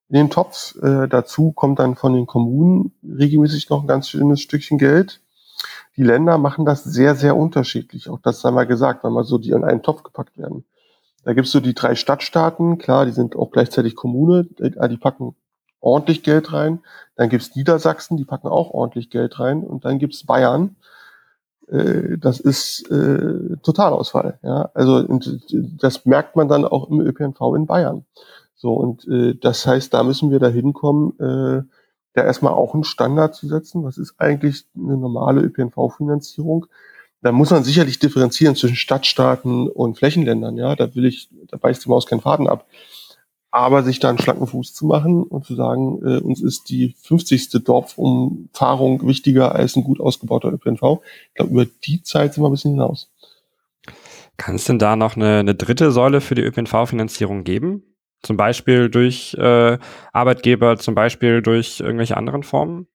in 0.08 0.16
den 0.16 0.30
Topf. 0.30 0.76
Äh, 0.82 1.08
dazu 1.08 1.52
kommt 1.52 1.78
dann 1.78 1.96
von 1.96 2.14
den 2.14 2.26
Kommunen 2.26 2.92
regelmäßig 3.02 3.70
noch 3.70 3.82
ein 3.82 3.88
ganz 3.88 4.08
schönes 4.08 4.40
Stückchen 4.40 4.78
Geld 4.78 5.20
die 6.00 6.06
Länder 6.06 6.38
machen 6.38 6.64
das 6.64 6.82
sehr, 6.82 7.14
sehr 7.14 7.36
unterschiedlich. 7.36 8.08
Auch 8.08 8.20
das 8.20 8.40
sei 8.40 8.50
mal 8.50 8.66
gesagt, 8.66 9.04
weil 9.04 9.10
mal 9.10 9.24
so 9.24 9.36
die 9.36 9.50
in 9.50 9.64
einen 9.64 9.82
Topf 9.82 10.02
gepackt 10.02 10.38
werden. 10.38 10.64
Da 11.24 11.34
gibt's 11.34 11.50
so 11.50 11.60
die 11.60 11.74
drei 11.74 11.94
Stadtstaaten, 11.94 12.78
klar, 12.78 13.04
die 13.04 13.12
sind 13.12 13.36
auch 13.36 13.50
gleichzeitig 13.50 13.96
Kommune, 13.96 14.44
die 14.44 14.96
packen 14.96 15.34
ordentlich 15.78 16.22
Geld 16.22 16.54
rein. 16.54 16.78
Dann 17.16 17.28
gibt's 17.28 17.54
Niedersachsen, 17.54 18.16
die 18.16 18.24
packen 18.24 18.48
auch 18.48 18.70
ordentlich 18.70 19.10
Geld 19.10 19.38
rein. 19.38 19.62
Und 19.62 19.84
dann 19.84 19.98
gibt's 19.98 20.24
Bayern, 20.24 20.76
äh, 21.68 22.16
das 22.16 22.40
ist 22.40 22.90
äh, 22.90 23.58
Totalausfall. 23.62 24.38
Ja? 24.42 24.70
Also 24.72 25.04
und 25.06 25.38
das 25.52 26.06
merkt 26.06 26.34
man 26.34 26.48
dann 26.48 26.64
auch 26.64 26.88
im 26.88 27.02
ÖPNV 27.02 27.42
in 27.56 27.66
Bayern. 27.66 28.06
So, 28.56 28.72
und 28.72 29.06
äh, 29.06 29.34
das 29.34 29.66
heißt, 29.66 29.92
da 29.92 30.02
müssen 30.02 30.30
wir 30.30 30.38
da 30.38 30.48
hinkommen, 30.48 31.12
äh, 31.20 31.62
da 32.12 32.24
erstmal 32.24 32.52
auch 32.52 32.74
einen 32.74 32.84
Standard 32.84 33.34
zu 33.34 33.46
setzen. 33.46 33.84
Was 33.84 33.98
ist 33.98 34.14
eigentlich 34.18 34.64
eine 34.76 34.96
normale 34.96 35.42
ÖPNV-Finanzierung? 35.42 36.66
Da 37.22 37.32
muss 37.32 37.50
man 37.50 37.64
sicherlich 37.64 37.98
differenzieren 37.98 38.56
zwischen 38.56 38.76
Stadtstaaten 38.76 39.68
und 39.68 39.98
Flächenländern. 39.98 40.56
Ja, 40.56 40.74
da 40.74 40.94
will 40.94 41.04
ich, 41.04 41.28
da 41.48 41.56
beißt 41.56 41.84
die 41.84 41.88
Maus 41.88 42.06
keinen 42.06 42.22
Faden 42.22 42.48
ab. 42.48 42.66
Aber 43.52 43.82
sich 43.82 43.98
da 43.98 44.08
einen 44.08 44.18
schlanken 44.18 44.46
Fuß 44.46 44.74
zu 44.74 44.86
machen 44.86 45.24
und 45.24 45.44
zu 45.44 45.56
sagen, 45.56 46.00
äh, 46.04 46.20
uns 46.20 46.40
ist 46.40 46.70
die 46.70 46.94
50. 47.02 47.64
Dorfumfahrung 47.64 49.06
wichtiger 49.06 49.54
als 49.54 49.76
ein 49.76 49.82
gut 49.82 50.00
ausgebauter 50.00 50.52
ÖPNV. 50.52 51.00
Ich 51.28 51.34
glaube, 51.34 51.50
über 51.50 51.66
die 51.66 52.02
Zeit 52.02 52.32
sind 52.32 52.44
wir 52.44 52.48
ein 52.48 52.52
bisschen 52.52 52.72
hinaus. 52.72 53.10
Kann 54.36 54.54
es 54.54 54.64
denn 54.64 54.78
da 54.78 54.96
noch 54.96 55.16
eine, 55.16 55.40
eine 55.40 55.54
dritte 55.54 55.90
Säule 55.90 56.20
für 56.20 56.36
die 56.36 56.42
ÖPNV-Finanzierung 56.42 57.44
geben? 57.44 57.82
Zum 58.22 58.36
Beispiel 58.36 58.90
durch 58.90 59.34
äh, 59.34 59.78
Arbeitgeber, 60.12 60.76
zum 60.76 60.94
Beispiel 60.94 61.42
durch 61.42 61.80
irgendwelche 61.80 62.16
anderen 62.16 62.42
Formen? 62.42 62.86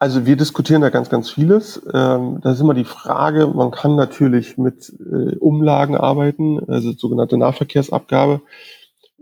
Also 0.00 0.26
wir 0.26 0.36
diskutieren 0.36 0.82
da 0.82 0.90
ganz, 0.90 1.10
ganz 1.10 1.30
vieles. 1.30 1.82
Ähm, 1.92 2.38
das 2.42 2.54
ist 2.54 2.60
immer 2.60 2.74
die 2.74 2.84
Frage, 2.84 3.48
man 3.48 3.72
kann 3.72 3.96
natürlich 3.96 4.56
mit 4.56 4.92
äh, 5.00 5.34
Umlagen 5.36 5.96
arbeiten, 5.96 6.60
also 6.68 6.92
sogenannte 6.92 7.36
Nahverkehrsabgabe. 7.36 8.40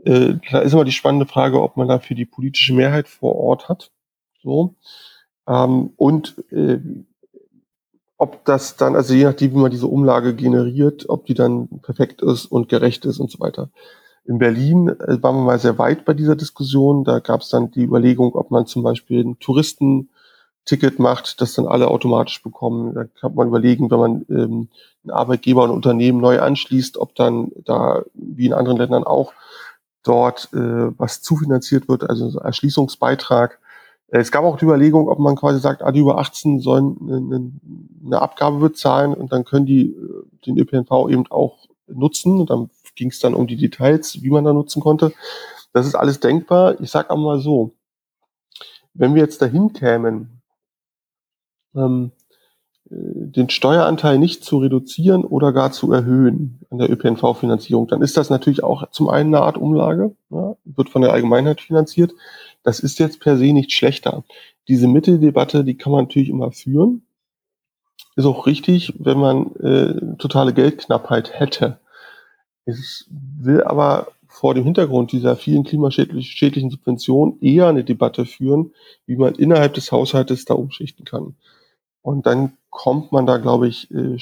Äh, 0.05 0.35
da 0.51 0.59
ist 0.59 0.75
immer 0.75 0.85
die 0.85 0.93
spannende 0.93 1.25
Frage, 1.25 1.63
ob 1.63 1.79
man 1.79 1.89
dafür 1.89 2.15
die 2.15 2.27
politische 2.27 2.75
Mehrheit 2.75 3.09
vor 3.09 3.37
Ort 3.37 3.71
hat. 3.71 3.91
So. 4.43 4.75
Ähm, 5.49 5.95
und 5.97 6.37
äh, 6.51 6.79
ob 8.19 8.45
das 8.45 8.77
dann, 8.77 8.97
also 8.97 9.15
je 9.15 9.25
nachdem, 9.25 9.53
wie 9.53 9.59
man 9.59 9.71
diese 9.71 9.87
Umlage 9.87 10.35
generiert, 10.35 11.09
ob 11.09 11.27
die 11.27 11.35
dann 11.35 11.69
perfekt 11.83 12.23
ist 12.23 12.47
und 12.47 12.69
gerecht 12.69 13.05
ist 13.05 13.19
und 13.19 13.31
so 13.31 13.41
weiter. 13.41 13.71
In 14.25 14.39
Berlin 14.39 14.89
äh, 14.89 15.23
waren 15.23 15.37
wir 15.37 15.45
mal 15.45 15.59
sehr 15.59 15.79
weit 15.79 16.05
bei 16.05 16.15
dieser 16.15 16.35
Diskussion. 16.37 17.05
Da 17.05 17.21
gab 17.21 17.43
es 17.43 17.49
dann 17.49 17.71
die 17.71 17.85
Überlegung, 17.85 18.35
ob 18.35 18.51
man 18.51 18.67
zum 18.67 18.83
Beispiel 18.83 19.23
ein 19.23 19.39
Touristenticket 19.39 20.99
macht, 20.99 21.41
das 21.41 21.55
dann 21.55 21.67
alle 21.67 21.89
automatisch 21.89 22.43
bekommen. 22.43 22.95
Da 22.95 23.05
kann 23.05 23.35
man 23.35 23.49
überlegen, 23.49 23.91
wenn 23.91 23.99
man 24.01 24.27
ähm, 24.31 24.69
einen 25.05 25.11
Arbeitgeber 25.13 25.63
und 25.63 25.71
ein 25.71 25.77
Unternehmen 25.77 26.21
neu 26.21 26.41
anschließt, 26.41 26.97
ob 26.97 27.15
dann 27.15 27.53
da, 27.65 28.03
wie 28.15 28.47
in 28.47 28.53
anderen 28.53 28.79
Ländern 28.79 29.05
auch, 29.05 29.33
dort 30.03 30.49
äh, 30.53 30.99
was 30.99 31.21
zufinanziert 31.21 31.89
wird, 31.89 32.09
also 32.09 32.39
Erschließungsbeitrag 32.39 33.59
es 34.09 34.31
gab 34.31 34.45
auch 34.45 34.57
die 34.57 34.65
Überlegung, 34.65 35.09
ob 35.09 35.19
man 35.19 35.37
quasi 35.37 35.59
sagt, 35.59 35.83
alle 35.83 35.99
über 35.99 36.19
18 36.19 36.61
sollen 36.61 36.97
eine, 37.03 37.53
eine 38.05 38.23
Abgabe 38.23 38.59
bezahlen 38.59 39.15
und 39.15 39.33
dann 39.33 39.45
können 39.45 39.67
die 39.67 39.91
äh, 39.91 40.25
den 40.47 40.59
ÖPNV 40.59 41.09
eben 41.11 41.27
auch 41.29 41.67
nutzen. 41.89 42.41
Und 42.41 42.51
dann 42.51 42.71
ging 42.95 43.11
es 43.11 43.19
dann 43.19 43.35
um 43.35 43.47
die 43.47 43.57
Details, 43.57 44.23
wie 44.23 44.31
man 44.31 44.45
da 44.45 44.53
nutzen 44.53 44.81
konnte. 44.81 45.13
Das 45.73 45.87
ist 45.87 45.95
alles 45.95 46.21
denkbar. 46.21 46.81
Ich 46.81 46.91
sage 46.91 47.11
aber 47.11 47.21
mal 47.21 47.41
so, 47.41 47.73
wenn 48.95 49.15
wir 49.15 49.23
jetzt 49.23 49.43
dahin 49.43 49.73
kämen, 49.73 50.41
ähm, 51.75 52.13
äh, 52.91 52.95
den 52.95 53.51
Steueranteil 53.51 54.19
nicht 54.19 54.45
zu 54.45 54.59
reduzieren 54.59 55.25
oder 55.25 55.53
gar 55.53 55.73
zu 55.73 55.93
erhöhen 55.93 56.61
an 56.71 56.79
der 56.79 56.91
ÖPNV-Finanzierung, 56.91 57.89
dann 57.89 58.03
ist 58.03 58.17
das 58.17 58.31
natürlich 58.31 58.63
auch 58.63 58.91
zum 58.91 59.09
einen 59.09 59.35
eine 59.35 59.45
Art 59.45 59.59
Umlage, 59.59 60.15
ja, 60.31 60.57
wird 60.65 60.91
von 60.91 61.03
der 61.03 61.13
Allgemeinheit 61.13 61.61
finanziert. 61.61 62.13
Das 62.67 62.81
ist 62.81 62.99
jetzt 62.99 63.21
per 63.21 63.37
se 63.37 63.53
nicht 63.53 63.71
schlechter. 63.71 64.25
Diese 64.67 64.89
Mitteldebatte, 64.89 65.63
die 65.63 65.77
kann 65.77 65.93
man 65.93 66.07
natürlich 66.07 66.29
immer 66.29 66.51
führen. 66.51 67.07
Ist 68.17 68.25
auch 68.25 68.45
richtig, 68.45 68.93
wenn 68.99 69.21
man 69.21 69.55
äh, 69.57 70.17
totale 70.19 70.53
Geldknappheit 70.53 71.39
hätte. 71.39 71.79
Ich 72.65 73.05
will 73.09 73.63
aber 73.63 74.09
vor 74.27 74.55
dem 74.55 74.65
Hintergrund 74.65 75.13
dieser 75.13 75.37
vielen 75.37 75.63
klimaschädlichen 75.63 76.71
Subventionen 76.71 77.41
eher 77.41 77.69
eine 77.69 77.85
Debatte 77.85 78.27
führen, 78.27 78.73
wie 79.07 79.15
man 79.15 79.37
innerhalb 79.37 79.75
des 79.75 79.93
Haushaltes 79.93 80.45
da 80.45 80.55
umschichten 80.55 81.05
kann. 81.05 81.37
Und 82.03 82.27
dann 82.27 82.55
kommt 82.71 83.13
man 83.13 83.27
da, 83.27 83.37
glaube 83.37 83.69
ich, 83.69 83.89
äh, 83.93 84.19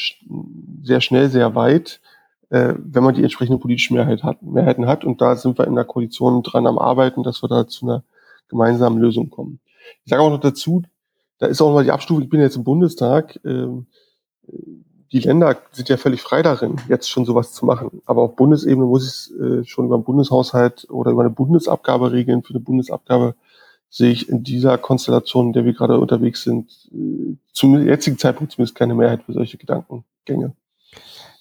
sehr 0.82 1.00
schnell 1.00 1.30
sehr 1.30 1.54
weit, 1.54 2.02
äh, 2.50 2.74
wenn 2.76 3.04
man 3.04 3.14
die 3.14 3.22
entsprechende 3.22 3.58
politische 3.58 3.94
Mehrheit 3.94 4.22
hat, 4.22 4.42
Mehrheiten 4.42 4.86
hat. 4.86 5.02
Und 5.02 5.22
da 5.22 5.34
sind 5.34 5.56
wir 5.56 5.66
in 5.66 5.76
der 5.76 5.86
Koalition 5.86 6.42
dran 6.42 6.66
am 6.66 6.78
Arbeiten, 6.78 7.22
dass 7.22 7.42
wir 7.42 7.48
da 7.48 7.66
zu 7.66 7.86
einer 7.86 8.04
gemeinsamen 8.48 8.98
Lösung 8.98 9.30
kommen. 9.30 9.60
Ich 10.04 10.10
sage 10.10 10.22
auch 10.22 10.30
noch 10.30 10.40
dazu, 10.40 10.82
da 11.38 11.46
ist 11.46 11.60
auch 11.60 11.72
mal 11.72 11.84
die 11.84 11.90
Abstufung, 11.90 12.22
ich 12.22 12.28
bin 12.28 12.40
jetzt 12.40 12.56
im 12.56 12.64
Bundestag, 12.64 13.38
ähm, 13.44 13.86
die 15.14 15.20
Länder 15.20 15.56
sind 15.70 15.88
ja 15.88 15.96
völlig 15.96 16.22
frei 16.22 16.42
darin, 16.42 16.76
jetzt 16.88 17.08
schon 17.08 17.24
sowas 17.24 17.52
zu 17.52 17.64
machen. 17.64 18.02
Aber 18.04 18.22
auf 18.22 18.34
Bundesebene 18.36 18.84
muss 18.84 19.04
ich 19.04 19.10
es 19.10 19.40
äh, 19.40 19.64
schon 19.64 19.86
über 19.86 19.94
einen 19.94 20.04
Bundeshaushalt 20.04 20.88
oder 20.90 21.12
über 21.12 21.22
eine 21.22 21.30
Bundesabgabe 21.30 22.10
regeln. 22.10 22.42
Für 22.42 22.54
eine 22.54 22.60
Bundesabgabe 22.60 23.36
sehe 23.90 24.10
ich 24.10 24.28
in 24.28 24.42
dieser 24.42 24.76
Konstellation, 24.76 25.46
in 25.46 25.52
der 25.52 25.64
wir 25.64 25.72
gerade 25.72 26.00
unterwegs 26.00 26.42
sind, 26.42 26.90
äh, 26.92 27.36
zum 27.52 27.86
jetzigen 27.86 28.18
Zeitpunkt 28.18 28.52
zumindest 28.52 28.74
keine 28.74 28.96
Mehrheit 28.96 29.22
für 29.22 29.32
solche 29.32 29.56
Gedankengänge. 29.56 30.54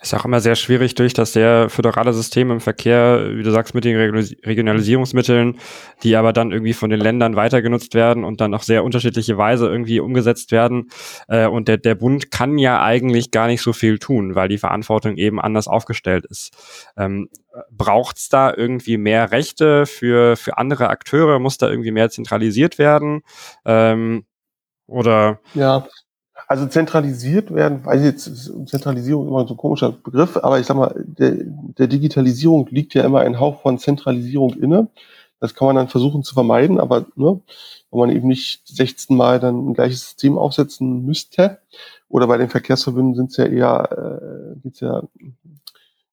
Ist 0.04 0.14
auch 0.14 0.26
immer 0.26 0.42
sehr 0.42 0.56
schwierig 0.56 0.96
durch 0.96 1.14
das 1.14 1.32
sehr 1.32 1.70
föderale 1.70 2.12
System 2.12 2.52
im 2.52 2.60
Verkehr, 2.60 3.26
wie 3.38 3.42
du 3.42 3.52
sagst, 3.52 3.74
mit 3.74 3.86
den 3.86 3.96
Regionalisierungsmitteln, 3.96 5.58
die 6.04 6.18
aber 6.18 6.34
dann 6.34 6.52
irgendwie 6.52 6.74
von 6.74 6.90
den 6.90 7.00
Ländern 7.00 7.38
weiter 7.38 7.62
genutzt 7.62 7.94
werden 7.94 8.26
und 8.26 8.42
dann 8.42 8.54
auf 8.54 8.66
sehr 8.66 8.84
unterschiedliche 8.84 9.38
Weise 9.38 9.68
irgendwie 9.68 10.02
umgesetzt 10.02 10.52
werden. 10.52 10.90
Äh, 11.30 11.48
und 11.48 11.70
der, 11.70 11.78
der 11.78 11.96
Bund 11.96 12.32
kann 12.32 12.58
ja 12.58 12.84
eigentlich 12.84 13.32
gar 13.32 13.48
nicht 13.48 13.62
so 13.62 13.72
viel 13.72 13.98
tun, 13.98 14.36
weil 14.36 14.50
die 14.50 14.58
Verantwortung 14.58 15.16
eben 15.16 15.40
anders 15.40 15.70
aufgestellt 15.70 16.26
ist. 16.26 16.52
Ähm, 16.98 17.30
Braucht 17.72 18.18
es 18.18 18.28
da 18.28 18.54
irgendwie 18.54 18.98
mehr 18.98 19.32
Rechte 19.32 19.86
für, 19.86 20.36
für 20.36 20.58
andere 20.58 20.90
Akteure? 20.90 21.40
Muss 21.40 21.58
da 21.58 21.70
irgendwie 21.70 21.92
mehr 21.92 22.10
zentralisiert 22.10 22.78
werden? 22.78 23.22
Ähm, 23.64 24.26
oder? 24.86 25.40
Ja, 25.54 25.88
also 26.54 26.68
zentralisiert 26.68 27.52
werden, 27.52 27.84
weiß 27.84 28.04
jetzt, 28.04 28.52
Zentralisierung 28.68 29.24
ist 29.24 29.30
immer 29.30 29.48
so 29.48 29.56
ein 29.56 29.58
komischer 29.58 29.92
Begriff, 29.92 30.38
aber 30.38 30.60
ich 30.60 30.68
sag 30.68 30.78
mal, 30.78 30.94
der, 31.04 31.32
der 31.42 31.88
Digitalisierung 31.88 32.68
liegt 32.70 32.94
ja 32.94 33.04
immer 33.04 33.22
ein 33.22 33.40
Hauch 33.40 33.64
von 33.64 33.80
Zentralisierung 33.80 34.54
inne. 34.54 34.88
Das 35.40 35.56
kann 35.56 35.66
man 35.66 35.78
dann 35.78 35.88
versuchen 35.88 36.22
zu 36.22 36.36
vermeiden, 36.36 36.80
aber 36.80 37.08
ne, 37.16 37.42
wenn 37.90 38.00
man 38.00 38.12
eben 38.12 38.28
nicht 38.28 38.68
16 38.68 39.18
Mal 39.18 39.40
dann 39.40 39.70
ein 39.70 39.74
gleiches 39.74 40.02
System 40.02 40.38
aufsetzen 40.38 41.04
müsste, 41.04 41.58
oder 42.08 42.28
bei 42.28 42.38
den 42.38 42.50
Verkehrsverbünden 42.50 43.16
sind 43.16 43.32
es 43.32 43.38
ja 43.38 43.46
eher, 43.46 44.54
äh, 44.54 44.60
geht's 44.62 44.80
ja 44.80 45.02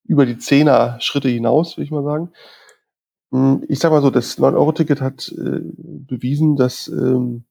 über 0.04 0.24
die 0.24 0.38
Zehner 0.38 0.96
Schritte 1.00 1.28
hinaus, 1.28 1.76
würde 1.76 1.84
ich 1.84 1.90
mal 1.90 2.02
sagen. 2.02 2.30
Hm, 3.30 3.62
ich 3.68 3.78
sag 3.78 3.90
mal 3.90 4.00
so, 4.00 4.08
das 4.08 4.38
9-Euro-Ticket 4.38 5.02
hat 5.02 5.28
äh, 5.36 5.60
bewiesen, 5.60 6.56
dass 6.56 6.88
ähm, 6.88 7.44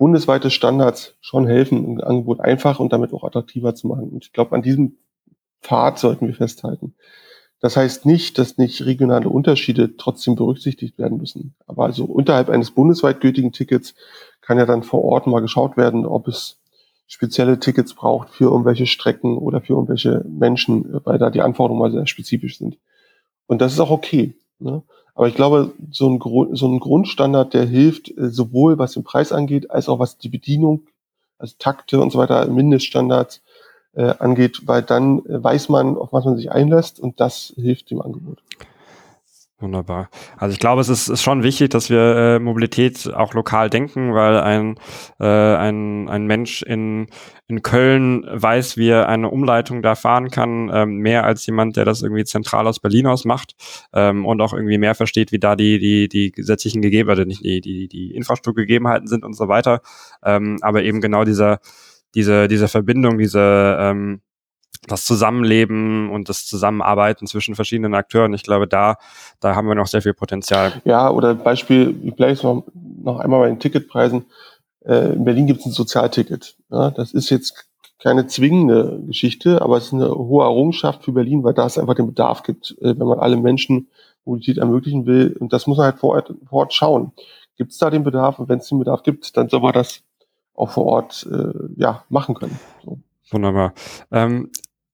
bundesweite 0.00 0.48
Standards 0.48 1.14
schon 1.20 1.46
helfen, 1.46 1.84
ein 1.84 2.00
Angebot 2.00 2.40
einfach 2.40 2.80
und 2.80 2.90
damit 2.90 3.12
auch 3.12 3.22
attraktiver 3.22 3.74
zu 3.74 3.86
machen. 3.86 4.08
Und 4.08 4.24
ich 4.24 4.32
glaube, 4.32 4.56
an 4.56 4.62
diesem 4.62 4.96
Pfad 5.60 5.98
sollten 5.98 6.26
wir 6.26 6.34
festhalten. 6.34 6.94
Das 7.60 7.76
heißt 7.76 8.06
nicht, 8.06 8.38
dass 8.38 8.56
nicht 8.56 8.86
regionale 8.86 9.28
Unterschiede 9.28 9.98
trotzdem 9.98 10.36
berücksichtigt 10.36 10.96
werden 10.96 11.18
müssen. 11.18 11.54
Aber 11.66 11.84
also 11.84 12.06
unterhalb 12.06 12.48
eines 12.48 12.70
bundesweit 12.70 13.20
gültigen 13.20 13.52
Tickets 13.52 13.94
kann 14.40 14.56
ja 14.56 14.64
dann 14.64 14.82
vor 14.82 15.04
Ort 15.04 15.26
mal 15.26 15.40
geschaut 15.40 15.76
werden, 15.76 16.06
ob 16.06 16.28
es 16.28 16.58
spezielle 17.06 17.60
Tickets 17.60 17.92
braucht 17.92 18.30
für 18.30 18.44
irgendwelche 18.44 18.86
Strecken 18.86 19.36
oder 19.36 19.60
für 19.60 19.74
irgendwelche 19.74 20.24
Menschen, 20.26 20.98
weil 21.04 21.18
da 21.18 21.28
die 21.28 21.42
Anforderungen 21.42 21.80
mal 21.80 21.92
sehr 21.92 22.06
spezifisch 22.06 22.56
sind. 22.56 22.78
Und 23.46 23.60
das 23.60 23.74
ist 23.74 23.80
auch 23.80 23.90
okay. 23.90 24.34
Ne? 24.60 24.82
Aber 25.14 25.28
ich 25.28 25.34
glaube, 25.34 25.72
so 25.90 26.08
ein, 26.08 26.56
so 26.56 26.68
ein 26.68 26.80
Grundstandard, 26.80 27.54
der 27.54 27.64
hilft 27.64 28.10
äh, 28.16 28.30
sowohl 28.30 28.78
was 28.78 28.92
den 28.92 29.04
Preis 29.04 29.32
angeht, 29.32 29.70
als 29.70 29.88
auch 29.88 29.98
was 29.98 30.18
die 30.18 30.28
Bedienung, 30.28 30.82
also 31.38 31.54
Takte 31.58 32.00
und 32.00 32.10
so 32.12 32.18
weiter, 32.18 32.46
Mindeststandards 32.46 33.42
äh, 33.94 34.14
angeht, 34.18 34.62
weil 34.66 34.82
dann 34.82 35.18
äh, 35.26 35.42
weiß 35.42 35.68
man, 35.68 35.96
auf 35.96 36.12
was 36.12 36.24
man 36.24 36.36
sich 36.36 36.50
einlässt 36.52 37.00
und 37.00 37.20
das 37.20 37.52
hilft 37.56 37.90
dem 37.90 38.00
Angebot. 38.00 38.38
Wunderbar. 39.60 40.08
Also 40.38 40.54
ich 40.54 40.58
glaube, 40.58 40.80
es 40.80 40.88
ist, 40.88 41.08
ist 41.08 41.22
schon 41.22 41.42
wichtig, 41.42 41.68
dass 41.68 41.90
wir 41.90 42.00
äh, 42.00 42.38
Mobilität 42.38 43.12
auch 43.12 43.34
lokal 43.34 43.68
denken, 43.68 44.14
weil 44.14 44.40
ein, 44.40 44.76
äh, 45.18 45.26
ein, 45.26 46.08
ein 46.08 46.26
Mensch 46.26 46.62
in, 46.62 47.08
in 47.46 47.60
Köln 47.60 48.24
weiß, 48.26 48.78
wie 48.78 48.88
er 48.88 49.10
eine 49.10 49.28
Umleitung 49.28 49.82
da 49.82 49.96
fahren 49.96 50.30
kann, 50.30 50.70
ähm, 50.72 50.96
mehr 50.96 51.24
als 51.24 51.44
jemand, 51.44 51.76
der 51.76 51.84
das 51.84 52.00
irgendwie 52.00 52.24
zentral 52.24 52.66
aus 52.66 52.80
Berlin 52.80 53.06
aus 53.06 53.26
macht 53.26 53.54
ähm, 53.92 54.24
und 54.24 54.40
auch 54.40 54.54
irgendwie 54.54 54.78
mehr 54.78 54.94
versteht, 54.94 55.30
wie 55.30 55.38
da 55.38 55.56
die, 55.56 55.78
die, 55.78 56.08
die 56.08 56.32
gesetzlichen 56.32 56.80
Gegebenheiten, 56.80 57.28
nicht 57.28 57.44
die, 57.44 57.60
die, 57.60 57.86
die 57.86 58.14
Infrastrukturgegebenheiten 58.14 59.08
sind 59.08 59.24
und 59.24 59.34
so 59.34 59.48
weiter. 59.48 59.82
Ähm, 60.24 60.56
aber 60.62 60.84
eben 60.84 61.02
genau 61.02 61.24
dieser, 61.24 61.60
diese, 62.14 62.48
diese 62.48 62.68
Verbindung, 62.68 63.18
diese 63.18 63.76
ähm, 63.78 64.22
das 64.88 65.04
Zusammenleben 65.04 66.10
und 66.10 66.28
das 66.28 66.46
Zusammenarbeiten 66.46 67.26
zwischen 67.26 67.54
verschiedenen 67.54 67.94
Akteuren. 67.94 68.32
Ich 68.32 68.42
glaube, 68.42 68.66
da, 68.66 68.96
da 69.40 69.54
haben 69.54 69.68
wir 69.68 69.74
noch 69.74 69.86
sehr 69.86 70.02
viel 70.02 70.14
Potenzial. 70.14 70.80
Ja, 70.84 71.10
oder 71.10 71.34
Beispiel, 71.34 71.94
ich 72.02 72.14
bleibe 72.14 72.40
noch, 72.42 72.64
noch 73.02 73.20
einmal 73.20 73.40
bei 73.40 73.48
den 73.48 73.60
Ticketpreisen. 73.60 74.24
Äh, 74.84 75.12
in 75.12 75.24
Berlin 75.24 75.46
gibt 75.46 75.60
es 75.60 75.66
ein 75.66 75.72
Sozialticket. 75.72 76.56
Ja, 76.70 76.90
das 76.90 77.12
ist 77.12 77.30
jetzt 77.30 77.66
keine 78.02 78.26
zwingende 78.26 79.02
Geschichte, 79.06 79.60
aber 79.60 79.76
es 79.76 79.86
ist 79.86 79.92
eine 79.92 80.10
hohe 80.10 80.44
Errungenschaft 80.44 81.04
für 81.04 81.12
Berlin, 81.12 81.44
weil 81.44 81.52
da 81.52 81.66
es 81.66 81.76
einfach 81.76 81.94
den 81.94 82.06
Bedarf 82.06 82.42
gibt, 82.42 82.76
äh, 82.80 82.98
wenn 82.98 83.06
man 83.06 83.18
alle 83.18 83.36
Menschen 83.36 83.88
Mobilität 84.24 84.58
ermöglichen 84.58 85.06
will. 85.06 85.36
Und 85.38 85.52
das 85.52 85.66
muss 85.66 85.78
man 85.78 85.86
halt 85.86 85.98
vor 85.98 86.14
Ort, 86.14 86.34
vor 86.48 86.60
Ort 86.60 86.72
schauen. 86.72 87.12
Gibt 87.56 87.72
es 87.72 87.78
da 87.78 87.90
den 87.90 88.04
Bedarf? 88.04 88.38
Und 88.38 88.48
wenn 88.48 88.58
es 88.58 88.68
den 88.68 88.78
Bedarf 88.78 89.02
gibt, 89.02 89.36
dann 89.36 89.48
soll 89.48 89.60
man 89.60 89.72
das 89.72 90.02
auch 90.54 90.70
vor 90.70 90.86
Ort 90.86 91.26
äh, 91.30 91.52
ja, 91.76 92.04
machen 92.08 92.34
können. 92.34 92.58
So. 92.84 92.98
Wunderbar. 93.30 93.74
Ähm, 94.10 94.50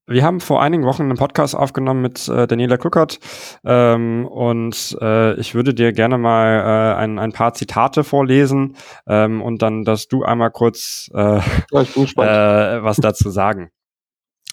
wir 0.08 0.22
haben 0.22 0.40
vor 0.40 0.62
einigen 0.62 0.84
Wochen 0.84 1.02
einen 1.02 1.16
Podcast 1.16 1.56
aufgenommen 1.56 2.00
mit 2.00 2.28
äh, 2.28 2.46
Daniela 2.46 2.76
Kuckert 2.76 3.18
ähm, 3.64 4.26
und 4.26 4.96
äh, 5.00 5.34
ich 5.34 5.56
würde 5.56 5.74
dir 5.74 5.92
gerne 5.92 6.16
mal 6.16 6.60
äh, 6.60 6.96
ein, 6.96 7.18
ein 7.18 7.32
paar 7.32 7.54
Zitate 7.54 8.04
vorlesen 8.04 8.76
ähm, 9.08 9.42
und 9.42 9.62
dann, 9.62 9.84
dass 9.84 10.06
du 10.06 10.22
einmal 10.22 10.52
kurz 10.52 11.10
äh, 11.12 11.38
äh, 11.38 11.42
was 11.72 12.98
dazu 12.98 13.30
sagen. 13.30 13.72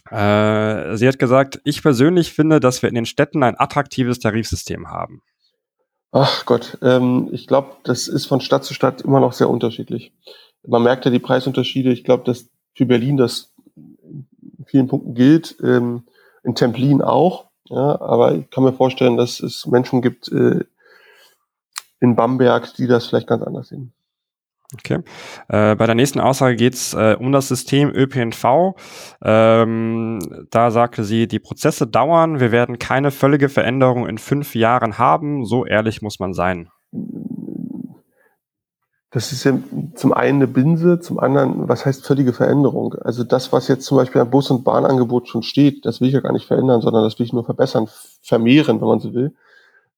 Äh, 0.10 0.98
sie 0.98 1.08
hat 1.08 1.20
gesagt, 1.20 1.62
ich 1.64 1.84
persönlich 1.84 2.34
finde, 2.34 2.60
dass 2.60 2.82
wir 2.82 2.90
in 2.90 2.96
den 2.96 3.06
Städten 3.06 3.44
ein 3.44 3.60
attraktives 3.60 4.20
Tarifsystem 4.20 4.90
haben. 4.90 5.22
Ach 6.12 6.46
Gott, 6.46 6.80
ähm, 6.82 7.30
ich 7.32 7.46
glaube, 7.48 7.76
das 7.84 8.08
ist 8.08 8.26
von 8.26 8.42
Stadt 8.42 8.64
zu 8.64 8.74
Stadt 8.74 9.02
immer 9.02 9.20
noch 9.20 9.34
sehr 9.34 9.50
unterschiedlich. 9.50 10.14
Man 10.66 10.84
merkt 10.84 11.06
ja 11.06 11.12
die 11.12 11.20
Preisunterschiede. 11.20 11.92
Ich 11.92 12.04
glaube, 12.04 12.24
dass 12.24 12.50
für 12.76 12.86
Berlin 12.86 13.18
das 13.18 13.53
vielen 14.66 14.88
Punkten 14.88 15.14
gilt, 15.14 15.58
ähm, 15.64 16.04
in 16.44 16.56
Templin 16.56 17.02
auch. 17.02 17.46
Ja, 17.70 18.00
aber 18.02 18.36
ich 18.36 18.50
kann 18.50 18.64
mir 18.64 18.74
vorstellen, 18.74 19.18
dass 19.18 19.40
es 19.40 19.66
Menschen 19.66 20.02
gibt 20.02 20.30
äh, 20.32 20.66
in 22.00 22.16
Bamberg, 22.16 22.74
die 22.76 22.88
das 22.88 23.08
vielleicht 23.08 23.28
ganz 23.28 23.44
anders 23.44 23.70
sehen. 23.70 23.94
Okay. 24.74 25.00
Äh, 25.50 25.76
bei 25.76 25.86
der 25.86 25.96
nächsten 25.96 26.20
Aussage 26.20 26.56
geht 26.56 26.74
es 26.74 26.94
äh, 26.94 27.16
um 27.18 27.32
das 27.32 27.48
System 27.48 27.92
ÖPNV. 27.94 28.76
Ähm, 29.24 30.48
da 30.50 30.72
sagte 30.72 31.04
sie, 31.04 31.28
die 31.28 31.40
Prozesse 31.40 31.88
dauern, 31.88 32.40
wir 32.40 32.52
werden 32.52 32.80
keine 32.80 33.12
völlige 33.12 33.50
Veränderung 33.50 34.08
in 34.08 34.18
fünf 34.18 34.56
Jahren 34.56 34.98
haben. 34.98 35.46
So 35.46 35.66
ehrlich 35.66 36.02
muss 36.02 36.20
man 36.20 36.34
sein. 36.34 36.70
Das 39.14 39.32
ist 39.32 39.44
ja 39.44 39.60
zum 39.94 40.12
einen 40.12 40.42
eine 40.42 40.48
Binse, 40.48 41.00
zum 41.00 41.20
anderen, 41.20 41.70
was 41.70 41.86
heißt 41.86 42.04
völlige 42.04 42.34
Veränderung? 42.34 42.96
Also 42.96 43.24
das, 43.24 43.52
was 43.54 43.68
jetzt 43.68 43.86
zum 43.86 43.98
Beispiel 43.98 44.22
am 44.22 44.32
Bus- 44.32 44.50
und 44.50 44.64
Bahnangebot 44.64 45.28
schon 45.28 45.44
steht, 45.44 45.86
das 45.86 46.02
will 46.02 46.08
ich 46.08 46.16
ja 46.16 46.20
gar 46.20 46.34
nicht 46.34 46.48
verändern, 46.48 46.82
sondern 46.82 47.04
das 47.04 47.20
will 47.20 47.28
ich 47.28 47.32
nur 47.32 47.46
verbessern, 47.46 47.88
vermehren, 48.24 48.82
wenn 48.82 48.88
man 48.88 49.00
so 49.00 49.14
will. 49.14 49.36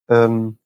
Ähm, 0.09 0.57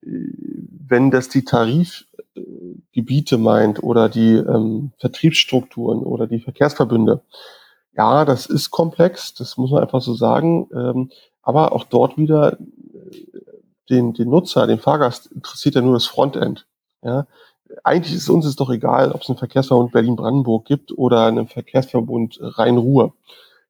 wenn 0.00 1.10
das 1.10 1.28
die 1.28 1.44
Tarifgebiete 1.44 3.36
meint 3.36 3.82
oder 3.82 4.08
die 4.08 4.36
ähm, 4.36 4.92
Vertriebsstrukturen 4.96 5.98
oder 6.00 6.26
die 6.26 6.40
Verkehrsverbünde, 6.40 7.20
ja, 7.94 8.24
das 8.24 8.46
ist 8.46 8.70
komplex, 8.70 9.34
das 9.34 9.58
muss 9.58 9.70
man 9.70 9.82
einfach 9.82 10.00
so 10.00 10.14
sagen. 10.14 10.66
Ähm, 10.74 11.10
aber 11.42 11.72
auch 11.72 11.84
dort 11.84 12.16
wieder 12.16 12.54
äh, 12.54 12.56
den, 13.90 14.14
den 14.14 14.30
Nutzer, 14.30 14.66
den 14.66 14.78
Fahrgast 14.78 15.26
interessiert 15.26 15.74
ja 15.74 15.82
nur 15.82 15.92
das 15.92 16.06
Frontend. 16.06 16.66
Ja, 17.02 17.26
eigentlich 17.84 18.14
ist 18.14 18.28
uns 18.28 18.46
es 18.46 18.56
doch 18.56 18.70
egal, 18.70 19.12
ob 19.12 19.22
es 19.22 19.28
einen 19.28 19.38
Verkehrsverbund 19.38 19.92
Berlin-Brandenburg 19.92 20.64
gibt 20.64 20.96
oder 20.96 21.26
einen 21.26 21.48
Verkehrsverbund 21.48 22.38
Rhein-Ruhr. 22.40 23.14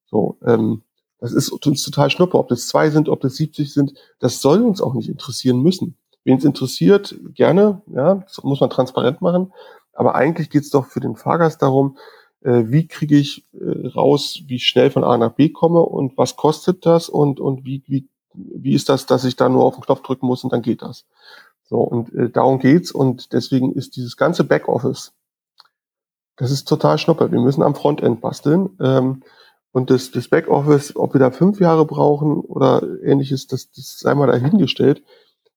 So, 0.06 0.36
ähm, 0.44 0.82
das 1.18 1.32
ist 1.32 1.50
uns 1.50 1.82
total 1.82 2.10
schnuppe, 2.10 2.38
ob 2.38 2.48
das 2.48 2.66
zwei 2.66 2.90
sind, 2.90 3.08
ob 3.08 3.20
das 3.20 3.36
70 3.36 3.72
sind. 3.72 3.94
Das 4.18 4.40
soll 4.40 4.62
uns 4.62 4.80
auch 4.80 4.94
nicht 4.94 5.08
interessieren 5.08 5.62
müssen. 5.62 5.96
Wen 6.24 6.38
es 6.38 6.44
interessiert, 6.44 7.16
gerne, 7.34 7.82
ja, 7.86 8.16
das 8.16 8.42
muss 8.42 8.60
man 8.60 8.70
transparent 8.70 9.20
machen. 9.20 9.52
Aber 9.92 10.14
eigentlich 10.14 10.50
geht 10.50 10.62
es 10.62 10.70
doch 10.70 10.86
für 10.86 11.00
den 11.00 11.16
Fahrgast 11.16 11.62
darum, 11.62 11.96
äh, 12.42 12.64
wie 12.66 12.86
kriege 12.86 13.16
ich 13.16 13.44
äh, 13.52 13.88
raus, 13.88 14.42
wie 14.46 14.58
schnell 14.58 14.90
von 14.90 15.04
A 15.04 15.16
nach 15.16 15.32
B 15.32 15.48
komme 15.48 15.80
und 15.80 16.16
was 16.16 16.36
kostet 16.36 16.86
das 16.86 17.08
und, 17.08 17.40
und 17.40 17.64
wie, 17.64 17.82
wie, 17.86 18.08
wie 18.34 18.74
ist 18.74 18.88
das, 18.88 19.06
dass 19.06 19.24
ich 19.24 19.36
da 19.36 19.48
nur 19.48 19.64
auf 19.64 19.74
den 19.74 19.84
Knopf 19.84 20.02
drücken 20.02 20.26
muss 20.26 20.44
und 20.44 20.52
dann 20.52 20.62
geht 20.62 20.82
das. 20.82 21.06
So, 21.72 21.78
und 21.78 22.12
äh, 22.12 22.28
darum 22.28 22.58
geht's 22.58 22.92
und 22.92 23.32
deswegen 23.32 23.72
ist 23.72 23.96
dieses 23.96 24.18
ganze 24.18 24.44
Backoffice, 24.44 25.14
das 26.36 26.50
ist 26.50 26.68
total 26.68 26.98
schnuppe. 26.98 27.32
Wir 27.32 27.40
müssen 27.40 27.62
am 27.62 27.74
Frontend 27.74 28.20
basteln. 28.20 28.76
Ähm, 28.78 29.22
und 29.72 29.88
das, 29.88 30.10
das 30.10 30.28
Backoffice, 30.28 30.94
ob 30.96 31.14
wir 31.14 31.18
da 31.18 31.30
fünf 31.30 31.60
Jahre 31.60 31.86
brauchen 31.86 32.40
oder 32.40 32.82
ähnliches, 33.02 33.46
das, 33.46 33.70
das 33.70 34.00
sei 34.00 34.14
mal 34.14 34.26
dahingestellt. 34.26 35.02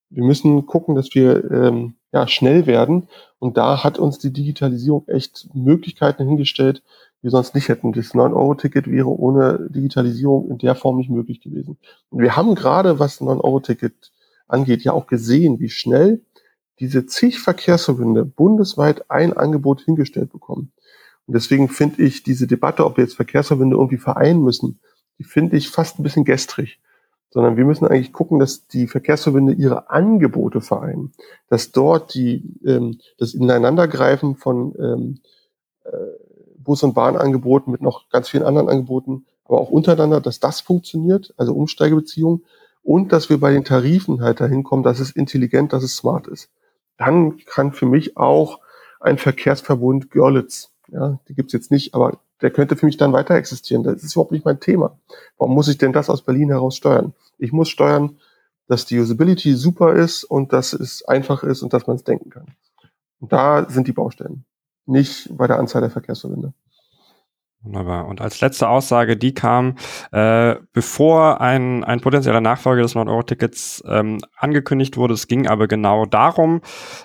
Wir 0.10 0.24
müssen 0.24 0.66
gucken, 0.66 0.96
dass 0.96 1.14
wir 1.14 1.52
ähm, 1.52 1.96
ja, 2.14 2.30
schnell 2.30 2.66
werden. 2.66 3.10
Und 3.38 3.58
da 3.58 3.84
hat 3.84 4.00
uns 4.00 4.18
die 4.18 4.32
Digitalisierung 4.32 5.06
echt 5.10 5.54
Möglichkeiten 5.54 6.26
hingestellt, 6.26 6.82
die 7.20 7.24
wir 7.24 7.32
sonst 7.32 7.56
nicht 7.56 7.68
hätten. 7.68 7.92
Das 7.92 8.14
9-Euro-Ticket 8.14 8.90
wäre 8.90 9.10
ohne 9.10 9.68
Digitalisierung 9.70 10.50
in 10.50 10.60
der 10.60 10.76
Form 10.76 10.96
nicht 10.96 11.10
möglich 11.10 11.42
gewesen. 11.42 11.78
Und 12.10 12.22
wir 12.22 12.38
haben 12.38 12.56
gerade, 12.56 13.00
was 13.00 13.20
9-Euro-Ticket 13.20 14.14
angeht, 14.48 14.84
ja 14.84 14.94
auch 14.94 15.08
gesehen, 15.08 15.60
wie 15.60 15.70
schnell 15.70 16.22
diese 16.80 17.06
zig 17.06 17.40
Verkehrsverbünde 17.40 18.26
bundesweit 18.26 19.10
ein 19.10 19.34
Angebot 19.34 19.82
hingestellt 19.82 20.32
bekommen. 20.32 20.72
Und 21.28 21.34
deswegen 21.34 21.70
finde 21.70 22.04
ich 22.04 22.24
diese 22.24 22.48
Debatte, 22.48 22.86
ob 22.86 22.98
wir 22.98 23.04
jetzt 23.04 23.16
Verkehrsverbünde 23.16 23.76
irgendwie 23.76 23.98
vereinen 23.98 24.44
müssen, 24.44 24.80
die 25.18 25.24
finde 25.24 25.58
ich 25.58 25.70
fast 25.70 26.00
ein 26.00 26.04
bisschen 26.04 26.26
gestrig. 26.26 26.80
Sondern 27.30 27.58
wir 27.58 27.66
müssen 27.66 27.88
eigentlich 27.88 28.14
gucken, 28.14 28.40
dass 28.40 28.68
die 28.68 28.88
Verkehrsverbünde 28.88 29.54
ihre 29.54 29.90
Angebote 29.90 30.62
vereinen. 30.62 31.14
Dass 31.50 31.72
dort 31.72 32.14
die, 32.14 32.58
ähm, 32.66 33.00
das 33.18 33.34
Ineinandergreifen 33.34 34.36
von 34.36 34.74
ähm, 34.80 35.20
äh, 35.84 35.90
Bus- 36.58 36.84
und 36.84 36.94
Bahnangeboten 36.94 37.72
mit 37.72 37.82
noch 37.82 38.10
ganz 38.10 38.30
vielen 38.30 38.44
anderen 38.44 38.70
Angeboten, 38.70 39.26
aber 39.46 39.60
auch 39.60 39.70
untereinander, 39.70 40.22
dass 40.22 40.40
das 40.40 40.62
funktioniert, 40.62 41.34
also 41.38 41.54
Umsteigebeziehungen. 41.54 42.44
Und 42.86 43.12
dass 43.12 43.32
wir 43.32 43.40
bei 43.40 43.52
den 43.52 43.64
Tarifen 43.64 44.22
halt 44.22 44.40
dahin 44.40 44.64
kommen, 44.64 44.84
dass 44.84 45.00
es 45.00 45.10
intelligent, 45.10 45.74
dass 45.74 45.82
es 45.82 45.96
smart 45.96 46.28
ist. 46.28 46.52
Dann 47.00 47.40
kann 47.40 47.74
für 47.74 47.88
mich 47.88 48.16
auch 48.16 48.60
ein 49.00 49.18
Verkehrsverbund 49.18 50.12
Görlitz, 50.12 50.70
ja, 50.90 51.20
die 51.28 51.34
gibt's 51.34 51.52
jetzt 51.52 51.72
nicht, 51.72 51.96
aber 51.96 52.20
der 52.42 52.52
könnte 52.52 52.76
für 52.76 52.86
mich 52.86 52.98
dann 52.98 53.12
weiter 53.12 53.34
existieren. 53.34 53.82
Das 53.82 54.04
ist 54.04 54.14
überhaupt 54.14 54.32
nicht 54.32 54.46
mein 54.46 54.60
Thema. 54.60 55.00
Warum 55.40 55.56
muss 55.56 55.68
ich 55.68 55.80
denn 55.80 55.94
das 55.94 56.12
aus 56.12 56.22
Berlin 56.22 56.50
heraus 56.50 56.76
steuern? 56.76 57.16
Ich 57.40 57.52
muss 57.52 57.70
steuern, 57.70 58.20
dass 58.68 58.86
die 58.86 59.00
Usability 59.00 59.56
super 59.56 59.94
ist 59.94 60.24
und 60.24 60.54
dass 60.54 60.74
es 60.74 61.04
einfach 61.06 61.42
ist 61.42 61.64
und 61.64 61.74
dass 61.74 61.88
man 61.88 61.96
es 61.96 62.04
denken 62.04 62.30
kann. 62.30 62.56
Und 63.20 63.34
da 63.34 63.68
sind 63.68 63.88
die 63.88 63.94
Baustellen, 63.94 64.46
nicht 64.86 65.36
bei 65.36 65.48
der 65.48 65.58
Anzahl 65.58 65.82
der 65.82 65.90
Verkehrsverbünde. 65.90 66.54
Wunderbar. 67.66 68.08
Und 68.08 68.22
als 68.22 68.42
letzte 68.42 68.70
Aussage, 68.70 69.18
die 69.18 69.34
kam, 69.34 69.76
äh, 70.12 70.56
bevor 70.72 71.42
ein, 71.42 71.84
ein 71.84 72.00
potenzieller 72.00 72.40
Nachfolger 72.40 72.84
des 72.84 72.96
9-Euro-Tickets 72.96 73.84
ähm, 73.88 74.20
angekündigt 74.38 74.98
wurde. 74.98 75.16
Es 75.16 75.28
ging 75.28 75.48
aber 75.48 75.68
genau 75.68 76.06
darum, 76.06 76.62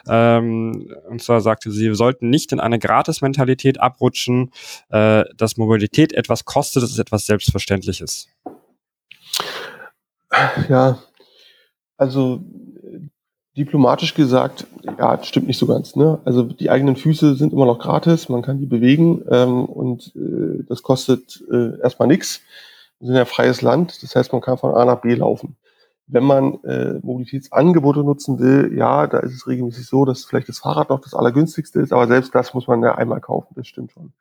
ähm, 0.06 0.92
und 1.08 1.22
zwar 1.22 1.40
sagte 1.40 1.70
sie, 1.70 1.86
wir 1.86 1.94
sollten 1.94 2.28
nicht 2.28 2.52
in 2.52 2.61
eine 2.61 2.78
Gratis-Mentalität 2.78 3.80
abrutschen, 3.80 4.50
äh, 4.90 5.24
dass 5.34 5.56
Mobilität 5.56 6.12
etwas 6.12 6.44
kostet, 6.44 6.82
das 6.82 6.90
ist 6.90 6.98
etwas 6.98 7.24
Selbstverständliches. 7.24 8.28
Ja, 10.68 10.98
also 11.96 12.44
diplomatisch 13.57 14.14
gesagt, 14.14 14.66
ja, 14.98 15.22
stimmt 15.22 15.48
nicht 15.48 15.59
so 15.59 15.66
ganz. 15.66 15.96
Ne? 15.96 16.20
Also 16.24 16.44
die 16.44 16.70
eigenen 16.70 16.96
Füße 16.96 17.34
sind 17.34 17.53
immer 17.53 17.66
noch 17.66 17.78
gratis, 17.78 18.28
man 18.28 18.42
kann 18.42 18.59
die 18.59 18.66
bewegen 18.66 19.22
ähm, 19.28 19.64
und 19.64 20.14
äh, 20.14 20.64
das 20.68 20.82
kostet 20.82 21.42
äh, 21.51 21.80
erstmal 21.80 22.09
nichts. 22.09 22.40
Wir 23.01 23.09
sind 23.09 23.16
ja 23.16 23.24
freies 23.24 23.62
Land, 23.62 24.03
das 24.03 24.14
heißt, 24.14 24.32
man 24.32 24.42
kann 24.42 24.59
von 24.59 24.74
A 24.74 24.84
nach 24.84 25.01
B 25.01 25.14
laufen. 25.14 25.57
Wenn 26.07 26.24
man 26.24 26.62
äh, 26.64 26.98
Mobilitätsangebote 27.03 28.01
nutzen 28.01 28.38
will, 28.38 28.72
ja, 28.76 29.07
da 29.07 29.18
ist 29.18 29.34
es 29.34 29.46
regelmäßig 29.46 29.86
so, 29.86 30.05
dass 30.05 30.24
vielleicht 30.24 30.48
das 30.48 30.59
Fahrrad 30.59 30.90
noch 30.90 31.01
das 31.01 31.14
allergünstigste 31.14 31.80
ist, 31.80 31.92
aber 31.92 32.07
selbst 32.07 32.34
das 32.34 32.53
muss 32.55 32.66
man 32.66 32.82
ja 32.82 32.96
einmal 32.96 33.20
kaufen, 33.20 33.55
das 33.57 33.66
stimmt 33.66 33.92
schon. 33.92 34.12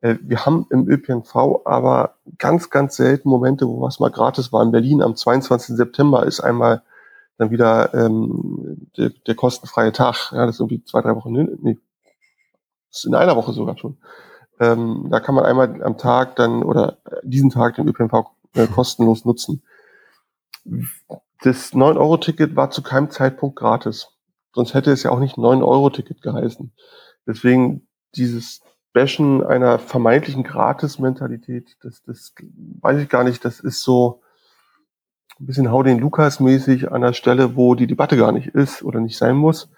Äh, 0.00 0.16
wir 0.20 0.44
haben 0.44 0.66
im 0.70 0.88
ÖPNV 0.88 1.62
aber 1.64 2.14
ganz, 2.38 2.70
ganz 2.70 2.96
selten 2.96 3.28
Momente, 3.28 3.66
wo 3.66 3.80
was 3.80 4.00
mal 4.00 4.10
gratis 4.10 4.52
war. 4.52 4.62
In 4.62 4.72
Berlin 4.72 5.02
am 5.02 5.16
22. 5.16 5.76
September 5.76 6.26
ist 6.26 6.40
einmal 6.40 6.82
dann 7.38 7.50
wieder 7.50 7.94
ähm, 7.94 8.90
der, 8.96 9.10
der 9.26 9.34
kostenfreie 9.34 9.92
Tag. 9.92 10.32
Ja, 10.32 10.44
das 10.44 10.56
ist 10.56 10.60
irgendwie 10.60 10.84
zwei, 10.84 11.00
drei 11.00 11.14
Wochen, 11.16 11.32
nee, 11.32 11.78
das 12.90 13.00
ist 13.00 13.04
in 13.06 13.14
einer 13.14 13.36
Woche 13.36 13.52
sogar 13.52 13.78
schon. 13.78 13.98
Ähm, 14.60 15.06
da 15.10 15.20
kann 15.20 15.34
man 15.34 15.44
einmal 15.44 15.82
am 15.82 15.98
Tag 15.98 16.36
dann 16.36 16.62
oder 16.62 16.98
diesen 17.22 17.50
Tag 17.50 17.76
den 17.76 17.88
ÖPNV 17.88 18.26
äh, 18.54 18.66
kostenlos 18.66 19.24
nutzen. 19.24 19.62
Das 21.42 21.72
9-Euro-Ticket 21.72 22.56
war 22.56 22.70
zu 22.70 22.82
keinem 22.82 23.10
Zeitpunkt 23.10 23.56
gratis. 23.56 24.08
Sonst 24.52 24.74
hätte 24.74 24.90
es 24.90 25.04
ja 25.04 25.10
auch 25.12 25.20
nicht 25.20 25.36
9-Euro-Ticket 25.36 26.22
geheißen. 26.22 26.72
Deswegen 27.26 27.86
dieses 28.16 28.60
Bashen 28.92 29.44
einer 29.44 29.78
vermeintlichen 29.78 30.42
Gratis-Mentalität, 30.42 31.76
das, 31.82 32.02
das 32.02 32.34
weiß 32.80 33.00
ich 33.00 33.08
gar 33.08 33.22
nicht, 33.22 33.44
das 33.44 33.60
ist 33.60 33.82
so, 33.82 34.22
ein 35.40 35.46
bisschen 35.46 35.70
Hau 35.70 35.82
den 35.82 35.98
Lukas 35.98 36.40
mäßig 36.40 36.90
an 36.90 37.02
der 37.02 37.12
Stelle, 37.12 37.56
wo 37.56 37.74
die 37.74 37.86
Debatte 37.86 38.16
gar 38.16 38.32
nicht 38.32 38.48
ist 38.48 38.82
oder 38.82 39.00
nicht 39.00 39.16
sein 39.16 39.36
muss, 39.36 39.70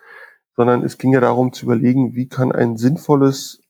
sondern 0.57 0.83
es 0.83 0.99
ging 0.99 1.13
ja 1.13 1.21
darum 1.21 1.53
zu 1.53 1.67
überlegen, 1.67 2.15
wie 2.15 2.29
kann 2.29 2.53
ein 2.53 2.77
sinnvolles 2.77 3.63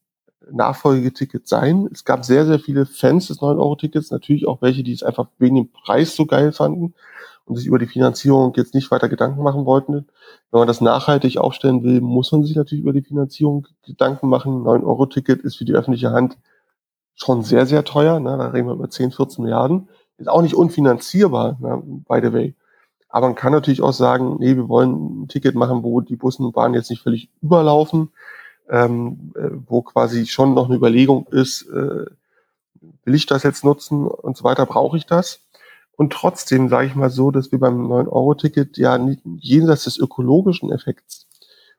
Nachfolgeticket 0.53 1.47
sein. 1.49 1.89
Es 1.93 2.05
gab 2.05 2.25
sehr, 2.25 2.47
sehr 2.47 2.59
viele 2.59 2.87
Fans 2.87 3.29
des 3.29 3.41
9-Euro-Tickets, 3.41 4.11
natürlich 4.11 4.47
auch 4.47 4.63
welche, 4.63 4.83
die 4.83 4.93
es 4.93 5.03
einfach 5.03 5.29
wegen 5.39 5.57
dem 5.57 5.71
Preis 5.71 6.15
so 6.15 6.27
geil 6.27 6.53
fanden 6.53 6.95
und 7.45 7.57
sich 7.57 7.67
über 7.67 7.79
die 7.79 7.87
Finanzierung 7.87 8.53
jetzt 8.57 8.75
nicht 8.75 8.91
weiter 8.91 9.09
Gedanken 9.09 9.43
machen 9.43 9.65
wollten. 9.67 10.07
Wenn 10.51 10.61
man 10.61 10.69
das 10.69 10.81
nachhaltig 10.81 11.39
aufstellen 11.39 11.83
will, 11.83 12.01
muss 12.01 12.31
man 12.31 12.45
sich 12.45 12.55
natürlich 12.55 12.83
über 12.83 12.93
die 12.93 13.03
Finanzierung 13.03 13.67
Gedanken 13.85 14.29
machen. 14.29 14.63
9-Euro-Ticket 14.63 15.43
ist 15.43 15.57
für 15.57 15.65
die 15.65 15.75
öffentliche 15.75 16.13
Hand 16.13 16.39
schon 17.15 17.43
sehr, 17.43 17.67
sehr 17.67 17.85
teuer. 17.85 18.21
Ne? 18.21 18.37
Da 18.39 18.49
reden 18.49 18.69
wir 18.69 18.75
über 18.75 18.89
10, 18.89 19.11
14 19.11 19.43
Milliarden. 19.45 19.89
Ist 20.21 20.29
auch 20.29 20.43
nicht 20.43 20.55
unfinanzierbar, 20.55 21.57
ne, 21.61 21.83
by 22.07 22.21
the 22.23 22.33
way. 22.33 22.55
Aber 23.09 23.27
man 23.27 23.35
kann 23.35 23.53
natürlich 23.53 23.83
auch 23.83 23.93
sagen, 23.93 24.37
nee, 24.39 24.55
wir 24.55 24.69
wollen 24.69 25.23
ein 25.23 25.29
Ticket 25.29 25.55
machen, 25.57 25.83
wo 25.83 26.01
die 26.01 26.15
Bussen 26.15 26.45
und 26.45 26.53
Bahnen 26.53 26.75
jetzt 26.75 26.91
nicht 26.91 27.03
völlig 27.03 27.29
überlaufen, 27.43 28.11
ähm, 28.69 29.33
äh, 29.35 29.49
wo 29.67 29.83
quasi 29.83 30.27
schon 30.27 30.55
noch 30.55 30.67
eine 30.67 30.77
Überlegung 30.77 31.27
ist, 31.31 31.63
äh, 31.71 32.05
will 33.05 33.15
ich 33.15 33.27
das 33.27 33.43
jetzt 33.43 33.65
nutzen 33.65 34.07
und 34.07 34.37
so 34.37 34.45
weiter, 34.45 34.67
brauche 34.67 34.97
ich 34.97 35.07
das? 35.07 35.41
Und 35.97 36.13
trotzdem 36.13 36.69
sage 36.69 36.87
ich 36.87 36.95
mal 36.95 37.11
so, 37.11 37.31
dass 37.31 37.51
wir 37.51 37.59
beim 37.59 37.91
9-Euro-Ticket 37.91 38.79
ja 38.79 38.97
nicht, 38.97 39.23
jenseits 39.39 39.85
des 39.85 39.99
ökologischen 39.99 40.71
Effekts 40.71 41.27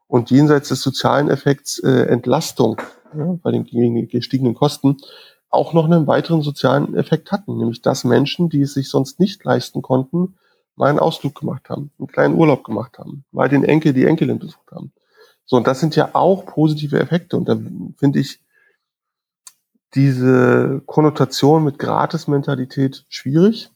und 0.07 0.29
jenseits 0.31 0.69
des 0.69 0.81
sozialen 0.81 1.29
Effekts 1.29 1.79
äh, 1.79 2.07
Entlastung 2.07 2.81
ja, 3.17 3.37
bei 3.41 3.51
den 3.51 4.07
gestiegenen 4.09 4.53
Kosten 4.53 4.97
auch 5.51 5.73
noch 5.73 5.85
einen 5.85 6.07
weiteren 6.07 6.41
sozialen 6.41 6.95
Effekt 6.95 7.31
hatten, 7.31 7.57
nämlich 7.57 7.81
dass 7.81 8.05
Menschen, 8.05 8.49
die 8.49 8.61
es 8.61 8.73
sich 8.73 8.89
sonst 8.89 9.19
nicht 9.19 9.43
leisten 9.43 9.81
konnten, 9.81 10.35
mal 10.75 10.89
einen 10.89 10.99
Ausflug 10.99 11.35
gemacht 11.35 11.69
haben, 11.69 11.91
einen 11.99 12.07
kleinen 12.07 12.35
Urlaub 12.35 12.63
gemacht 12.63 12.97
haben, 12.97 13.25
mal 13.31 13.49
den 13.49 13.65
Enkel, 13.65 13.93
die 13.93 14.05
Enkelin 14.05 14.39
besucht 14.39 14.71
haben. 14.71 14.93
So, 15.45 15.57
und 15.57 15.67
das 15.67 15.81
sind 15.81 15.97
ja 15.97 16.11
auch 16.13 16.45
positive 16.45 16.97
Effekte. 16.97 17.35
Und 17.35 17.49
da 17.49 17.57
finde 17.97 18.19
ich 18.19 18.39
diese 19.93 20.81
Konnotation 20.85 21.65
mit 21.65 21.77
Gratis-Mentalität 21.77 23.05
schwierig. 23.09 23.69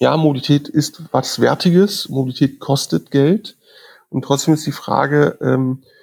Ja, 0.00 0.16
Mobilität 0.16 0.68
ist 0.68 1.04
was 1.12 1.40
Wertiges, 1.40 2.08
Mobilität 2.08 2.58
kostet 2.58 3.12
Geld. 3.12 3.56
Und 4.10 4.24
trotzdem 4.24 4.54
ist 4.54 4.66
die 4.66 4.72
Frage, 4.72 5.38
ähm, 5.40 5.82
äh, 5.84 5.97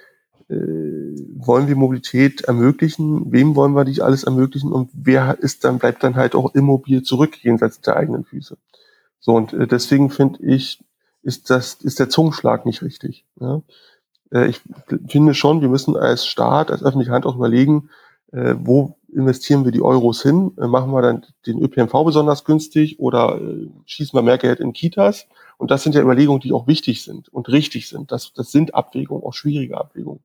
wollen 0.48 1.68
wir 1.68 1.76
Mobilität 1.76 2.42
ermöglichen? 2.42 3.32
Wem 3.32 3.56
wollen 3.56 3.74
wir 3.74 3.84
die 3.84 4.02
alles 4.02 4.24
ermöglichen? 4.24 4.72
Und 4.72 4.92
wer 4.94 5.38
ist 5.40 5.64
dann, 5.64 5.80
bleibt 5.80 6.04
dann 6.04 6.16
halt 6.16 6.36
auch 6.36 6.54
immobil 6.54 7.02
zurück, 7.02 7.44
jenseits 7.44 7.82
der 7.82 7.98
eigenen 7.98 8.26
Füße? 8.26 8.58
So, 9.20 9.34
und 9.34 9.54
äh, 9.54 9.66
deswegen 9.66 10.12
finde 10.12 10.44
ich, 10.44 10.84
ist 11.24 11.50
das, 11.50 11.74
ist 11.82 12.00
der 12.00 12.10
Zungenschlag 12.10 12.68
nicht 12.68 12.84
richtig. 12.84 13.26
Ja? 13.40 13.64
Äh, 14.32 14.50
ich 14.50 14.62
finde 15.08 15.34
schon, 15.34 15.62
wir 15.62 15.70
müssen 15.70 15.98
als 15.98 16.28
Staat, 16.28 16.70
als 16.70 16.84
öffentliche 16.84 17.12
Hand 17.12 17.26
auch 17.26 17.36
überlegen, 17.36 17.90
äh, 18.32 18.54
wo 18.60 18.98
investieren 19.12 19.66
wir 19.66 19.72
die 19.72 19.82
Euros 19.82 20.22
hin? 20.22 20.52
Äh, 20.62 20.68
machen 20.68 20.92
wir 20.92 21.02
dann 21.02 21.26
den 21.48 21.60
ÖPNV 21.60 21.92
besonders 22.06 22.44
günstig 22.44 23.00
oder 23.00 23.42
äh, 23.42 23.68
schießen 23.86 24.16
wir 24.16 24.22
mehr 24.22 24.38
Geld 24.38 24.60
in 24.60 24.74
Kitas? 24.74 25.26
Und 25.58 25.72
das 25.72 25.82
sind 25.82 25.96
ja 25.96 26.02
Überlegungen, 26.02 26.42
die 26.42 26.54
auch 26.54 26.68
wichtig 26.68 27.04
sind 27.04 27.30
und 27.30 27.50
richtig 27.50 27.90
sind. 27.90 28.12
Das, 28.12 28.32
das 28.34 28.52
sind 28.52 28.76
Abwägungen, 28.76 29.24
auch 29.24 29.34
schwierige 29.34 29.78
Abwägungen. 29.78 30.22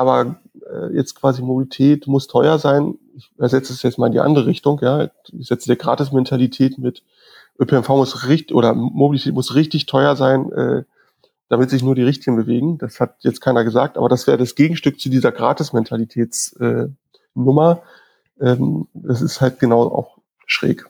Aber 0.00 0.40
äh, 0.72 0.94
jetzt 0.94 1.14
quasi 1.14 1.42
Mobilität 1.42 2.06
muss 2.06 2.26
teuer 2.26 2.58
sein. 2.58 2.94
Ich 3.14 3.30
ersetze 3.36 3.74
es 3.74 3.82
jetzt 3.82 3.98
mal 3.98 4.06
in 4.06 4.12
die 4.12 4.20
andere 4.20 4.46
Richtung. 4.46 4.80
Ja, 4.80 5.10
ich 5.38 5.46
setze 5.46 5.66
der 5.66 5.76
Gratis-Mentalität 5.76 6.78
mit 6.78 7.02
ÖPNV 7.58 7.90
muss 7.90 8.26
richtig 8.26 8.56
oder 8.56 8.74
Mobilität 8.74 9.34
muss 9.34 9.54
richtig 9.54 9.84
teuer 9.84 10.16
sein, 10.16 10.50
äh, 10.52 10.84
damit 11.50 11.68
sich 11.68 11.82
nur 11.82 11.94
die 11.94 12.02
Richtigen 12.02 12.36
bewegen. 12.36 12.78
Das 12.78 12.98
hat 12.98 13.16
jetzt 13.18 13.42
keiner 13.42 13.62
gesagt, 13.62 13.98
aber 13.98 14.08
das 14.08 14.26
wäre 14.26 14.38
das 14.38 14.54
Gegenstück 14.54 14.98
zu 14.98 15.10
dieser 15.10 15.32
Gratis-Mentalitätsnummer. 15.32 17.82
Äh, 18.40 18.52
ähm, 18.52 18.88
das 18.94 19.20
ist 19.20 19.42
halt 19.42 19.58
genau 19.58 19.82
auch 19.82 20.16
schräg. 20.46 20.89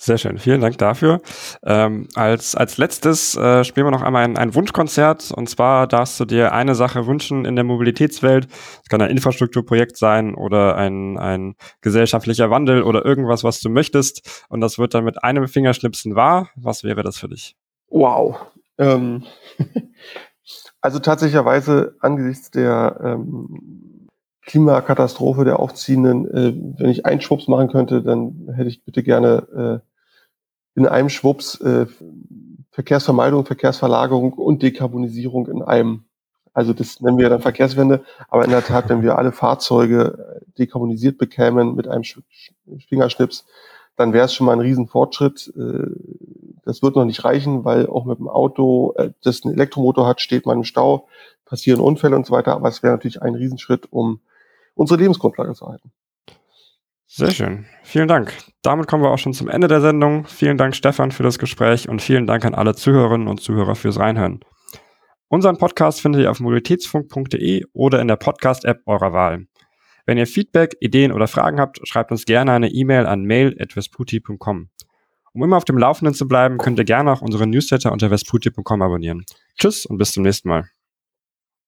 Sehr 0.00 0.16
schön, 0.16 0.38
vielen 0.38 0.60
Dank 0.60 0.78
dafür. 0.78 1.20
Ähm, 1.64 2.06
als, 2.14 2.54
als 2.54 2.78
letztes 2.78 3.36
äh, 3.36 3.64
spielen 3.64 3.84
wir 3.84 3.90
noch 3.90 4.02
einmal 4.02 4.22
ein, 4.22 4.38
ein 4.38 4.54
Wunschkonzert. 4.54 5.32
Und 5.32 5.50
zwar 5.50 5.88
darfst 5.88 6.20
du 6.20 6.24
dir 6.24 6.52
eine 6.52 6.76
Sache 6.76 7.08
wünschen 7.08 7.44
in 7.44 7.56
der 7.56 7.64
Mobilitätswelt. 7.64 8.46
Es 8.80 8.88
kann 8.88 9.02
ein 9.02 9.10
Infrastrukturprojekt 9.10 9.96
sein 9.96 10.36
oder 10.36 10.76
ein, 10.76 11.18
ein 11.18 11.56
gesellschaftlicher 11.80 12.48
Wandel 12.48 12.84
oder 12.84 13.04
irgendwas, 13.04 13.42
was 13.42 13.60
du 13.60 13.70
möchtest. 13.70 14.46
Und 14.48 14.60
das 14.60 14.78
wird 14.78 14.94
dann 14.94 15.02
mit 15.02 15.24
einem 15.24 15.48
Fingerschnipsen 15.48 16.14
wahr. 16.14 16.50
Was 16.54 16.84
wäre 16.84 17.02
das 17.02 17.18
für 17.18 17.28
dich? 17.28 17.56
Wow. 17.88 18.38
Ähm, 18.78 19.24
also 20.80 21.00
tatsächlicherweise 21.00 21.96
angesichts 21.98 22.52
der 22.52 23.00
ähm, 23.02 23.87
Klimakatastrophe 24.48 25.44
der 25.44 25.60
aufziehenden, 25.60 26.26
äh, 26.26 26.54
wenn 26.78 26.90
ich 26.90 27.04
einen 27.04 27.20
Schwupps 27.20 27.48
machen 27.48 27.68
könnte, 27.68 28.02
dann 28.02 28.48
hätte 28.54 28.68
ich 28.68 28.82
bitte 28.82 29.02
gerne 29.02 29.82
äh, 30.74 30.78
in 30.78 30.86
einem 30.86 31.10
Schwupps 31.10 31.60
äh, 31.60 31.86
Verkehrsvermeidung, 32.70 33.44
Verkehrsverlagerung 33.44 34.32
und 34.32 34.62
Dekarbonisierung 34.62 35.48
in 35.48 35.62
einem. 35.62 36.04
Also 36.54 36.72
das 36.72 37.00
nennen 37.00 37.18
wir 37.18 37.28
dann 37.28 37.42
Verkehrswende. 37.42 38.04
Aber 38.28 38.44
in 38.44 38.50
der 38.50 38.64
Tat, 38.64 38.88
wenn 38.88 39.02
wir 39.02 39.18
alle 39.18 39.32
Fahrzeuge 39.32 40.40
äh, 40.40 40.52
dekarbonisiert 40.58 41.18
bekämen 41.18 41.74
mit 41.74 41.86
einem 41.86 42.04
Fingerschnips, 42.88 43.44
dann 43.96 44.12
wäre 44.14 44.24
es 44.24 44.34
schon 44.34 44.46
mal 44.46 44.54
ein 44.54 44.60
Riesenfortschritt. 44.60 45.52
Äh, 45.58 45.90
das 46.64 46.82
wird 46.82 46.96
noch 46.96 47.04
nicht 47.04 47.22
reichen, 47.22 47.66
weil 47.66 47.86
auch 47.86 48.06
mit 48.06 48.18
dem 48.18 48.28
Auto, 48.28 48.94
äh, 48.96 49.10
das 49.22 49.44
einen 49.44 49.54
Elektromotor 49.54 50.06
hat, 50.06 50.22
steht 50.22 50.46
man 50.46 50.58
im 50.58 50.64
Stau, 50.64 51.06
passieren 51.44 51.80
Unfälle 51.80 52.16
und 52.16 52.24
so 52.24 52.32
weiter. 52.32 52.54
Aber 52.54 52.68
es 52.68 52.82
wäre 52.82 52.94
natürlich 52.94 53.20
ein 53.20 53.34
Riesenschritt, 53.34 53.92
um 53.92 54.20
unsere 54.78 55.00
Lebensgrundlage 55.00 55.52
zu 55.54 55.66
halten. 55.66 55.92
Sehr 57.06 57.30
schön. 57.30 57.66
Vielen 57.82 58.06
Dank. 58.06 58.32
Damit 58.62 58.86
kommen 58.86 59.02
wir 59.02 59.10
auch 59.10 59.18
schon 59.18 59.32
zum 59.32 59.48
Ende 59.48 59.66
der 59.66 59.80
Sendung. 59.80 60.26
Vielen 60.26 60.58
Dank, 60.58 60.76
Stefan, 60.76 61.10
für 61.10 61.22
das 61.22 61.38
Gespräch 61.38 61.88
und 61.88 62.02
vielen 62.02 62.26
Dank 62.26 62.44
an 62.44 62.54
alle 62.54 62.74
Zuhörerinnen 62.74 63.28
und 63.28 63.40
Zuhörer 63.40 63.74
fürs 63.74 63.98
Reinhören. 63.98 64.40
Unseren 65.28 65.58
Podcast 65.58 66.00
findet 66.00 66.22
ihr 66.22 66.30
auf 66.30 66.40
mobilitätsfunk.de 66.40 67.64
oder 67.72 68.00
in 68.00 68.08
der 68.08 68.16
Podcast-App 68.16 68.82
eurer 68.86 69.12
Wahl. 69.12 69.46
Wenn 70.06 70.16
ihr 70.16 70.26
Feedback, 70.26 70.76
Ideen 70.80 71.12
oder 71.12 71.28
Fragen 71.28 71.60
habt, 71.60 71.86
schreibt 71.86 72.12
uns 72.12 72.24
gerne 72.24 72.52
eine 72.52 72.70
E-Mail 72.70 73.06
an 73.06 73.24
mail.vesputi.com. 73.24 74.68
Um 75.32 75.42
immer 75.42 75.56
auf 75.56 75.64
dem 75.64 75.76
Laufenden 75.76 76.14
zu 76.14 76.28
bleiben, 76.28 76.58
könnt 76.58 76.78
ihr 76.78 76.84
gerne 76.84 77.12
auch 77.12 77.20
unsere 77.20 77.46
Newsletter 77.46 77.92
unter 77.92 78.10
vesputi.com 78.10 78.82
abonnieren. 78.82 79.24
Tschüss 79.58 79.86
und 79.86 79.98
bis 79.98 80.12
zum 80.12 80.22
nächsten 80.22 80.48
Mal. 80.48 80.68